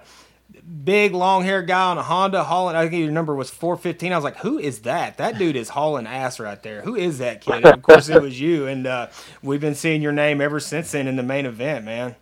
big 0.83 1.13
long 1.13 1.43
haired 1.43 1.67
guy 1.67 1.89
on 1.89 1.97
a 1.97 2.03
Honda 2.03 2.43
hauling. 2.43 2.75
I 2.75 2.87
think 2.87 3.01
your 3.03 3.11
number 3.11 3.33
was 3.33 3.49
415. 3.49 4.11
I 4.11 4.15
was 4.15 4.23
like, 4.23 4.37
who 4.37 4.59
is 4.59 4.79
that? 4.81 5.17
That 5.17 5.37
dude 5.37 5.55
is 5.55 5.69
hauling 5.69 6.07
ass 6.07 6.39
right 6.39 6.61
there. 6.61 6.81
Who 6.81 6.95
is 6.95 7.17
that 7.19 7.41
kid? 7.41 7.55
And 7.55 7.65
of 7.65 7.81
course, 7.81 8.09
it 8.09 8.21
was 8.21 8.39
you. 8.39 8.67
And 8.67 8.85
uh, 8.85 9.07
we've 9.41 9.61
been 9.61 9.75
seeing 9.75 10.01
your 10.01 10.11
name 10.11 10.41
ever 10.41 10.59
since 10.59 10.91
then 10.91 11.07
in 11.07 11.15
the 11.15 11.23
main 11.23 11.45
event, 11.45 11.85
man. 11.85 12.15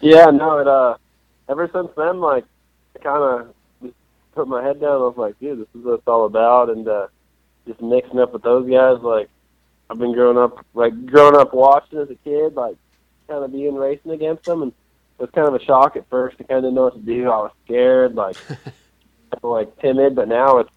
Yeah, 0.00 0.26
no, 0.26 0.58
it 0.58 0.66
uh, 0.66 0.96
ever 1.48 1.68
since 1.72 1.88
then, 1.96 2.20
like, 2.20 2.44
kind 3.02 3.22
of 3.22 3.54
put 4.34 4.48
my 4.48 4.62
head 4.62 4.80
down. 4.80 4.92
I 4.92 4.96
was 4.96 5.16
like, 5.16 5.38
dude, 5.38 5.60
this 5.60 5.68
is 5.74 5.84
what 5.84 5.94
it's 5.94 6.08
all 6.08 6.26
about, 6.26 6.70
and 6.70 6.86
uh, 6.86 7.06
just 7.66 7.80
mixing 7.80 8.20
up 8.20 8.32
with 8.32 8.42
those 8.42 8.68
guys. 8.70 8.98
Like, 9.02 9.28
I've 9.88 9.98
been 9.98 10.12
growing 10.12 10.38
up, 10.38 10.64
like, 10.74 11.06
growing 11.06 11.36
up 11.36 11.52
watching 11.54 11.98
as 11.98 12.10
a 12.10 12.14
kid, 12.16 12.54
like, 12.54 12.76
kind 13.28 13.44
of 13.44 13.52
being 13.52 13.74
racing 13.74 14.12
against 14.12 14.44
them, 14.44 14.62
and 14.62 14.72
it 15.18 15.22
was 15.22 15.30
kind 15.34 15.48
of 15.48 15.54
a 15.54 15.64
shock 15.64 15.96
at 15.96 16.08
first. 16.08 16.36
I 16.40 16.44
kind 16.44 16.58
of 16.58 16.64
didn't 16.64 16.74
know 16.74 16.84
what 16.84 16.94
to 16.94 17.00
do. 17.00 17.24
I 17.24 17.36
was 17.38 17.52
scared, 17.64 18.14
like, 18.14 18.36
like 19.42 19.78
timid, 19.80 20.14
but 20.14 20.28
now 20.28 20.58
it's 20.58 20.70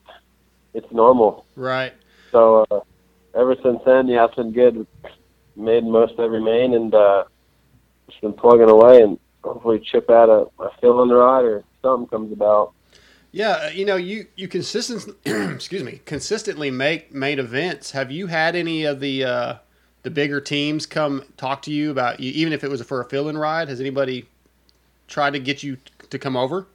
it's 0.74 0.92
normal. 0.92 1.46
right. 1.56 1.94
So 2.32 2.66
uh, 2.72 2.80
ever 3.36 3.56
since 3.62 3.80
then, 3.86 4.08
yeah, 4.08 4.26
it's 4.26 4.36
been 4.36 4.52
good. 4.52 4.88
Made 5.56 5.84
most 5.84 6.16
every 6.18 6.42
main 6.42 6.74
and 6.74 6.94
uh, 6.96 7.26
just 8.10 8.22
been 8.22 8.34
plugging 8.34 8.70
away 8.70 9.02
and 9.02 9.20
hopefully 9.44 9.80
chip 9.80 10.10
out 10.10 10.30
a, 10.30 10.64
a 10.64 10.72
fill 10.82 11.04
in 11.04 11.10
the 11.10 11.16
ride 11.16 11.46
or 11.46 11.64
something 11.84 12.08
comes 12.08 12.32
about. 12.32 12.74
Yeah, 13.36 13.50
uh, 13.50 13.70
you 13.70 13.84
know, 13.84 13.96
you 13.96 14.28
you 14.36 14.48
consistently, 14.48 15.16
excuse 15.26 15.84
me, 15.84 16.02
consistently 16.06 16.70
make 16.70 17.12
main 17.12 17.40
events. 17.40 17.90
Have 17.92 18.12
you 18.12 18.28
had 18.28 18.56
any 18.56 18.86
of 18.86 19.00
the 19.00 19.24
uh, 19.26 19.56
the 20.04 20.12
bigger 20.12 20.40
teams 20.40 20.86
come 20.86 21.26
talk 21.36 21.64
to 21.64 21.72
you 21.72 21.90
about 21.90 22.20
even 22.20 22.54
if 22.54 22.64
it 22.64 22.70
was 22.70 22.84
for 22.84 23.02
a 23.02 23.06
fill-in 23.06 23.36
ride? 23.36 23.70
Has 23.70 23.80
anybody 23.80 24.28
tried 25.08 25.34
to 25.34 25.40
get 25.40 25.64
you 25.64 25.80
to 26.12 26.20
come 26.20 26.38
over? 26.38 26.68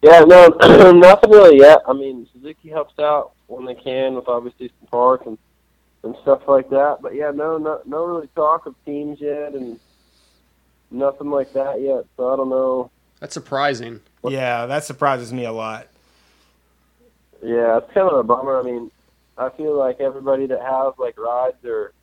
Yeah, 0.00 0.20
no, 0.20 0.46
nothing 0.92 1.30
really 1.30 1.58
yet. 1.58 1.82
I 1.88 1.92
mean, 1.92 2.28
Suzuki 2.32 2.68
helps 2.68 2.96
out 3.00 3.32
when 3.48 3.64
they 3.64 3.74
can 3.74 4.14
with 4.14 4.28
obviously 4.28 4.70
some 4.78 4.88
parts 4.88 5.26
and 5.26 5.36
and 6.04 6.14
stuff 6.22 6.42
like 6.46 6.70
that. 6.70 6.98
But 7.02 7.16
yeah, 7.16 7.32
no, 7.34 7.58
no, 7.58 7.80
no 7.84 8.04
really 8.04 8.28
talk 8.36 8.66
of 8.66 8.76
teams 8.84 9.20
yet 9.20 9.54
and 9.54 9.80
nothing 10.92 11.30
like 11.30 11.52
that 11.54 11.80
yet. 11.80 12.04
So 12.16 12.32
I 12.32 12.36
don't 12.36 12.48
know. 12.48 12.92
That's 13.24 13.32
surprising. 13.32 14.02
Yeah, 14.22 14.66
that 14.66 14.84
surprises 14.84 15.32
me 15.32 15.46
a 15.46 15.50
lot. 15.50 15.86
Yeah, 17.42 17.78
it's 17.78 17.90
kind 17.94 18.06
of 18.06 18.18
a 18.18 18.22
bummer. 18.22 18.60
I 18.60 18.62
mean, 18.62 18.90
I 19.38 19.48
feel 19.48 19.78
like 19.78 19.98
everybody 19.98 20.44
that 20.44 20.60
has 20.60 20.92
like 20.98 21.18
rides 21.18 21.64
or 21.64 21.94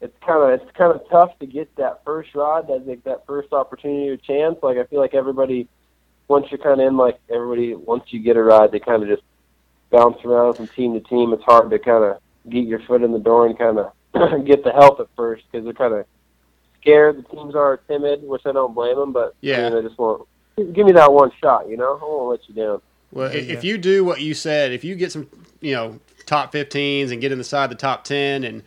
it's 0.00 0.16
kind 0.24 0.44
of 0.44 0.60
it's 0.60 0.76
kind 0.76 0.92
of 0.92 1.02
tough 1.10 1.36
to 1.40 1.46
get 1.46 1.74
that 1.74 2.04
first 2.04 2.36
ride, 2.36 2.68
that 2.68 2.86
like 2.86 3.02
that 3.02 3.26
first 3.26 3.52
opportunity 3.52 4.10
or 4.10 4.16
chance. 4.16 4.58
Like 4.62 4.78
I 4.78 4.84
feel 4.84 5.00
like 5.00 5.12
everybody 5.12 5.66
once 6.28 6.46
you're 6.52 6.58
kind 6.58 6.80
of 6.80 6.86
in, 6.86 6.96
like 6.96 7.18
everybody 7.28 7.74
once 7.74 8.04
you 8.10 8.20
get 8.20 8.36
a 8.36 8.42
ride, 8.44 8.70
they 8.70 8.78
kind 8.78 9.02
of 9.02 9.08
just 9.08 9.24
bounce 9.90 10.24
around 10.24 10.54
from 10.54 10.68
team 10.68 10.94
to 10.94 11.00
team. 11.00 11.32
It's 11.32 11.42
hard 11.42 11.68
to 11.70 11.80
kind 11.80 12.04
of 12.04 12.18
get 12.48 12.64
your 12.64 12.78
foot 12.78 13.02
in 13.02 13.10
the 13.10 13.18
door 13.18 13.46
and 13.46 13.58
kind 13.58 13.80
of 13.80 13.92
get 14.46 14.62
the 14.62 14.70
help 14.70 15.00
at 15.00 15.08
first 15.16 15.42
because 15.50 15.64
they're 15.64 15.74
kind 15.74 15.94
of 15.94 16.06
scared. 16.80 17.18
The 17.18 17.22
teams 17.34 17.54
are 17.54 17.78
timid, 17.88 18.22
which 18.22 18.42
I 18.46 18.52
don't 18.52 18.74
blame 18.74 18.96
them, 18.96 19.12
but 19.12 19.34
Yeah. 19.40 19.66
I 19.66 19.70
mean, 19.70 19.78
I 19.78 19.82
just 19.82 19.98
want 19.98 20.26
give 20.72 20.86
me 20.86 20.92
that 20.92 21.12
one 21.12 21.30
shot. 21.40 21.68
You 21.68 21.76
know, 21.76 21.98
I 22.00 22.04
won't 22.04 22.30
let 22.30 22.48
you 22.48 22.54
down. 22.54 22.80
Well, 23.12 23.32
Yeah. 23.32 23.40
if 23.54 23.64
you 23.64 23.78
do 23.78 24.04
what 24.04 24.20
you 24.20 24.34
said, 24.34 24.72
if 24.72 24.84
you 24.84 24.94
get 24.96 25.12
some, 25.12 25.28
you 25.60 25.74
know, 25.74 26.00
top 26.26 26.52
15s 26.52 27.10
and 27.12 27.20
get 27.20 27.32
inside 27.32 27.68
the 27.70 27.74
top 27.76 28.04
10 28.04 28.44
and 28.44 28.62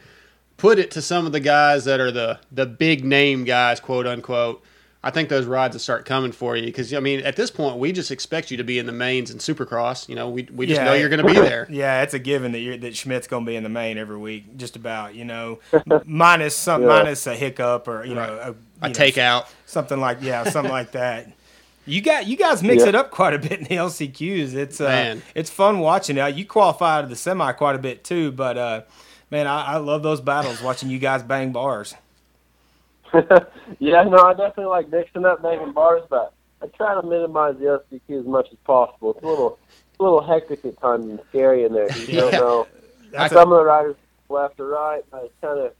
put 0.57 0.79
it 0.79 0.89
to 0.91 1.01
some 1.01 1.25
of 1.25 1.31
the 1.31 1.39
guys 1.39 1.85
that 1.85 1.99
are 1.99 2.11
the 2.11 2.39
the 2.51 2.65
big 2.65 3.03
name 3.03 3.43
guys, 3.43 3.79
quote 3.79 4.07
unquote, 4.07 4.63
I 5.03 5.09
think 5.09 5.29
those 5.29 5.45
rides 5.47 5.73
will 5.73 5.79
start 5.79 6.05
coming 6.05 6.31
for 6.31 6.55
you 6.55 6.65
because 6.67 6.93
I 6.93 6.99
mean, 6.99 7.21
at 7.21 7.35
this 7.35 7.49
point, 7.49 7.77
we 7.77 7.91
just 7.91 8.11
expect 8.11 8.51
you 8.51 8.57
to 8.57 8.63
be 8.63 8.77
in 8.77 8.85
the 8.85 8.91
mains 8.91 9.31
and 9.31 9.39
Supercross. 9.39 10.07
You 10.07 10.13
know, 10.13 10.29
we 10.29 10.47
we 10.53 10.67
just 10.67 10.79
Yeah. 10.79 10.85
know 10.85 10.93
you're 10.93 11.09
going 11.09 11.25
to 11.25 11.33
be 11.33 11.39
there. 11.39 11.65
Yeah, 11.71 12.03
it's 12.03 12.13
a 12.13 12.19
given 12.19 12.51
that 12.51 12.59
you're, 12.59 12.77
that 12.77 12.95
Schmidt's 12.95 13.27
going 13.27 13.43
to 13.45 13.49
be 13.49 13.55
in 13.55 13.63
the 13.63 13.69
main 13.69 13.97
every 13.97 14.17
week, 14.17 14.57
just 14.57 14.75
about. 14.75 15.15
You 15.15 15.25
know, 15.25 15.59
minus 16.05 16.55
some 16.55 16.81
Yeah. 16.83 16.87
minus 16.89 17.25
a 17.25 17.33
hiccup 17.35 17.87
or 17.87 18.05
you 18.05 18.13
know 18.13 18.55
a, 18.81 18.85
A 18.85 18.89
know, 18.89 18.93
takeout. 18.93 19.47
something 19.65 19.99
like 19.99 20.19
yeah, 20.21 20.43
something 20.43 20.71
like 20.71 20.91
that. 20.91 21.31
You 21.87 21.99
got 22.01 22.27
you 22.27 22.37
guys 22.37 22.61
mix 22.61 22.83
Yeah. 22.83 22.89
it 22.89 22.95
up 22.95 23.09
quite 23.09 23.33
a 23.33 23.39
bit 23.39 23.53
in 23.53 23.63
the 23.63 23.75
LCQs. 23.77 24.53
It's 24.53 24.79
uh, 24.79 24.83
Man. 24.85 25.21
it's 25.33 25.49
fun 25.49 25.79
watching. 25.79 26.19
Uh, 26.19 26.27
you 26.27 26.45
qualify 26.45 27.01
to 27.01 27.07
the 27.07 27.15
semi 27.15 27.51
quite 27.53 27.73
a 27.75 27.79
bit 27.79 28.03
too, 28.03 28.31
but 28.31 28.55
uh, 28.55 28.81
man, 29.31 29.47
I, 29.47 29.63
I 29.63 29.77
love 29.77 30.03
those 30.03 30.21
battles. 30.21 30.61
Watching 30.61 30.91
you 30.91 30.99
guys 30.99 31.23
bang 31.23 31.51
bars. 31.51 31.95
yeah, 33.79 34.03
no, 34.03 34.17
I 34.17 34.31
definitely 34.33 34.65
like 34.65 34.89
mixing 34.89 35.25
up 35.25 35.41
banging 35.41 35.71
bars, 35.73 36.03
but 36.09 36.33
I 36.61 36.67
try 36.67 36.93
to 36.99 37.05
minimize 37.05 37.55
the 37.57 37.65
LCQ 37.65 38.19
as 38.21 38.25
much 38.25 38.47
as 38.51 38.57
possible. 38.63 39.11
It's 39.13 39.23
a 39.23 39.27
little, 39.27 39.59
it's 39.89 39.99
a 39.99 40.03
little 40.03 40.21
hectic 40.21 40.63
at 40.65 40.79
times 40.79 41.05
and 41.05 41.19
scary 41.29 41.63
in 41.65 41.73
there. 41.73 41.91
You 41.97 42.19
don't 42.21 42.31
know. 42.33 42.67
That's 43.11 43.33
Some 43.33 43.51
of 43.51 43.57
the 43.59 43.65
riders 43.65 43.95
left 44.29 44.59
or 44.59 44.67
right. 44.67 45.03
I 45.11 45.29
kind 45.41 45.59
of 45.59 45.73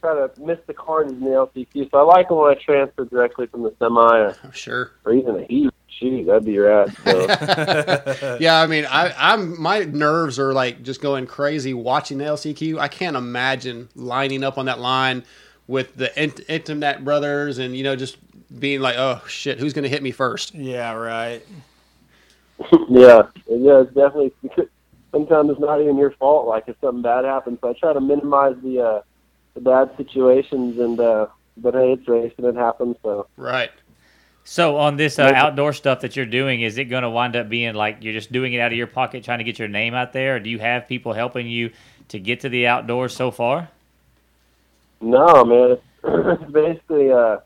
try 0.00 0.14
to 0.14 0.30
miss 0.40 0.58
the 0.66 0.74
corners 0.74 1.12
in 1.12 1.20
the 1.20 1.26
LCQ. 1.30 1.90
So 1.90 1.98
I 1.98 2.02
like 2.02 2.30
when 2.30 2.50
I 2.50 2.54
transfer 2.54 3.04
directly 3.04 3.46
from 3.46 3.62
the 3.62 3.74
semi 3.78 4.00
or, 4.18 4.36
Oh, 4.44 4.50
sure. 4.52 4.92
or 5.04 5.12
even 5.12 5.36
a 5.36 5.44
heat. 5.44 5.70
Shoot, 5.88 6.24
that'd 6.26 6.46
be 6.46 6.58
rad. 6.58 6.96
So. 7.04 8.36
Yeah, 8.40 8.60
I 8.62 8.66
mean, 8.66 8.86
I, 8.86 9.12
I'm 9.16 9.60
my 9.60 9.80
nerves 9.80 10.38
are 10.38 10.54
like 10.54 10.82
just 10.82 11.02
going 11.02 11.26
crazy 11.26 11.74
watching 11.74 12.16
the 12.18 12.24
LCQ. 12.24 12.78
I 12.78 12.88
can't 12.88 13.14
imagine 13.14 13.90
lining 13.94 14.42
up 14.42 14.56
on 14.56 14.64
that 14.66 14.80
line 14.80 15.22
with 15.66 15.96
the 15.96 16.22
Int- 16.22 16.40
Intimate 16.48 17.04
brothers 17.04 17.58
and 17.58 17.76
you 17.76 17.84
know 17.84 17.96
just 17.96 18.16
being 18.58 18.80
like, 18.80 18.96
oh 18.96 19.22
shit, 19.26 19.58
who's 19.58 19.72
going 19.72 19.84
to 19.84 19.88
hit 19.88 20.02
me 20.02 20.10
first? 20.10 20.54
Yeah, 20.54 20.92
right. 20.92 21.42
yeah, 22.88 23.22
yeah, 23.48 23.80
it's 23.80 23.94
definitely. 23.94 24.32
Sometimes 25.10 25.50
it's 25.50 25.60
not 25.60 25.78
even 25.80 25.98
your 25.98 26.12
fault. 26.12 26.46
Like 26.46 26.64
if 26.68 26.76
something 26.80 27.02
bad 27.02 27.26
happens, 27.26 27.58
so 27.60 27.68
I 27.68 27.74
try 27.74 27.92
to 27.92 28.00
minimize 28.00 28.56
the 28.62 28.80
uh, 28.80 29.02
the 29.54 29.60
bad 29.60 29.94
situations. 29.96 30.78
And 30.78 30.98
uh, 30.98 31.26
but 31.58 31.74
hey, 31.74 31.92
it's 31.92 32.08
racing; 32.08 32.44
it 32.46 32.54
happens. 32.54 32.96
So 33.02 33.26
Right. 33.36 33.70
So 34.44 34.76
on 34.76 34.96
this 34.96 35.18
uh, 35.18 35.32
outdoor 35.34 35.72
stuff 35.72 36.00
that 36.00 36.16
you're 36.16 36.26
doing, 36.26 36.62
is 36.62 36.76
it 36.76 36.86
going 36.86 37.04
to 37.04 37.10
wind 37.10 37.36
up 37.36 37.48
being 37.48 37.74
like 37.74 37.98
you're 38.00 38.12
just 38.12 38.32
doing 38.32 38.54
it 38.54 38.58
out 38.58 38.72
of 38.72 38.78
your 38.78 38.88
pocket, 38.88 39.22
trying 39.22 39.38
to 39.38 39.44
get 39.44 39.58
your 39.58 39.68
name 39.68 39.94
out 39.94 40.12
there, 40.12 40.36
or 40.36 40.40
do 40.40 40.50
you 40.50 40.58
have 40.58 40.88
people 40.88 41.12
helping 41.12 41.46
you 41.46 41.70
to 42.08 42.18
get 42.18 42.40
to 42.40 42.48
the 42.48 42.66
outdoors 42.66 43.14
so 43.14 43.30
far? 43.30 43.68
No, 45.02 45.44
man, 45.44 45.70
it's, 45.72 45.82
it's 46.42 46.50
basically. 46.52 47.10
Uh, 47.12 47.38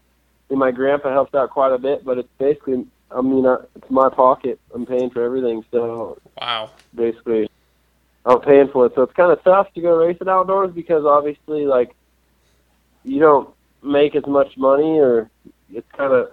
my 0.50 0.70
grandpa 0.70 1.10
helps 1.10 1.34
out 1.34 1.50
quite 1.50 1.72
a 1.72 1.78
bit, 1.78 2.04
but 2.04 2.18
it's 2.18 2.28
basically. 2.38 2.86
I 3.10 3.20
mean, 3.20 3.46
uh, 3.46 3.62
it's 3.74 3.90
my 3.90 4.08
pocket. 4.10 4.60
I'm 4.74 4.84
paying 4.84 5.10
for 5.10 5.22
everything, 5.22 5.64
so 5.70 6.18
Wow. 6.40 6.70
basically, 6.94 7.48
I'm 8.24 8.40
paying 8.40 8.68
for 8.68 8.86
it. 8.86 8.92
So 8.94 9.02
it's 9.02 9.12
kind 9.12 9.30
of 9.30 9.42
tough 9.44 9.72
to 9.74 9.80
go 9.80 9.96
racing 9.96 10.28
outdoors 10.28 10.72
because 10.72 11.04
obviously, 11.04 11.66
like, 11.66 11.94
you 13.04 13.20
don't 13.20 13.48
make 13.82 14.16
as 14.16 14.26
much 14.26 14.56
money, 14.56 14.98
or 14.98 15.30
it's 15.72 15.90
kind 15.92 16.12
of, 16.12 16.32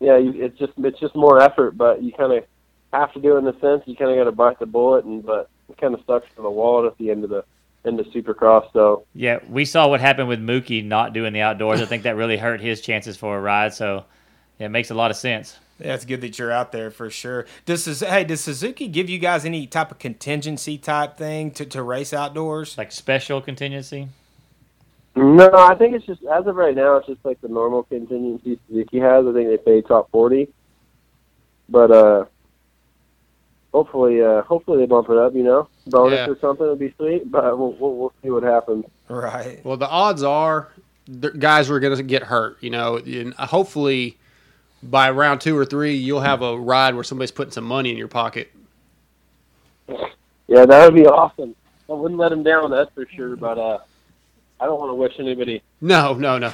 yeah, 0.00 0.16
you, 0.16 0.32
it's 0.42 0.58
just 0.58 0.72
it's 0.78 0.98
just 0.98 1.14
more 1.14 1.40
effort, 1.40 1.76
but 1.76 2.02
you 2.02 2.12
kind 2.12 2.32
of 2.32 2.44
have 2.92 3.12
to 3.12 3.20
do 3.20 3.36
it 3.36 3.40
in 3.40 3.46
a 3.46 3.60
sense. 3.60 3.82
You 3.86 3.96
kind 3.96 4.10
of 4.10 4.16
got 4.16 4.24
to 4.24 4.32
bite 4.32 4.58
the 4.58 4.66
bullet, 4.66 5.04
and 5.04 5.24
but 5.24 5.50
it 5.68 5.78
kind 5.78 5.94
of 5.94 6.00
sucks 6.06 6.26
for 6.34 6.42
the 6.42 6.50
wallet 6.50 6.90
at 6.90 6.98
the 6.98 7.10
end 7.10 7.24
of 7.24 7.30
the 7.30 7.44
end 7.86 8.00
of 8.00 8.06
Supercross. 8.06 8.72
So 8.72 9.04
Yeah, 9.14 9.38
we 9.48 9.64
saw 9.64 9.88
what 9.88 10.00
happened 10.00 10.28
with 10.28 10.40
Mookie 10.40 10.84
not 10.84 11.12
doing 11.12 11.32
the 11.32 11.40
outdoors. 11.40 11.80
I 11.80 11.86
think 11.86 12.02
that 12.02 12.16
really 12.16 12.36
hurt 12.36 12.60
his 12.60 12.80
chances 12.80 13.16
for 13.16 13.38
a 13.38 13.40
ride. 13.40 13.72
So 13.74 14.04
yeah, 14.58 14.66
it 14.66 14.70
makes 14.70 14.90
a 14.90 14.94
lot 14.94 15.10
of 15.10 15.16
sense. 15.16 15.58
Yeah, 15.78 15.94
it's 15.94 16.06
good 16.06 16.22
that 16.22 16.38
you're 16.38 16.50
out 16.50 16.72
there 16.72 16.90
for 16.90 17.10
sure. 17.10 17.44
Does 17.66 17.84
Suz- 17.84 18.00
hey, 18.00 18.24
does 18.24 18.40
Suzuki 18.40 18.88
give 18.88 19.10
you 19.10 19.18
guys 19.18 19.44
any 19.44 19.66
type 19.66 19.90
of 19.90 19.98
contingency 19.98 20.78
type 20.78 21.18
thing 21.18 21.50
to, 21.52 21.66
to 21.66 21.82
race 21.82 22.14
outdoors? 22.14 22.78
Like 22.78 22.90
special 22.92 23.42
contingency. 23.42 24.08
no, 25.14 25.50
I 25.52 25.74
think 25.74 25.94
it's 25.94 26.06
just 26.06 26.24
as 26.24 26.46
of 26.46 26.56
right 26.56 26.74
now, 26.74 26.96
it's 26.96 27.06
just 27.06 27.22
like 27.24 27.40
the 27.42 27.48
normal 27.48 27.82
contingency 27.82 28.58
Suzuki 28.68 28.98
has. 29.00 29.26
I 29.26 29.32
think 29.34 29.48
they 29.48 29.58
pay 29.58 29.82
top 29.82 30.10
forty, 30.10 30.48
but 31.68 31.90
uh, 31.90 32.24
hopefully, 33.74 34.22
uh, 34.22 34.40
hopefully 34.42 34.78
they 34.78 34.86
bump 34.86 35.10
it 35.10 35.18
up. 35.18 35.34
You 35.34 35.42
know, 35.42 35.68
bonus 35.86 36.18
Yeah. 36.18 36.28
or 36.30 36.38
something 36.38 36.66
would 36.66 36.78
be 36.78 36.92
sweet. 36.96 37.30
But 37.30 37.58
we'll 37.58 37.72
we'll, 37.72 37.94
we'll 37.96 38.12
see 38.22 38.30
what 38.30 38.42
happens. 38.42 38.84
Right. 39.08 39.64
Well, 39.64 39.76
the 39.76 39.88
odds 39.88 40.22
are 40.22 40.68
the 41.08 41.30
guys 41.30 41.70
are 41.70 41.78
going 41.80 41.96
to 41.96 42.02
get 42.02 42.22
hurt. 42.24 42.58
You 42.60 42.70
know, 42.70 42.96
and 42.98 43.32
hopefully 43.34 44.18
by 44.82 45.10
round 45.10 45.40
two 45.40 45.56
or 45.56 45.64
three, 45.64 45.94
you'll 45.94 46.20
have 46.20 46.42
a 46.42 46.56
ride 46.58 46.94
where 46.94 47.04
somebody's 47.04 47.30
putting 47.32 47.52
some 47.52 47.64
money 47.64 47.90
in 47.90 47.96
your 47.96 48.08
pocket. 48.08 48.52
Yeah, 50.48 50.64
that 50.66 50.84
would 50.84 50.94
be 50.94 51.06
awesome. 51.06 51.54
I 51.88 51.92
wouldn't 51.92 52.18
let 52.18 52.30
them 52.30 52.42
down, 52.42 52.70
that's 52.70 52.92
for 52.94 53.06
sure. 53.06 53.36
But 53.36 53.58
uh, 53.58 53.78
I 54.60 54.66
don't 54.66 54.78
want 54.78 54.90
to 54.90 54.94
wish 54.94 55.14
anybody 55.18 55.62
No, 55.80 56.14
no, 56.14 56.38
no. 56.38 56.52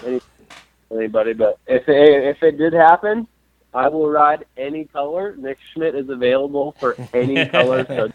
anybody. 0.90 1.32
But 1.32 1.58
if 1.66 1.88
it, 1.88 2.24
if 2.36 2.42
it 2.42 2.58
did 2.58 2.72
happen, 2.72 3.26
I 3.74 3.88
will 3.88 4.08
ride 4.10 4.44
any 4.56 4.84
color. 4.86 5.34
Nick 5.36 5.58
Schmidt 5.72 5.94
is 5.94 6.08
available 6.08 6.72
for 6.78 6.96
any 7.14 7.46
color. 7.48 7.84
So 7.86 8.10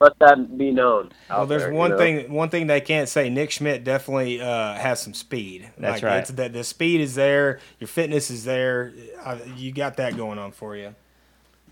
let 0.00 0.18
that 0.20 0.56
be 0.56 0.70
known. 0.70 1.10
Well, 1.28 1.46
there's 1.46 1.62
there, 1.62 1.72
you 1.72 1.78
one 1.78 1.90
know? 1.90 1.98
thing 1.98 2.32
one 2.32 2.50
thing 2.50 2.66
they 2.66 2.80
can't 2.80 3.08
say. 3.08 3.30
Nick 3.30 3.50
Schmidt 3.50 3.84
definitely 3.84 4.40
uh, 4.40 4.74
has 4.74 5.00
some 5.00 5.14
speed. 5.14 5.70
That's 5.78 6.02
like, 6.02 6.10
right. 6.10 6.18
It's 6.18 6.30
that 6.30 6.52
the 6.52 6.64
speed 6.64 7.00
is 7.00 7.14
there. 7.14 7.60
Your 7.80 7.88
fitness 7.88 8.30
is 8.30 8.44
there. 8.44 8.92
Uh, 9.24 9.38
you 9.56 9.72
got 9.72 9.96
that 9.96 10.16
going 10.16 10.38
on 10.38 10.52
for 10.52 10.76
you. 10.76 10.94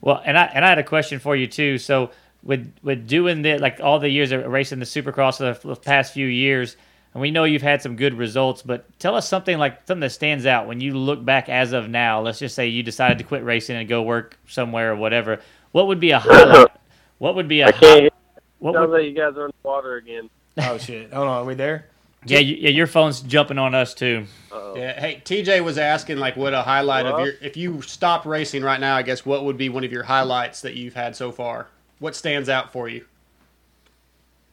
Well, 0.01 0.20
and 0.24 0.37
I 0.37 0.45
and 0.47 0.64
I 0.64 0.68
had 0.68 0.79
a 0.79 0.85
question 0.85 1.18
for 1.18 1.37
you 1.37 1.47
too. 1.47 1.79
So 1.79 2.11
with 2.43 2.72
with 2.83 3.07
doing 3.07 3.43
the 3.43 3.59
like 3.59 3.81
all 3.81 3.99
the 3.99 4.11
years 4.11 4.33
of 4.33 4.47
racing 4.47 4.79
the 4.79 4.87
Supercross 4.87 5.39
for 5.61 5.68
the 5.68 5.77
past 5.77 6.12
few 6.12 6.27
years, 6.27 6.77
and 7.14 7.20
we 7.20 7.31
know 7.31 7.45
you've 7.45 7.62
had 7.62 7.81
some 7.81 7.97
good 7.97 8.14
results, 8.14 8.62
but 8.62 8.87
tell 8.99 9.14
us 9.14 9.29
something 9.29 9.59
like 9.59 9.87
something 9.87 10.01
that 10.01 10.11
stands 10.11 10.47
out 10.47 10.66
when 10.66 10.81
you 10.81 10.95
look 10.99 11.24
back 11.24 11.49
as 11.49 11.72
of 11.72 11.89
now. 11.89 12.20
Let's 12.20 12.39
just 12.39 12.55
say 12.55 12.66
you 12.68 12.83
decided 12.83 13.18
to 13.18 13.24
quit 13.24 13.45
racing 13.45 13.77
and 13.77 13.89
go 13.89 14.03
work 14.03 14.39
somewhere 14.49 14.93
or 14.93 14.97
whatever. 14.97 15.41
What 15.72 15.87
would 15.89 16.01
be 16.01 16.11
a 16.11 16.18
highlight? 16.18 16.68
What 17.18 17.35
would 17.37 17.49
be 17.49 17.62
a 17.62 17.68
I 17.68 17.72
can't. 17.72 18.12
What 18.59 18.74
Sounds 18.74 18.90
would, 18.90 18.98
like 18.98 19.04
you 19.07 19.14
guys 19.14 19.36
are 19.36 19.46
in 19.46 19.52
the 19.62 19.68
water 19.68 19.96
again. 19.96 20.30
Oh 20.59 20.78
shit! 20.78 21.12
Hold 21.12 21.28
on, 21.28 21.42
are 21.42 21.44
we 21.44 21.54
there? 21.54 21.86
yeah, 22.26 22.38
you, 22.38 22.57
yeah, 22.57 22.70
your 22.70 22.86
phone's 22.86 23.20
jumping 23.20 23.59
on 23.59 23.74
us 23.74 23.94
too. 23.94 24.26
Uh-oh. 24.50 24.74
Yeah. 24.76 24.98
Hey, 24.98 25.22
TJ 25.24 25.62
was 25.62 25.78
asking 25.78 26.18
like, 26.18 26.36
what 26.36 26.54
a 26.54 26.62
highlight 26.62 27.07
of 27.07 27.20
your 27.20 27.34
if 27.40 27.57
you 27.57 27.82
stopped 27.82 28.26
racing 28.26 28.62
right 28.62 28.80
now, 28.80 28.96
I 28.96 29.02
guess 29.02 29.24
what 29.24 29.44
would 29.44 29.57
be 29.57 29.68
one 29.68 29.84
of 29.84 29.92
your 29.92 30.02
highlights 30.02 30.62
that 30.62 30.74
you've 30.74 30.94
had 30.94 31.14
so 31.14 31.30
far? 31.30 31.68
What 32.00 32.16
stands 32.16 32.48
out 32.48 32.72
for 32.72 32.88
you? 32.88 33.04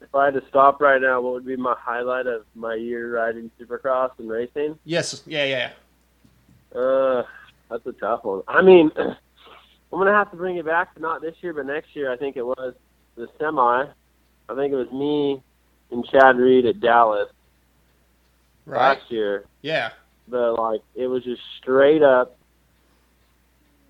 If 0.01 0.14
I 0.14 0.26
had 0.26 0.36
to 0.36 0.43
stop 0.49 0.82
right 0.82 1.01
now, 1.01 1.22
what 1.22 1.34
would 1.34 1.45
be 1.45 1.56
my 1.56 1.76
highlight 1.80 2.28
of 2.28 2.45
my 2.54 2.76
year 2.76 3.16
riding 3.16 3.49
Supercross 3.60 4.12
and 4.20 4.30
racing? 4.30 4.78
Yes. 4.86 5.24
Yeah. 5.26 5.45
Yeah. 5.45 6.80
Uh, 6.80 7.24
that's 7.70 7.86
a 7.88 7.93
tough 7.93 8.24
one. 8.24 8.43
I 8.47 8.62
mean, 8.62 8.91
I'm 8.97 9.16
gonna 9.89 10.14
have 10.14 10.30
to 10.32 10.38
bring 10.38 10.58
it 10.58 10.66
back 10.66 10.93
to 10.93 11.01
not 11.01 11.22
this 11.22 11.36
year, 11.41 11.54
but 11.54 11.66
next 11.66 11.95
year. 11.95 12.12
I 12.12 12.18
think 12.18 12.38
it 12.38 12.45
was 12.45 12.76
the 13.16 13.28
semi. 13.39 13.86
I 14.49 14.55
think 14.55 14.74
it 14.74 14.76
was 14.76 14.91
me 14.91 15.41
and 15.91 16.05
Chad 16.07 16.38
Reed 16.38 16.66
at 16.66 16.80
Dallas 16.80 17.30
Right. 18.66 18.97
last 18.97 19.11
year. 19.11 19.45
Yeah. 19.61 19.91
But 20.28 20.53
like, 20.53 20.82
it 20.95 21.07
was 21.07 21.24
just 21.24 21.41
straight 21.61 22.01
up. 22.01 22.38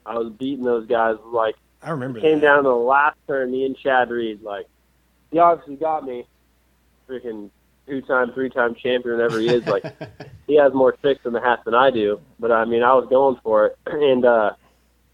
I 0.05 0.15
was 0.17 0.31
beating 0.33 0.65
those 0.65 0.87
guys. 0.87 1.15
Like, 1.25 1.55
I 1.81 1.91
remember. 1.91 2.19
came 2.19 2.39
that. 2.39 2.45
down 2.45 2.63
to 2.63 2.69
the 2.69 2.75
last 2.75 3.17
turn. 3.27 3.51
Me 3.51 3.65
and 3.65 3.77
Chad 3.77 4.09
Reed. 4.09 4.41
Like, 4.41 4.67
he 5.31 5.39
obviously 5.39 5.75
got 5.75 6.05
me. 6.05 6.25
Freaking 7.07 7.49
two-time, 7.87 8.31
three-time 8.33 8.75
champion, 8.75 9.15
whatever 9.17 9.39
he 9.39 9.49
is. 9.49 9.65
Like, 9.67 9.83
he 10.47 10.55
has 10.55 10.73
more 10.73 10.93
tricks 10.93 11.25
in 11.25 11.33
the 11.33 11.41
hat 11.41 11.59
than 11.65 11.73
I 11.75 11.91
do. 11.91 12.19
But 12.39 12.51
I 12.51 12.65
mean, 12.65 12.81
I 12.83 12.93
was 12.93 13.07
going 13.09 13.37
for 13.43 13.67
it, 13.67 13.77
and 13.85 14.25
uh, 14.25 14.53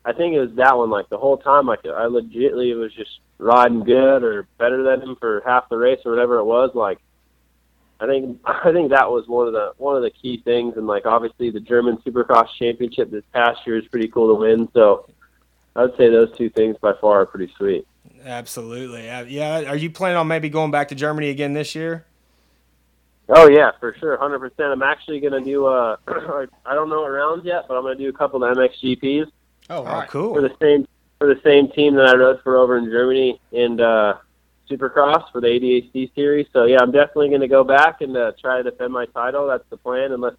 I 0.06 0.14
think 0.14 0.34
it 0.34 0.40
was 0.40 0.56
that 0.56 0.78
one. 0.78 0.90
Like 0.90 1.10
the 1.10 1.18
whole 1.18 1.38
time, 1.38 1.66
like 1.66 1.86
I 1.86 2.06
legitly 2.06 2.78
was 2.78 2.94
just 2.94 3.20
riding 3.38 3.84
good 3.84 4.24
or 4.24 4.48
better 4.58 4.84
than 4.84 5.02
him 5.02 5.16
for 5.20 5.42
half 5.46 5.70
the 5.70 5.78
race 5.78 6.00
or 6.06 6.12
whatever 6.12 6.38
it 6.38 6.46
was. 6.46 6.72
Like, 6.74 7.00
I 8.00 8.08
think 8.08 8.40
I 8.46 8.72
think 8.72 8.92
that 8.92 9.10
was 9.10 9.28
one 9.28 9.48
of 9.48 9.54
the 9.54 9.74
one 9.78 9.96
of 9.96 10.04
the 10.04 10.12
key 10.12 10.42
things. 10.44 10.76
And 10.78 10.88
like 10.88 11.06
obviously, 11.06 11.50
the 11.50 11.60
German 11.60 11.98
Supercross 11.98 12.48
Championship 12.58 13.12
this 13.12 13.24
past 13.34 13.60
year 13.66 13.78
is 13.78 13.88
pretty 13.88 14.08
cool 14.08 14.36
to 14.36 14.42
win. 14.42 14.70
So. 14.74 15.10
I 15.76 15.84
would 15.84 15.96
say 15.98 16.10
those 16.10 16.36
two 16.36 16.50
things 16.50 16.76
by 16.82 16.94
far 17.00 17.22
are 17.22 17.26
pretty 17.26 17.54
sweet. 17.56 17.88
Absolutely. 18.26 19.10
Uh, 19.10 19.24
yeah. 19.24 19.64
Are 19.64 19.78
you 19.78 19.90
planning 19.90 20.18
on 20.18 20.28
maybe 20.28 20.50
going 20.50 20.72
back 20.72 20.90
to 20.90 20.96
Germany 20.96 21.30
again 21.30 21.54
this 21.54 21.74
year? 21.74 22.06
Oh 23.30 23.48
yeah, 23.48 23.72
for 23.80 23.96
sure, 24.00 24.18
hundred 24.18 24.40
percent. 24.40 24.72
I'm 24.72 24.82
actually 24.82 25.20
gonna 25.20 25.40
do 25.40 25.68
uh, 25.68 25.98
I 26.66 26.74
don't 26.74 26.90
know 26.90 27.02
what 27.02 27.12
rounds 27.12 27.46
yet, 27.46 27.66
but 27.68 27.76
I'm 27.76 27.84
gonna 27.84 27.96
do 27.96 28.10
a 28.10 28.14
couple 28.14 28.44
of 28.44 28.58
MXGPs 28.58 29.32
Oh, 29.70 29.80
Oh, 29.80 29.84
right. 29.84 30.10
cool. 30.10 30.34
for 30.34 30.42
the 30.42 30.56
same 30.62 30.88
for 31.20 31.28
the 31.34 31.40
same 31.44 31.68
team 31.70 31.96
that 31.96 32.06
I 32.08 32.16
rode 32.16 32.42
for 32.44 32.56
over 32.58 32.78
in 32.78 32.86
Germany 32.86 33.40
in 33.52 33.80
uh, 33.82 34.18
Supercross 34.70 35.30
for 35.32 35.42
the 35.42 35.48
ADAC 35.48 36.14
series. 36.16 36.48
So 36.54 36.64
yeah, 36.66 36.78
I'm 36.82 36.92
definitely 36.92 37.30
gonna 37.30 37.48
go 37.48 37.64
back 37.64 38.02
and 38.02 38.16
uh, 38.16 38.32
try 38.40 38.58
to 38.62 38.64
defend 38.70 38.94
my 38.94 39.06
title. 39.08 39.48
That's 39.48 39.64
the 39.70 39.78
plan, 39.78 40.12
unless 40.14 40.36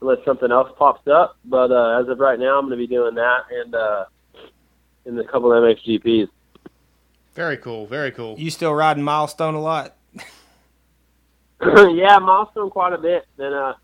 unless 0.00 0.18
something 0.24 0.52
else 0.52 0.70
pops 0.78 1.08
up. 1.08 1.36
But 1.44 1.70
uh, 1.72 2.00
as 2.00 2.08
of 2.08 2.18
right 2.20 2.38
now, 2.38 2.56
I'm 2.58 2.66
going 2.66 2.70
to 2.70 2.76
be 2.76 2.86
doing 2.86 3.14
that 3.16 3.40
and 3.50 3.74
uh, 3.74 4.04
in 5.06 5.16
the 5.16 5.24
couple 5.24 5.52
of 5.52 5.60
MXGPs. 5.64 6.28
Very 7.34 7.56
cool. 7.56 7.84
Very 7.86 8.12
cool. 8.12 8.36
You 8.38 8.50
still 8.50 8.72
riding 8.74 9.02
Milestone 9.02 9.54
a 9.54 9.60
lot? 9.60 9.96
yeah, 11.60 12.18
milestone 12.18 12.70
quite 12.70 12.92
a 12.92 12.98
bit. 12.98 13.26
Then 13.36 13.52
uh, 13.52 13.74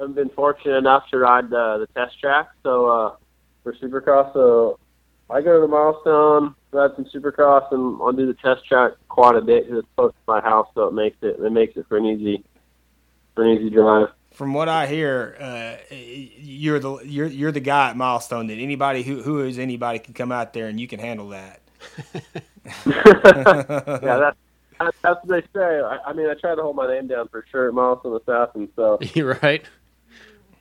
I've 0.00 0.14
been 0.14 0.30
fortunate 0.30 0.76
enough 0.76 1.08
to 1.10 1.18
ride 1.18 1.52
uh, 1.52 1.78
the 1.78 1.86
test 1.94 2.18
track. 2.18 2.48
So 2.62 2.86
uh, 2.86 3.16
for 3.62 3.72
Supercross, 3.74 4.32
so 4.32 4.78
I 5.28 5.40
go 5.40 5.54
to 5.54 5.60
the 5.60 5.68
milestone, 5.68 6.54
ride 6.72 6.90
some 6.96 7.04
Supercross, 7.06 7.72
and 7.72 8.00
I'll 8.02 8.12
do 8.12 8.26
the 8.26 8.34
test 8.34 8.66
track 8.66 8.92
quite 9.08 9.36
a 9.36 9.40
bit 9.40 9.64
because 9.64 9.80
it's 9.80 9.88
close 9.96 10.12
to 10.12 10.18
my 10.26 10.40
house, 10.40 10.68
so 10.74 10.88
it 10.88 10.94
makes 10.94 11.16
it 11.22 11.38
it 11.38 11.52
makes 11.52 11.76
it 11.76 11.86
for 11.88 11.96
an 11.96 12.06
easy 12.06 12.44
for 13.34 13.44
an 13.44 13.56
easy 13.56 13.70
drive. 13.70 14.08
From 14.32 14.54
what 14.54 14.68
I 14.68 14.86
hear, 14.86 15.36
uh, 15.40 15.94
you're 15.94 16.78
the 16.78 16.98
you're 17.04 17.26
you're 17.26 17.52
the 17.52 17.60
guy 17.60 17.90
at 17.90 17.96
Milestone 17.96 18.46
that 18.48 18.58
anybody 18.58 19.02
who 19.02 19.22
who 19.22 19.40
is 19.40 19.58
anybody 19.58 19.98
can 19.98 20.14
come 20.14 20.32
out 20.32 20.52
there 20.52 20.66
and 20.66 20.80
you 20.80 20.88
can 20.88 21.00
handle 21.00 21.28
that. 21.28 21.60
yeah, 22.86 24.18
that's 24.18 24.36
that's 25.02 25.24
what 25.24 25.28
they 25.28 25.42
say. 25.58 25.80
I, 25.80 25.98
I 26.06 26.12
mean, 26.12 26.28
I 26.28 26.34
try 26.34 26.54
to 26.54 26.62
hold 26.62 26.76
my 26.76 26.86
name 26.86 27.06
down 27.06 27.28
for 27.28 27.44
sure 27.50 27.68
at 27.68 27.74
Milestone 27.74 28.18
Assassin, 28.20 28.68
so 28.76 28.98
You're 29.14 29.38
right. 29.42 29.64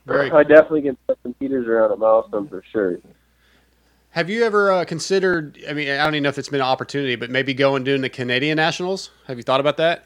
Very. 0.10 0.32
I 0.32 0.44
definitely 0.44 0.82
can 0.84 0.98
put 1.08 1.18
some 1.24 1.34
Peters 1.36 1.68
around 1.68 1.92
at 1.92 2.00
Milestone 2.00 2.48
for 2.48 2.64
sure. 2.72 3.00
Have 4.12 4.30
you 4.30 4.44
ever 4.44 4.72
uh, 4.72 4.86
considered? 4.86 5.58
I 5.70 5.74
mean, 5.74 5.90
I 5.90 6.04
don't 6.04 6.16
even 6.16 6.24
know 6.24 6.30
if 6.30 6.38
it's 6.40 6.50
been 6.50 6.62
an 6.62 6.66
opportunity, 6.66 7.16
but 7.16 7.30
maybe 7.30 7.54
going 7.54 7.84
doing 7.84 8.02
the 8.02 8.10
Canadian 8.10 8.56
Nationals. 8.58 9.12
Have 9.28 9.38
you 9.38 9.44
thought 9.44 9.60
about 9.60 9.78
that? 9.78 10.06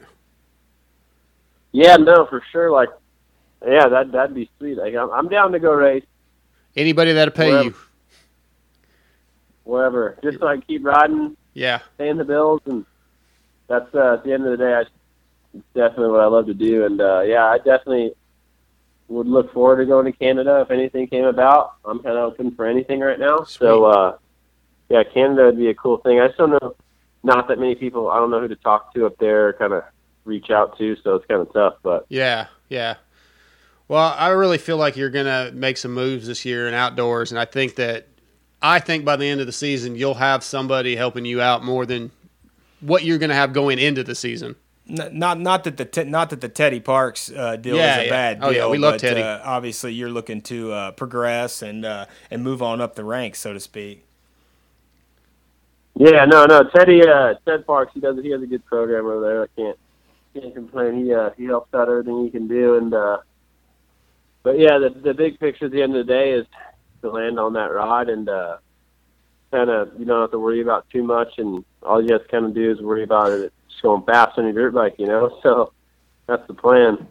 Yeah, 1.72 1.96
no, 1.96 2.26
for 2.26 2.42
sure. 2.52 2.70
Like, 2.70 2.90
yeah, 3.66 3.88
that 3.88 4.12
that'd 4.12 4.34
be 4.34 4.50
sweet. 4.58 4.76
Like, 4.76 4.94
I'm, 4.94 5.10
I'm 5.10 5.28
down 5.28 5.52
to 5.52 5.58
go 5.58 5.72
race 5.72 6.04
Anybody 6.76 7.12
that'll 7.12 7.32
pay 7.32 7.48
Wherever. 7.50 7.64
you? 7.68 7.74
wherever, 9.64 10.18
just 10.22 10.38
so 10.40 10.46
I 10.46 10.58
keep 10.58 10.84
riding, 10.84 11.36
Yeah. 11.54 11.80
paying 11.98 12.16
the 12.16 12.24
bills, 12.24 12.60
and 12.66 12.84
that's 13.68 13.92
uh, 13.94 14.14
at 14.14 14.24
the 14.24 14.32
end 14.32 14.44
of 14.44 14.50
the 14.50 14.56
day, 14.58 14.74
I, 14.74 14.84
definitely 15.74 16.10
what 16.10 16.20
I 16.20 16.26
love 16.26 16.46
to 16.46 16.54
do. 16.54 16.84
And 16.84 17.00
uh, 17.00 17.20
yeah, 17.20 17.44
I 17.46 17.58
definitely 17.58 18.12
would 19.14 19.28
look 19.28 19.52
forward 19.52 19.76
to 19.76 19.86
going 19.86 20.06
to 20.06 20.12
Canada 20.12 20.60
if 20.60 20.70
anything 20.70 21.06
came 21.06 21.24
about. 21.24 21.74
I'm 21.84 22.00
kind 22.00 22.16
of 22.16 22.32
open 22.32 22.54
for 22.54 22.66
anything 22.66 23.00
right 23.00 23.18
now. 23.18 23.44
So 23.44 23.84
uh, 23.84 24.18
yeah, 24.88 25.04
Canada 25.04 25.44
would 25.46 25.56
be 25.56 25.68
a 25.68 25.74
cool 25.74 25.98
thing. 25.98 26.20
I 26.20 26.26
just 26.26 26.38
don't 26.38 26.50
know, 26.50 26.74
not 27.22 27.48
that 27.48 27.58
many 27.58 27.74
people. 27.74 28.10
I 28.10 28.18
don't 28.18 28.30
know 28.30 28.40
who 28.40 28.48
to 28.48 28.56
talk 28.56 28.92
to 28.94 29.06
up 29.06 29.16
there, 29.18 29.52
kind 29.54 29.72
of 29.72 29.84
reach 30.24 30.50
out 30.50 30.76
to. 30.78 30.96
So 31.02 31.14
it's 31.14 31.26
kind 31.26 31.40
of 31.40 31.52
tough, 31.52 31.74
but 31.82 32.06
Yeah, 32.08 32.48
yeah. 32.68 32.96
Well, 33.86 34.14
I 34.18 34.30
really 34.30 34.58
feel 34.58 34.78
like 34.78 34.96
you're 34.96 35.10
gonna 35.10 35.52
make 35.52 35.76
some 35.76 35.92
moves 35.92 36.26
this 36.26 36.44
year 36.44 36.66
in 36.66 36.74
outdoors, 36.74 37.30
and 37.30 37.38
I 37.38 37.44
think 37.44 37.76
that 37.76 38.08
I 38.60 38.80
think 38.80 39.04
by 39.04 39.16
the 39.16 39.26
end 39.26 39.40
of 39.40 39.46
the 39.46 39.52
season 39.52 39.94
you'll 39.94 40.14
have 40.14 40.42
somebody 40.42 40.96
helping 40.96 41.24
you 41.24 41.40
out 41.40 41.62
more 41.62 41.86
than 41.86 42.10
what 42.80 43.04
you're 43.04 43.18
gonna 43.18 43.34
have 43.34 43.52
going 43.52 43.78
into 43.78 44.02
the 44.02 44.14
season. 44.14 44.56
N- 44.88 45.18
Not 45.18 45.40
not 45.40 45.64
that 45.64 45.76
the 45.78 45.84
te- 45.86 46.04
not 46.04 46.30
that 46.30 46.40
the 46.40 46.48
Teddy 46.48 46.80
Parks 46.80 47.30
uh, 47.30 47.56
deal 47.56 47.76
Yeah, 47.76 47.92
is 47.94 47.98
a 48.02 48.04
yeah. 48.04 48.10
bad 48.10 48.40
deal. 48.40 48.48
Oh, 48.48 48.52
yeah, 48.52 48.66
we 48.68 48.78
love 48.78 48.94
but, 48.94 49.00
Teddy. 49.00 49.22
Uh, 49.22 49.40
obviously, 49.42 49.94
you're 49.94 50.10
looking 50.10 50.42
to 50.42 50.72
uh, 50.72 50.90
progress 50.92 51.62
and 51.62 51.84
uh, 51.86 52.06
and 52.30 52.42
move 52.44 52.62
on 52.62 52.80
up 52.80 52.94
the 52.94 53.04
ranks, 53.04 53.40
so 53.40 53.52
to 53.54 53.60
speak. 53.60 54.04
Yeah, 55.96 56.24
no, 56.26 56.46
no. 56.46 56.64
Teddy, 56.74 57.02
uh, 57.06 57.34
Ted 57.46 57.66
Parks, 57.66 57.92
he 57.94 58.00
does. 58.00 58.16
He 58.22 58.30
has 58.30 58.42
a 58.42 58.46
good 58.46 58.64
program 58.66 59.06
over 59.06 59.20
there. 59.20 59.42
I 59.44 59.46
can't 59.56 59.78
can't 60.34 60.54
complain. 60.54 61.04
He 61.04 61.14
uh, 61.14 61.30
he 61.36 61.44
helps 61.44 61.72
out 61.74 61.88
everything 61.88 62.24
he 62.24 62.30
can 62.30 62.48
do, 62.48 62.76
and 62.76 62.92
uh, 62.92 63.18
but 64.42 64.58
yeah, 64.58 64.78
the 64.78 64.90
the 65.02 65.14
big 65.14 65.38
picture 65.38 65.66
at 65.66 65.72
the 65.72 65.82
end 65.82 65.96
of 65.96 66.06
the 66.06 66.12
day 66.12 66.32
is 66.32 66.46
to 67.02 67.10
land 67.10 67.38
on 67.38 67.54
that 67.54 67.72
rod 67.72 68.08
and 68.08 68.28
uh, 68.28 68.56
kind 69.52 69.70
of 69.70 69.90
you 69.98 70.04
don't 70.04 70.20
have 70.22 70.32
to 70.32 70.38
worry 70.38 70.62
about 70.62 70.88
too 70.90 71.02
much, 71.04 71.34
and 71.38 71.64
all 71.82 72.02
you 72.02 72.12
have 72.12 72.22
to 72.22 72.28
kind 72.28 72.44
of 72.46 72.54
do 72.54 72.70
is 72.72 72.80
worry 72.80 73.04
about 73.04 73.32
it 73.32 73.42
just 73.42 73.53
going 73.82 74.02
fast 74.02 74.38
on 74.38 74.44
your 74.44 74.52
dirt 74.52 74.74
bike, 74.74 74.94
you 74.98 75.06
know. 75.06 75.38
So 75.42 75.72
that's 76.26 76.46
the 76.46 76.54
plan. 76.54 77.06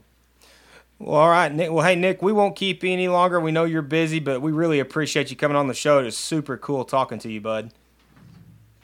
Well, 0.97 1.15
all 1.15 1.29
right, 1.29 1.53
Nick. 1.53 1.71
Well, 1.71 1.85
hey, 1.85 1.95
Nick, 1.95 2.21
we 2.21 2.31
won't 2.31 2.55
keep 2.55 2.83
you 2.83 2.91
any 2.91 3.07
longer. 3.07 3.39
We 3.39 3.51
know 3.51 3.65
you're 3.65 3.81
busy, 3.81 4.19
but 4.19 4.41
we 4.41 4.51
really 4.51 4.79
appreciate 4.79 5.29
you 5.29 5.35
coming 5.35 5.57
on 5.57 5.67
the 5.67 5.73
show. 5.73 5.99
It 5.99 6.05
was 6.05 6.17
super 6.17 6.57
cool 6.57 6.85
talking 6.85 7.19
to 7.19 7.31
you, 7.31 7.41
bud. 7.41 7.71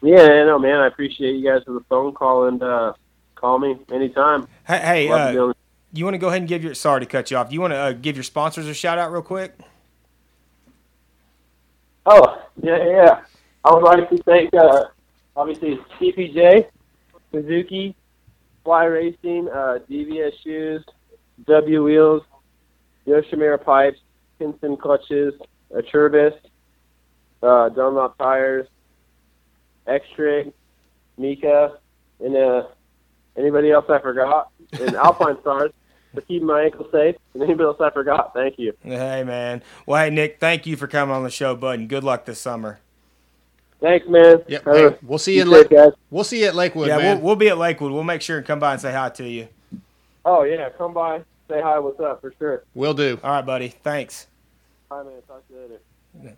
Yeah, 0.01 0.21
I 0.21 0.45
know, 0.45 0.59
man. 0.59 0.79
I 0.79 0.87
appreciate 0.87 1.35
you 1.35 1.49
guys 1.49 1.63
for 1.65 1.73
the 1.73 1.83
phone 1.89 2.13
call 2.13 2.47
and 2.47 2.61
uh, 2.61 2.93
call 3.35 3.59
me 3.59 3.77
anytime. 3.91 4.47
Hey, 4.67 4.79
hey 4.79 5.09
Love 5.09 5.27
to 5.27 5.33
be 5.33 5.39
uh, 5.39 5.53
you 5.91 6.03
want 6.03 6.13
to 6.13 6.19
go 6.19 6.27
ahead 6.27 6.41
and 6.41 6.47
give 6.47 6.63
your 6.63 6.73
sorry 6.73 6.99
to 6.99 7.05
cut 7.05 7.31
you 7.31 7.37
off. 7.37 7.51
You 7.51 7.61
want 7.61 7.71
to 7.73 7.77
uh, 7.77 7.91
give 7.93 8.15
your 8.15 8.23
sponsors 8.23 8.67
a 8.67 8.73
shout 8.73 8.97
out 8.97 9.11
real 9.11 9.21
quick? 9.21 9.57
Oh, 12.05 12.41
yeah, 12.61 12.85
yeah. 12.85 13.21
I 13.63 13.73
would 13.73 13.83
like 13.83 14.09
to 14.09 14.17
thank, 14.23 14.53
uh, 14.53 14.85
obviously, 15.35 15.79
TPJ, 15.99 16.67
Suzuki, 17.31 17.95
Fly 18.63 18.85
Racing, 18.85 19.49
uh, 19.49 19.79
DVS 19.89 20.31
Shoes, 20.43 20.83
W 21.45 21.83
Wheels, 21.83 22.23
Yoshimura 23.07 23.63
Pipes, 23.63 23.99
Hinson 24.39 24.77
Clutches, 24.77 25.33
Acerbis, 25.71 26.33
uh, 27.41 27.69
Dunlop 27.69 28.17
Tires, 28.17 28.67
X-Trig, 29.87 30.53
Mika, 31.17 31.77
and 32.19 32.35
uh, 32.35 32.63
anybody 33.37 33.71
else 33.71 33.85
I 33.89 33.99
forgot, 33.99 34.51
and 34.73 34.95
Alpine 34.95 35.37
Stars 35.41 35.71
for 36.13 36.21
keeping 36.21 36.47
my 36.47 36.63
ankle 36.63 36.87
safe, 36.91 37.15
and 37.33 37.43
anybody 37.43 37.65
else 37.65 37.77
I 37.79 37.89
forgot, 37.91 38.33
thank 38.33 38.57
you. 38.57 38.73
Hey, 38.81 39.23
man. 39.23 39.63
Well, 39.85 40.03
hey, 40.03 40.09
Nick, 40.09 40.39
thank 40.39 40.65
you 40.65 40.75
for 40.75 40.87
coming 40.87 41.15
on 41.15 41.23
the 41.23 41.29
show, 41.29 41.55
bud, 41.55 41.79
and 41.79 41.89
good 41.89 42.03
luck 42.03 42.25
this 42.25 42.39
summer. 42.39 42.79
Thanks, 43.81 44.07
man. 44.07 44.43
Yep. 44.47 44.63
Hey, 44.65 44.95
we'll 45.03 45.17
see 45.17 45.35
you 45.35 45.43
in 45.43 45.49
Lake. 45.49 45.69
guys. 45.69 45.93
We'll 46.09 46.23
see 46.25 46.41
you 46.41 46.47
at 46.47 46.55
Lakewood, 46.55 46.89
yeah, 46.89 46.97
man. 46.97 47.17
we'll, 47.17 47.27
we'll 47.27 47.35
be 47.37 47.47
at 47.49 47.57
Lakewood. 47.57 47.91
We'll 47.91 48.03
make 48.03 48.21
sure 48.21 48.37
and 48.37 48.45
come 48.45 48.59
by 48.59 48.73
and 48.73 48.81
say 48.81 48.91
hi 48.91 49.09
to 49.09 49.27
you. 49.27 49.47
Oh 50.25 50.43
yeah, 50.43 50.69
come 50.77 50.93
by, 50.93 51.19
say 51.47 51.61
hi, 51.61 51.79
what's 51.79 51.99
up 51.99 52.19
for 52.21 52.33
sure. 52.37 52.63
We'll 52.73 52.93
do. 52.93 53.19
All 53.23 53.31
right, 53.31 53.45
buddy. 53.45 53.69
Thanks. 53.69 54.27
Bye, 54.89 55.03
man. 55.03 55.13
Talk 55.27 55.47
to 55.47 55.53
you 55.53 55.59
later. 55.61 56.35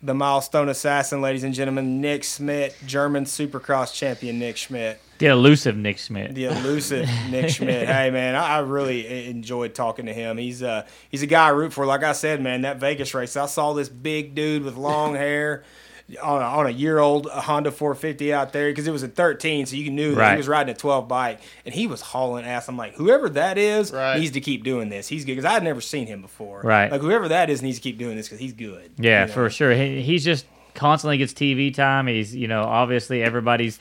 The 0.00 0.14
milestone 0.14 0.68
assassin, 0.68 1.20
ladies 1.20 1.42
and 1.42 1.52
gentlemen, 1.52 2.00
Nick 2.00 2.22
Schmidt, 2.22 2.76
German 2.86 3.24
Supercross 3.24 3.92
champion 3.92 4.38
Nick 4.38 4.56
Schmidt. 4.56 5.00
The 5.18 5.26
elusive 5.26 5.76
Nick 5.76 5.98
Schmidt. 5.98 6.34
The 6.36 6.44
elusive 6.44 7.08
Nick 7.30 7.50
Schmidt. 7.50 7.88
Hey 7.88 8.10
man, 8.10 8.36
I, 8.36 8.56
I 8.56 8.58
really 8.60 9.26
enjoyed 9.28 9.74
talking 9.74 10.06
to 10.06 10.12
him. 10.14 10.38
He's 10.38 10.62
uh 10.62 10.86
he's 11.10 11.22
a 11.22 11.26
guy 11.26 11.46
I 11.46 11.50
root 11.50 11.72
for. 11.72 11.84
Like 11.84 12.04
I 12.04 12.12
said, 12.12 12.40
man, 12.40 12.62
that 12.62 12.78
Vegas 12.78 13.12
race, 13.12 13.36
I 13.36 13.46
saw 13.46 13.72
this 13.72 13.88
big 13.88 14.34
dude 14.34 14.62
with 14.62 14.76
long 14.76 15.14
hair 15.16 15.64
on 16.20 16.42
a, 16.42 16.44
on 16.44 16.66
a 16.66 16.70
year 16.70 16.98
old 16.98 17.26
Honda 17.30 17.70
450 17.70 18.32
out 18.34 18.52
there 18.52 18.70
because 18.70 18.86
it 18.86 18.90
was 18.90 19.02
a 19.02 19.08
13, 19.08 19.66
so 19.66 19.76
you 19.76 19.90
knew 19.90 20.14
that 20.16 20.32
he 20.32 20.36
was 20.36 20.48
riding 20.48 20.74
a 20.74 20.76
12 20.78 21.08
bike, 21.08 21.40
and 21.64 21.74
he 21.74 21.86
was 21.86 22.00
hauling 22.00 22.44
ass. 22.44 22.68
I'm 22.68 22.76
like, 22.76 22.94
whoever 22.94 23.28
that 23.30 23.56
is 23.58 23.92
Right. 23.92 24.18
needs 24.18 24.32
to 24.32 24.40
keep 24.40 24.64
doing 24.64 24.88
this. 24.88 25.08
He's 25.08 25.24
good 25.24 25.32
because 25.32 25.44
I 25.44 25.52
had 25.52 25.62
never 25.62 25.80
seen 25.80 26.06
him 26.06 26.20
before. 26.22 26.60
Right. 26.62 26.90
Like 26.90 27.00
whoever 27.00 27.28
that 27.28 27.48
is 27.50 27.62
needs 27.62 27.78
to 27.78 27.82
keep 27.82 27.98
doing 27.98 28.16
this 28.16 28.26
because 28.28 28.40
he's 28.40 28.52
good. 28.52 28.90
Yeah, 28.98 29.22
You 29.22 29.26
know? 29.28 29.32
for 29.32 29.50
sure. 29.50 29.72
He, 29.72 30.02
he's 30.02 30.24
just 30.24 30.46
constantly 30.74 31.18
gets 31.18 31.32
TV 31.32 31.72
time. 31.72 32.06
He's, 32.06 32.34
you 32.34 32.48
know, 32.48 32.62
obviously 32.64 33.22
everybody's, 33.22 33.78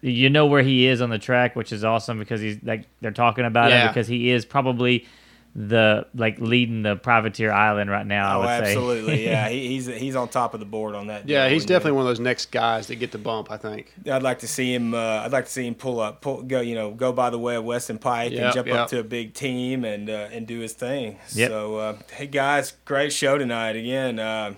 you 0.00 0.28
know 0.30 0.46
where 0.46 0.62
he 0.62 0.86
is 0.86 1.00
on 1.00 1.10
the 1.10 1.18
track, 1.18 1.54
which 1.56 1.72
is 1.72 1.84
awesome 1.84 2.18
because 2.18 2.40
he's 2.40 2.58
like 2.64 2.86
they're 3.00 3.10
talking 3.12 3.44
about 3.44 3.70
Yeah. 3.70 3.82
him 3.82 3.88
because 3.88 4.08
he 4.08 4.30
is 4.30 4.44
probably 4.44 5.06
the 5.54 6.06
like 6.14 6.38
leading 6.38 6.82
the 6.82 6.96
privateer 6.96 7.52
island 7.52 7.90
right 7.90 8.06
now. 8.06 8.26
I 8.30 8.34
Oh, 8.34 8.40
would 8.40 8.48
absolutely. 8.68 9.16
say. 9.16 9.24
yeah, 9.30 9.48
he, 9.50 9.68
he's 9.68 9.86
he's 9.86 10.16
on 10.16 10.28
top 10.28 10.54
of 10.54 10.60
the 10.60 10.66
board 10.66 10.94
on 10.94 11.08
that. 11.08 11.28
Yeah, 11.28 11.48
he's 11.50 11.66
definitely 11.66 11.92
one 11.92 12.02
of 12.02 12.08
those 12.08 12.20
next 12.20 12.50
guys 12.50 12.86
that 12.86 12.96
get 12.96 13.12
the 13.12 13.18
bump. 13.18 13.50
I 13.50 13.58
think. 13.58 13.92
I'd 14.10 14.22
like 14.22 14.38
to 14.38 14.48
see 14.48 14.72
him. 14.74 14.94
Uh, 14.94 14.98
I'd 15.24 15.32
like 15.32 15.44
to 15.44 15.50
see 15.50 15.66
him 15.66 15.74
pull 15.74 16.00
up, 16.00 16.22
pull, 16.22 16.42
go, 16.42 16.60
you 16.62 16.74
know, 16.74 16.90
go 16.92 17.12
by 17.12 17.28
the 17.28 17.38
way 17.38 17.56
of 17.56 17.64
Weston 17.64 17.98
Peick 17.98 18.30
Yep, 18.30 18.42
and 18.42 18.54
jump 18.54 18.66
yep. 18.68 18.76
up 18.78 18.88
to 18.88 19.00
a 19.00 19.04
big 19.04 19.34
team 19.34 19.84
and 19.84 20.08
uh, 20.08 20.28
and 20.32 20.46
do 20.46 20.58
his 20.60 20.72
thing. 20.72 21.18
Yep. 21.34 21.50
So, 21.50 21.76
uh, 21.76 21.96
hey 22.12 22.26
guys, 22.28 22.72
great 22.86 23.12
show 23.12 23.36
tonight 23.36 23.76
again. 23.76 24.18
Uh, 24.18 24.54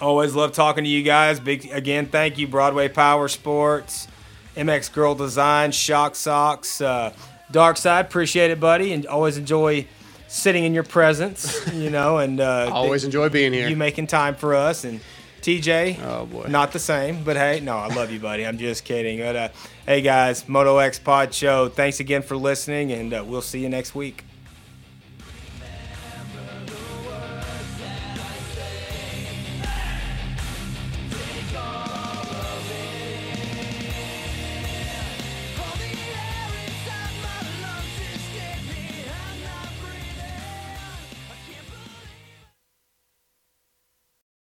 always 0.00 0.34
love 0.34 0.52
talking 0.52 0.84
to 0.84 0.90
you 0.90 1.02
guys. 1.02 1.40
Big 1.40 1.70
again, 1.72 2.06
thank 2.06 2.36
you, 2.36 2.46
Broadway 2.46 2.88
Power 2.88 3.26
Sports, 3.28 4.06
MX 4.54 4.92
Girl 4.92 5.14
Design, 5.14 5.72
Shock 5.72 6.14
Socks, 6.14 6.82
uh, 6.82 7.14
Dark 7.50 7.78
Side. 7.78 8.04
Appreciate 8.04 8.50
it, 8.50 8.60
buddy, 8.60 8.92
and 8.92 9.06
always 9.06 9.38
enjoy 9.38 9.86
sitting 10.30 10.64
in 10.64 10.72
your 10.72 10.84
presence. 10.84 11.60
You 11.74 11.90
know, 11.90 12.18
and 12.18 12.40
uh, 12.40 12.70
Always 12.72 13.04
enjoy 13.04 13.28
being 13.28 13.52
here. 13.52 13.68
you 13.68 13.76
making 13.76 14.06
time 14.06 14.34
for 14.34 14.54
us 14.54 14.84
and 14.84 15.00
TJ. 15.42 15.98
Oh, 16.02 16.26
boy. 16.26 16.46
not 16.48 16.72
the 16.72 16.78
same, 16.78 17.24
but 17.24 17.36
hey, 17.36 17.60
no, 17.60 17.76
I 17.76 17.88
love 17.94 18.10
you, 18.10 18.20
buddy. 18.20 18.46
I'm 18.46 18.58
just 18.58 18.84
kidding. 18.84 19.18
But 19.18 19.36
uh, 19.36 19.48
hey, 19.86 20.02
guys, 20.02 20.48
Moto 20.48 20.78
X 20.78 20.98
Pod 20.98 21.32
Show. 21.34 21.68
Thanks 21.68 22.00
again 22.00 22.22
for 22.22 22.36
listening, 22.36 22.92
and 22.92 23.12
uh, 23.12 23.24
we'll 23.26 23.42
see 23.42 23.60
you 23.60 23.68
next 23.68 23.94
week. 23.94 24.24